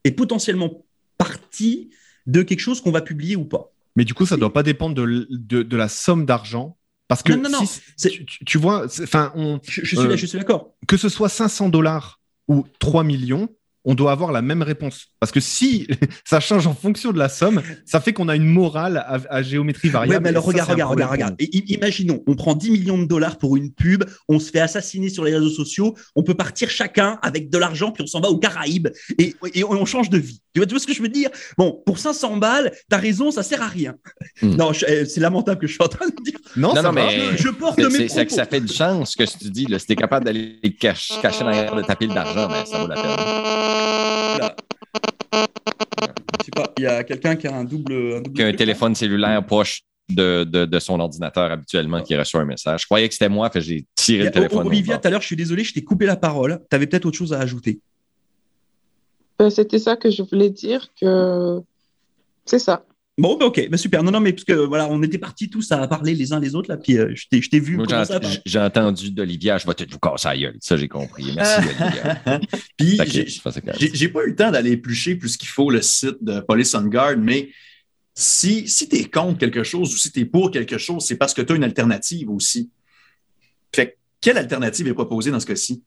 et 0.04 0.10
potentiellement 0.10 0.84
partie 1.18 1.90
de 2.26 2.42
quelque 2.42 2.60
chose 2.60 2.80
qu'on 2.80 2.90
va 2.90 3.02
publier 3.02 3.36
ou 3.36 3.44
pas. 3.44 3.72
Mais 3.94 4.04
du 4.04 4.14
coup, 4.14 4.26
ça 4.26 4.36
ne 4.36 4.40
doit 4.40 4.52
pas 4.52 4.62
dépendre 4.62 4.94
de, 4.94 5.26
de, 5.30 5.76
la 5.76 5.88
somme 5.88 6.26
d'argent. 6.26 6.76
Parce 7.08 7.22
que 7.22 7.32
non, 7.32 7.48
non, 7.48 7.60
non. 7.60 8.10
tu, 8.44 8.58
vois, 8.58 8.86
enfin, 9.02 9.32
on, 9.36 9.60
je, 9.62 9.84
je, 9.84 9.96
suis, 9.96 10.16
je 10.18 10.26
suis 10.26 10.38
d'accord. 10.38 10.74
Que 10.88 10.96
ce 10.96 11.08
soit 11.08 11.28
500 11.28 11.68
dollars 11.68 12.20
ou 12.48 12.66
3 12.80 13.04
millions, 13.04 13.48
on 13.86 13.94
doit 13.94 14.12
avoir 14.12 14.32
la 14.32 14.42
même 14.42 14.62
réponse. 14.62 15.06
Parce 15.20 15.32
que 15.32 15.40
si 15.40 15.86
ça 16.24 16.40
change 16.40 16.66
en 16.66 16.74
fonction 16.74 17.12
de 17.12 17.18
la 17.18 17.28
somme, 17.28 17.62
ça 17.86 18.00
fait 18.00 18.12
qu'on 18.12 18.28
a 18.28 18.36
une 18.36 18.46
morale 18.46 19.04
à, 19.30 19.42
géométrie 19.42 19.88
variable. 19.88 20.22
mais 20.24 20.30
alors 20.30 20.44
regarde, 20.44 20.70
regarde, 20.70 20.90
regarde, 20.90 21.12
regarde. 21.12 21.36
imaginons, 21.40 22.22
on 22.26 22.34
prend 22.34 22.54
10 22.54 22.70
millions 22.72 22.98
de 22.98 23.04
dollars 23.04 23.38
pour 23.38 23.56
une 23.56 23.72
pub, 23.72 24.04
on 24.28 24.40
se 24.40 24.50
fait 24.50 24.60
assassiner 24.60 25.08
sur 25.08 25.24
les 25.24 25.32
réseaux 25.32 25.50
sociaux, 25.50 25.94
on 26.16 26.24
peut 26.24 26.34
partir 26.34 26.68
chacun 26.68 27.18
avec 27.22 27.48
de 27.48 27.58
l'argent, 27.58 27.92
puis 27.92 28.02
on 28.02 28.06
s'en 28.06 28.20
va 28.20 28.28
aux 28.28 28.38
Caraïbes 28.38 28.88
et, 29.18 29.34
on 29.64 29.84
change 29.84 30.10
de 30.10 30.18
vie. 30.18 30.42
Tu 30.52 30.60
vois, 30.60 30.66
tu 30.66 30.74
vois, 30.74 30.80
ce 30.80 30.86
que 30.86 30.94
je 30.94 31.02
veux 31.02 31.08
dire? 31.08 31.30
Bon, 31.56 31.82
pour 31.86 31.98
500 31.98 32.38
balles, 32.38 32.72
t'as 32.88 32.96
raison, 32.96 33.30
ça 33.30 33.42
sert 33.42 33.62
à 33.62 33.68
rien. 33.68 33.94
Hmm. 34.42 34.56
Non, 34.56 34.72
eh, 34.88 35.04
c'est 35.04 35.20
lamentable 35.20 35.60
que 35.60 35.66
je 35.66 35.72
suis 35.72 35.82
en 35.82 35.88
train 35.88 36.06
de 36.06 36.22
dire. 36.24 36.38
Non, 36.56 36.74
non, 36.74 36.92
mais 36.92 37.36
je 37.36 37.48
porte 37.50 37.78
mes 37.78 38.08
C'est 38.08 38.26
que 38.26 38.32
ça 38.32 38.46
fait 38.46 38.60
du 38.60 38.72
chance 38.72 39.12
ce 39.12 39.16
que 39.16 39.38
tu 39.38 39.50
dis. 39.50 39.66
Là. 39.66 39.78
Si 39.78 39.86
t'es 39.86 39.96
capable 39.96 40.24
d'aller 40.24 40.58
cacher, 40.80 41.14
cacher 41.20 41.44
derrière 41.44 41.76
de 41.76 41.82
ta 41.82 41.94
pile 41.94 42.12
d'argent, 42.12 42.48
ben, 42.48 42.64
ça 42.64 42.78
vaut 42.80 42.88
la 42.88 42.94
peine 42.94 43.75
il 46.78 46.82
y 46.82 46.86
a 46.86 47.04
quelqu'un 47.04 47.36
qui 47.36 47.46
a 47.46 47.54
un 47.54 47.64
double. 47.64 48.22
qui 48.34 48.42
a 48.42 48.46
un 48.46 48.52
téléphone? 48.52 48.94
cellulaire 48.94 49.44
proche 49.44 49.82
de, 50.08 50.44
de, 50.44 50.78
son 50.78 51.00
ordinateur 51.00 51.50
habituellement 51.50 52.02
qui 52.02 52.14
reçoit 52.16 52.40
un 52.40 52.44
message. 52.44 52.82
Je 52.82 52.86
croyais 52.86 53.08
que 53.08 53.14
c'était 53.14 53.28
moi, 53.28 53.50
j'ai 53.54 53.86
tiré 53.94 54.24
le 54.24 54.30
téléphone. 54.30 54.66
Olivia, 54.66 54.98
tout 54.98 55.08
à 55.08 55.10
l'heure, 55.10 55.20
je 55.20 55.26
suis 55.26 55.36
désolé, 55.36 55.64
je 55.64 55.74
t'ai 55.74 55.82
coupé 55.82 56.06
la 56.06 56.16
parole. 56.16 56.60
Tu 56.70 56.76
avais 56.76 56.86
peut-être 56.86 57.06
autre 57.06 57.18
chose 57.18 57.32
à 57.32 57.40
ajouter. 57.40 57.80
Euh, 59.42 59.50
c'était 59.50 59.78
ça 59.78 59.96
que 59.96 60.10
je 60.10 60.22
voulais 60.22 60.50
dire, 60.50 60.88
que 60.98 61.60
c'est 62.44 62.58
ça. 62.58 62.84
Bon, 63.18 63.36
ben, 63.38 63.46
ok, 63.46 63.68
ben, 63.70 63.76
super. 63.78 64.02
Non, 64.02 64.10
non, 64.10 64.20
mais 64.20 64.32
parce 64.32 64.44
que 64.44 64.52
voilà, 64.52 64.88
on 64.90 65.02
était 65.02 65.16
partis 65.18 65.48
tous 65.48 65.72
à 65.72 65.88
parler 65.88 66.14
les 66.14 66.34
uns 66.34 66.40
les 66.40 66.54
autres, 66.54 66.68
là, 66.68 66.76
puis 66.76 66.98
euh, 66.98 67.14
je 67.14 67.28
t'ai 67.28 67.60
vu. 67.60 67.78
J'ai 68.44 68.60
entendu 68.60 69.10
d'Olivia, 69.10 69.56
je 69.56 69.66
vais 69.66 69.74
te 69.74 69.90
vous 69.90 69.98
casser 69.98 70.28
la 70.28 70.36
gueule. 70.36 70.56
Ça, 70.60 70.76
j'ai 70.76 70.88
compris. 70.88 71.32
Merci, 71.34 71.66
Olivia. 71.80 72.40
puis, 72.76 73.00
j'ai 73.94 74.08
pas 74.10 74.22
eu 74.24 74.28
le 74.28 74.36
temps 74.36 74.50
d'aller 74.50 74.72
éplucher 74.72 75.16
plus 75.16 75.36
qu'il 75.38 75.48
faut 75.48 75.70
le 75.70 75.80
site 75.80 76.22
de 76.22 76.40
Police 76.40 76.74
on 76.74 76.82
Guard, 76.82 77.16
mais 77.16 77.50
si, 78.14 78.68
si 78.68 78.88
tu 78.88 78.96
es 78.96 79.04
contre 79.04 79.38
quelque 79.38 79.62
chose 79.62 79.94
ou 79.94 79.96
si 79.96 80.12
tu 80.12 80.20
es 80.20 80.24
pour 80.26 80.50
quelque 80.50 80.76
chose, 80.76 81.04
c'est 81.04 81.16
parce 81.16 81.32
que 81.32 81.40
tu 81.40 81.52
as 81.54 81.56
une 81.56 81.64
alternative 81.64 82.30
aussi. 82.30 82.70
Fait 83.74 83.96
quelle 84.20 84.38
alternative 84.38 84.88
est 84.88 84.94
proposée 84.94 85.30
dans 85.30 85.40
ce 85.40 85.46
cas-ci? 85.46 85.82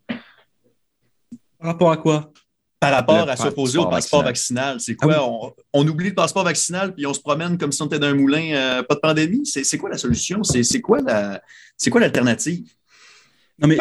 Par 1.60 1.68
rapport 1.68 1.92
à 1.92 1.98
quoi? 1.98 2.32
Par 2.80 2.94
rapport 2.94 3.30
à 3.30 3.36
s'opposer 3.36 3.78
au 3.78 3.88
passeport 3.88 4.24
vaccinal. 4.24 4.80
C'est 4.80 4.96
quoi? 4.96 5.15
Ah 5.18 5.54
on, 5.74 5.88
oublie 5.88 6.10
le 6.10 6.15
passeport 6.15 6.44
vaccinal 6.44 6.94
puis 6.94 7.06
on 7.06 7.13
se 7.13 7.20
promène 7.20 7.58
comme 7.58 7.72
si 7.72 7.82
on 7.82 7.88
était 7.88 8.00
dans 8.00 8.08
un 8.08 8.13
moulin, 8.13 8.54
euh, 8.54 8.84
pas 8.84 8.96
de 8.96 9.00
pandémie? 9.00 9.46
C'est 9.46 9.78
quoi 9.78 9.89
la 9.89 9.98
solution? 9.98 10.44
C'est 10.44 10.82
quoi 10.82 11.00
l'alternative? 11.02 12.65
non, 13.62 13.68
mais 13.68 13.78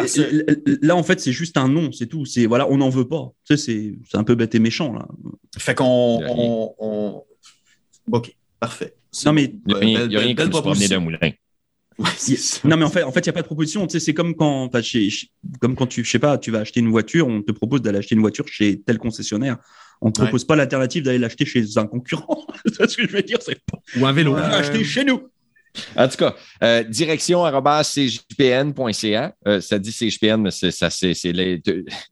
là, 0.81 0.95
en 0.95 1.03
fait, 1.03 1.21
c'est 1.21 1.31
juste 1.31 1.55
un 1.55 1.69
non, 1.69 1.91
c'est 1.91 2.07
tout. 2.07 2.25
C'est 2.25 2.45
voilà, 2.45 2.67
on 2.69 2.77
n'en 2.77 2.89
veut 2.89 3.07
pas. 3.07 3.31
Tu 3.45 3.57
sais, 3.57 3.93
c'est 4.09 4.17
un 4.17 4.23
peu 4.25 4.35
bête 4.35 4.53
et 4.55 4.59
méchant, 4.59 4.91
là. 4.91 5.07
Fait 5.57 5.75
qu'on. 5.75 7.23
OK, 8.11 8.35
parfait. 8.59 8.95
Non, 9.25 9.33
mais. 9.33 9.53
Il 9.67 9.85
n'y 9.85 10.17
a, 10.17 10.19
rien, 10.19 10.35
qui 10.35 10.43
se 10.43 10.49
promener 10.49 10.87
d'un 10.89 10.99
moulin 10.99 11.31
non, 12.63 12.77
mais 12.77 12.85
en 12.85 12.89
fait, 12.89 13.03
en 13.03 13.11
fait, 13.11 13.19
il 13.19 13.23
n'y 13.23 13.29
a 13.29 13.33
pas 13.33 13.41
de 13.41 13.47
proposition. 13.47 13.85
Tu 13.85 13.93
sais, 13.93 14.05
c'est 14.05 14.13
comme 14.13 14.35
quand, 14.35 14.69
chez, 14.81 15.09
comme 15.59 15.75
quand 15.75 15.87
tu, 15.87 16.03
je 16.03 16.09
sais 16.09 16.19
pas, 16.19 16.37
tu 16.37 16.51
vas 16.51 16.59
acheter 16.59 16.79
une 16.79 16.89
voiture, 16.89 17.27
on 17.27 17.41
te 17.41 17.51
propose 17.51 17.81
d'aller 17.81 17.99
acheter 17.99 18.15
une 18.15 18.21
voiture 18.21 18.47
chez 18.47 18.81
tel 18.81 18.97
concessionnaire. 18.97 19.57
On 20.01 20.07
ne 20.07 20.11
te 20.13 20.21
propose 20.21 20.45
pas 20.45 20.55
l'alternative 20.55 21.03
d'aller 21.03 21.17
l'acheter 21.17 21.45
chez 21.45 21.77
un 21.77 21.85
concurrent. 21.85 22.45
c'est 22.65 22.89
ce 22.89 22.97
que 22.97 23.07
je 23.07 23.11
veux 23.11 23.21
dire? 23.21 23.39
C'est 23.41 23.57
Ou 23.97 24.05
un 24.05 24.13
vélo. 24.13 24.35
acheter 24.35 24.83
chez 24.83 25.03
nous. 25.03 25.29
En 25.95 26.07
tout 26.07 26.17
cas, 26.17 26.35
euh, 26.63 26.83
direction 26.83 27.43
cjpn.ca. 27.83 29.35
Euh, 29.47 29.61
ça 29.61 29.77
dit 29.77 29.91
cjpn, 29.91 30.37
mais 30.37 30.51
c'est 30.51 30.71
ça, 30.71 30.89
c'est 30.89 31.13
les 31.25 31.61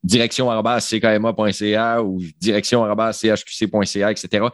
direction 0.03 0.49
ckma.ca 0.79 2.03
ou 2.03 2.21
direction 2.39 2.85
chqc.ca, 2.85 4.11
etc. 4.11 4.45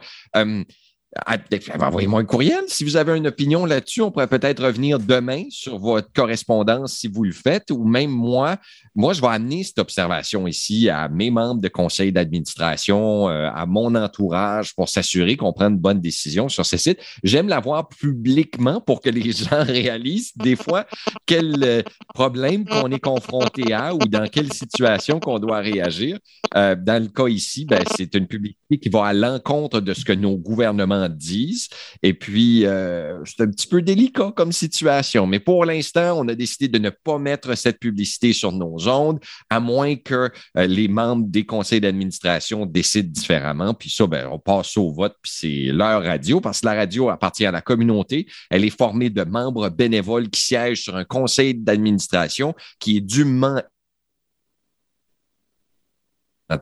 envoyez-moi 1.80 2.20
un 2.20 2.24
courriel. 2.24 2.64
Si 2.68 2.84
vous 2.84 2.96
avez 2.96 3.16
une 3.16 3.26
opinion 3.26 3.64
là-dessus, 3.64 4.02
on 4.02 4.10
pourrait 4.10 4.28
peut-être 4.28 4.64
revenir 4.64 4.98
demain 4.98 5.44
sur 5.50 5.78
votre 5.78 6.12
correspondance 6.12 6.94
si 6.94 7.08
vous 7.08 7.24
le 7.24 7.32
faites, 7.32 7.70
ou 7.70 7.84
même 7.84 8.10
moi. 8.10 8.56
Moi, 8.94 9.12
je 9.12 9.20
vais 9.20 9.28
amener 9.28 9.64
cette 9.64 9.78
observation 9.78 10.46
ici 10.46 10.88
à 10.88 11.08
mes 11.08 11.30
membres 11.30 11.60
de 11.60 11.68
conseil 11.68 12.12
d'administration, 12.12 13.28
euh, 13.28 13.50
à 13.52 13.66
mon 13.66 13.94
entourage 13.94 14.74
pour 14.74 14.88
s'assurer 14.88 15.36
qu'on 15.36 15.52
prenne 15.52 15.74
une 15.74 15.78
bonne 15.78 16.00
décision 16.00 16.48
sur 16.48 16.66
ce 16.66 16.76
site. 16.76 16.98
J'aime 17.22 17.48
l'avoir 17.48 17.88
publiquement 17.88 18.80
pour 18.80 19.00
que 19.00 19.10
les 19.10 19.32
gens 19.32 19.64
réalisent 19.64 20.32
des 20.36 20.56
fois 20.56 20.86
quel 21.26 21.56
euh, 21.62 21.82
problème 22.14 22.64
qu'on 22.64 22.90
est 22.90 23.00
confronté 23.00 23.72
à 23.72 23.94
ou 23.94 23.98
dans 23.98 24.26
quelle 24.28 24.52
situation 24.52 25.20
qu'on 25.20 25.38
doit 25.38 25.58
réagir. 25.58 26.18
Euh, 26.56 26.76
dans 26.76 27.02
le 27.02 27.08
cas 27.08 27.28
ici, 27.28 27.64
ben, 27.64 27.82
c'est 27.96 28.14
une 28.14 28.26
publicité 28.26 28.78
qui 28.78 28.88
va 28.88 29.06
à 29.06 29.12
l'encontre 29.12 29.80
de 29.80 29.92
ce 29.94 30.04
que 30.04 30.12
nos 30.12 30.36
gouvernements 30.36 31.03
disent. 31.08 31.68
Et 32.02 32.14
puis, 32.14 32.66
euh, 32.66 33.18
c'est 33.24 33.42
un 33.42 33.50
petit 33.50 33.66
peu 33.66 33.82
délicat 33.82 34.32
comme 34.34 34.52
situation. 34.52 35.26
Mais 35.26 35.40
pour 35.40 35.64
l'instant, 35.64 36.18
on 36.18 36.28
a 36.28 36.34
décidé 36.34 36.68
de 36.68 36.78
ne 36.78 36.90
pas 36.90 37.18
mettre 37.18 37.56
cette 37.56 37.78
publicité 37.78 38.32
sur 38.32 38.52
nos 38.52 38.88
ondes, 38.88 39.20
à 39.50 39.60
moins 39.60 39.96
que 39.96 40.30
euh, 40.56 40.66
les 40.66 40.88
membres 40.88 41.26
des 41.26 41.46
conseils 41.46 41.80
d'administration 41.80 42.66
décident 42.66 43.10
différemment. 43.10 43.74
Puis 43.74 43.90
ça, 43.90 44.06
ben, 44.06 44.28
on 44.30 44.38
passe 44.38 44.76
au 44.76 44.92
vote, 44.92 45.16
puis 45.22 45.32
c'est 45.34 45.72
leur 45.72 46.02
radio, 46.02 46.40
parce 46.40 46.60
que 46.60 46.66
la 46.66 46.74
radio 46.74 47.08
appartient 47.08 47.46
à 47.46 47.52
la 47.52 47.60
communauté. 47.60 48.26
Elle 48.50 48.64
est 48.64 48.76
formée 48.76 49.10
de 49.10 49.24
membres 49.24 49.68
bénévoles 49.68 50.28
qui 50.28 50.40
siègent 50.40 50.82
sur 50.82 50.96
un 50.96 51.04
conseil 51.04 51.54
d'administration 51.54 52.54
qui 52.78 52.98
est 52.98 53.00
dûment 53.00 53.60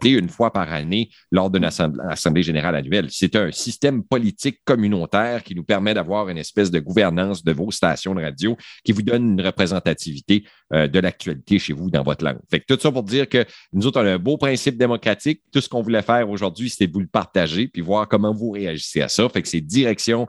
une 0.04 0.28
fois 0.28 0.52
par 0.52 0.72
année 0.72 1.10
lors 1.30 1.50
d'une 1.50 1.64
assemblée, 1.64 2.42
générale 2.42 2.76
annuelle. 2.76 3.06
C'est 3.10 3.36
un 3.36 3.52
système 3.52 4.02
politique 4.02 4.60
communautaire 4.64 5.42
qui 5.42 5.54
nous 5.54 5.64
permet 5.64 5.94
d'avoir 5.94 6.28
une 6.28 6.38
espèce 6.38 6.70
de 6.70 6.80
gouvernance 6.80 7.44
de 7.44 7.52
vos 7.52 7.70
stations 7.70 8.14
de 8.14 8.22
radio 8.22 8.56
qui 8.84 8.92
vous 8.92 9.02
donne 9.02 9.38
une 9.38 9.40
représentativité 9.40 10.44
euh, 10.72 10.88
de 10.88 10.98
l'actualité 10.98 11.58
chez 11.58 11.72
vous 11.72 11.90
dans 11.90 12.02
votre 12.02 12.24
langue. 12.24 12.38
Fait 12.50 12.60
que 12.60 12.74
tout 12.74 12.80
ça 12.80 12.90
pour 12.90 13.02
dire 13.02 13.28
que 13.28 13.44
nous 13.72 13.86
autres, 13.86 14.00
on 14.00 14.06
a 14.06 14.12
un 14.12 14.18
beau 14.18 14.36
principe 14.36 14.76
démocratique. 14.76 15.42
Tout 15.52 15.60
ce 15.60 15.68
qu'on 15.68 15.82
voulait 15.82 16.02
faire 16.02 16.28
aujourd'hui, 16.28 16.70
c'était 16.70 16.90
vous 16.90 17.00
le 17.00 17.06
partager 17.06 17.68
puis 17.68 17.82
voir 17.82 18.08
comment 18.08 18.32
vous 18.34 18.50
réagissez 18.50 19.02
à 19.02 19.08
ça. 19.08 19.28
Fait 19.28 19.42
que 19.42 19.48
c'est 19.48 19.60
direction 19.60 20.26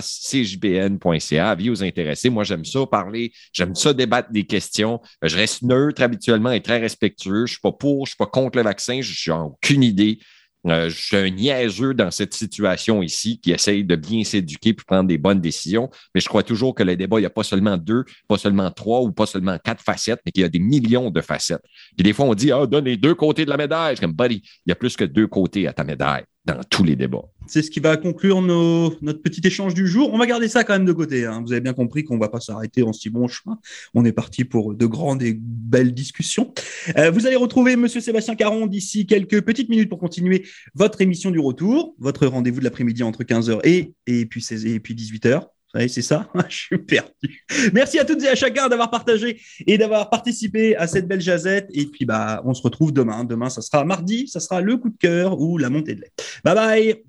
cjbn.ca. 0.00 1.50
Avis 1.50 1.70
aux 1.70 1.82
intéressés. 1.82 2.30
Moi, 2.30 2.44
j'aime 2.44 2.64
ça 2.64 2.86
parler, 2.86 3.32
j'aime 3.52 3.74
ça 3.74 3.92
débattre 3.92 4.30
des 4.30 4.44
questions. 4.44 5.00
Je 5.22 5.36
reste 5.36 5.62
neutre 5.62 6.02
habituellement 6.02 6.50
et 6.50 6.62
très 6.62 6.78
respectueux. 6.78 7.46
Je 7.46 7.52
suis 7.52 7.60
pas 7.60 7.72
pour, 7.72 8.06
je 8.06 8.10
suis 8.12 8.16
pas 8.16 8.26
contre 8.26 8.59
vaccin, 8.62 9.00
je 9.00 9.30
n'ai 9.30 9.36
aucune 9.36 9.82
idée. 9.82 10.18
Euh, 10.66 10.90
je 10.90 10.94
suis 10.94 11.16
un 11.16 11.30
niaiseux 11.30 11.94
dans 11.94 12.10
cette 12.10 12.34
situation 12.34 13.02
ici 13.02 13.40
qui 13.40 13.50
essaye 13.50 13.82
de 13.82 13.96
bien 13.96 14.24
s'éduquer 14.24 14.74
puis 14.74 14.84
prendre 14.84 15.08
des 15.08 15.16
bonnes 15.16 15.40
décisions. 15.40 15.88
Mais 16.14 16.20
je 16.20 16.28
crois 16.28 16.42
toujours 16.42 16.74
que 16.74 16.82
le 16.82 16.96
débat, 16.96 17.18
il 17.18 17.22
n'y 17.22 17.26
a 17.26 17.30
pas 17.30 17.42
seulement 17.42 17.78
deux, 17.78 18.04
pas 18.28 18.36
seulement 18.36 18.70
trois 18.70 19.00
ou 19.00 19.10
pas 19.10 19.26
seulement 19.26 19.58
quatre 19.58 19.82
facettes, 19.82 20.20
mais 20.26 20.32
qu'il 20.32 20.42
y 20.42 20.44
a 20.44 20.50
des 20.50 20.58
millions 20.58 21.10
de 21.10 21.20
facettes. 21.22 21.62
Puis 21.96 22.04
des 22.04 22.12
fois, 22.12 22.26
on 22.26 22.34
dit, 22.34 22.52
ah, 22.52 22.66
donne 22.66 22.84
les 22.84 22.98
deux 22.98 23.14
côtés 23.14 23.44
de 23.44 23.50
la 23.50 23.56
médaille. 23.56 23.96
comme, 23.96 24.12
buddy, 24.12 24.42
il 24.66 24.70
y 24.70 24.72
a 24.72 24.74
plus 24.74 24.96
que 24.96 25.04
deux 25.04 25.26
côtés 25.26 25.66
à 25.66 25.72
ta 25.72 25.84
médaille 25.84 26.24
tous 26.68 26.84
les 26.84 26.96
débats. 26.96 27.24
C'est 27.46 27.62
ce 27.62 27.70
qui 27.70 27.80
va 27.80 27.96
conclure 27.96 28.40
notre 28.42 29.22
petit 29.22 29.40
échange 29.44 29.74
du 29.74 29.86
jour. 29.86 30.12
On 30.12 30.18
va 30.18 30.26
garder 30.26 30.48
ça 30.48 30.62
quand 30.62 30.74
même 30.74 30.84
de 30.84 30.92
côté. 30.92 31.26
Hein. 31.26 31.42
Vous 31.44 31.52
avez 31.52 31.60
bien 31.60 31.72
compris 31.72 32.04
qu'on 32.04 32.14
ne 32.14 32.20
va 32.20 32.28
pas 32.28 32.40
s'arrêter 32.40 32.82
en 32.82 32.92
si 32.92 33.10
bon 33.10 33.26
chemin. 33.26 33.58
On 33.94 34.04
est 34.04 34.12
parti 34.12 34.44
pour 34.44 34.74
de 34.74 34.86
grandes 34.86 35.22
et 35.22 35.36
belles 35.40 35.92
discussions. 35.92 36.52
Euh, 36.96 37.10
vous 37.10 37.26
allez 37.26 37.36
retrouver 37.36 37.76
Monsieur 37.76 38.00
Sébastien 38.00 38.36
Caron 38.36 38.66
d'ici 38.66 39.06
quelques 39.06 39.40
petites 39.42 39.68
minutes 39.68 39.88
pour 39.88 39.98
continuer 39.98 40.46
votre 40.74 41.00
émission 41.00 41.30
du 41.30 41.40
retour, 41.40 41.94
votre 41.98 42.26
rendez-vous 42.26 42.60
de 42.60 42.64
l'après-midi 42.64 43.02
entre 43.02 43.24
15h 43.24 43.60
et, 43.64 43.94
et, 44.06 44.26
puis, 44.26 44.46
et 44.64 44.80
puis 44.80 44.94
18h 44.94 45.46
c'est 45.74 46.02
ça 46.02 46.28
Je 46.48 46.56
suis 46.56 46.78
perdu. 46.78 47.44
Merci 47.72 47.98
à 47.98 48.04
toutes 48.04 48.22
et 48.22 48.28
à 48.28 48.34
chacun 48.34 48.68
d'avoir 48.68 48.90
partagé 48.90 49.40
et 49.66 49.78
d'avoir 49.78 50.10
participé 50.10 50.76
à 50.76 50.86
cette 50.86 51.06
belle 51.06 51.20
jazette. 51.20 51.68
Et 51.72 51.86
puis, 51.86 52.04
bah, 52.04 52.42
on 52.44 52.54
se 52.54 52.62
retrouve 52.62 52.92
demain. 52.92 53.24
Demain, 53.24 53.50
ça 53.50 53.62
sera 53.62 53.84
mardi, 53.84 54.28
ça 54.28 54.40
sera 54.40 54.60
le 54.60 54.76
coup 54.76 54.90
de 54.90 54.98
cœur 54.98 55.40
ou 55.40 55.58
la 55.58 55.70
montée 55.70 55.94
de 55.94 56.02
lait. 56.02 56.12
Bye 56.44 56.54
bye 56.54 57.04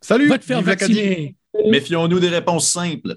Salut 0.00 0.28
Va 0.28 0.38
te 0.38 0.44
faire 0.44 0.62
vacciner 0.62 1.36
Méfions-nous 1.68 2.18
des 2.18 2.28
réponses 2.28 2.70
simples. 2.70 3.14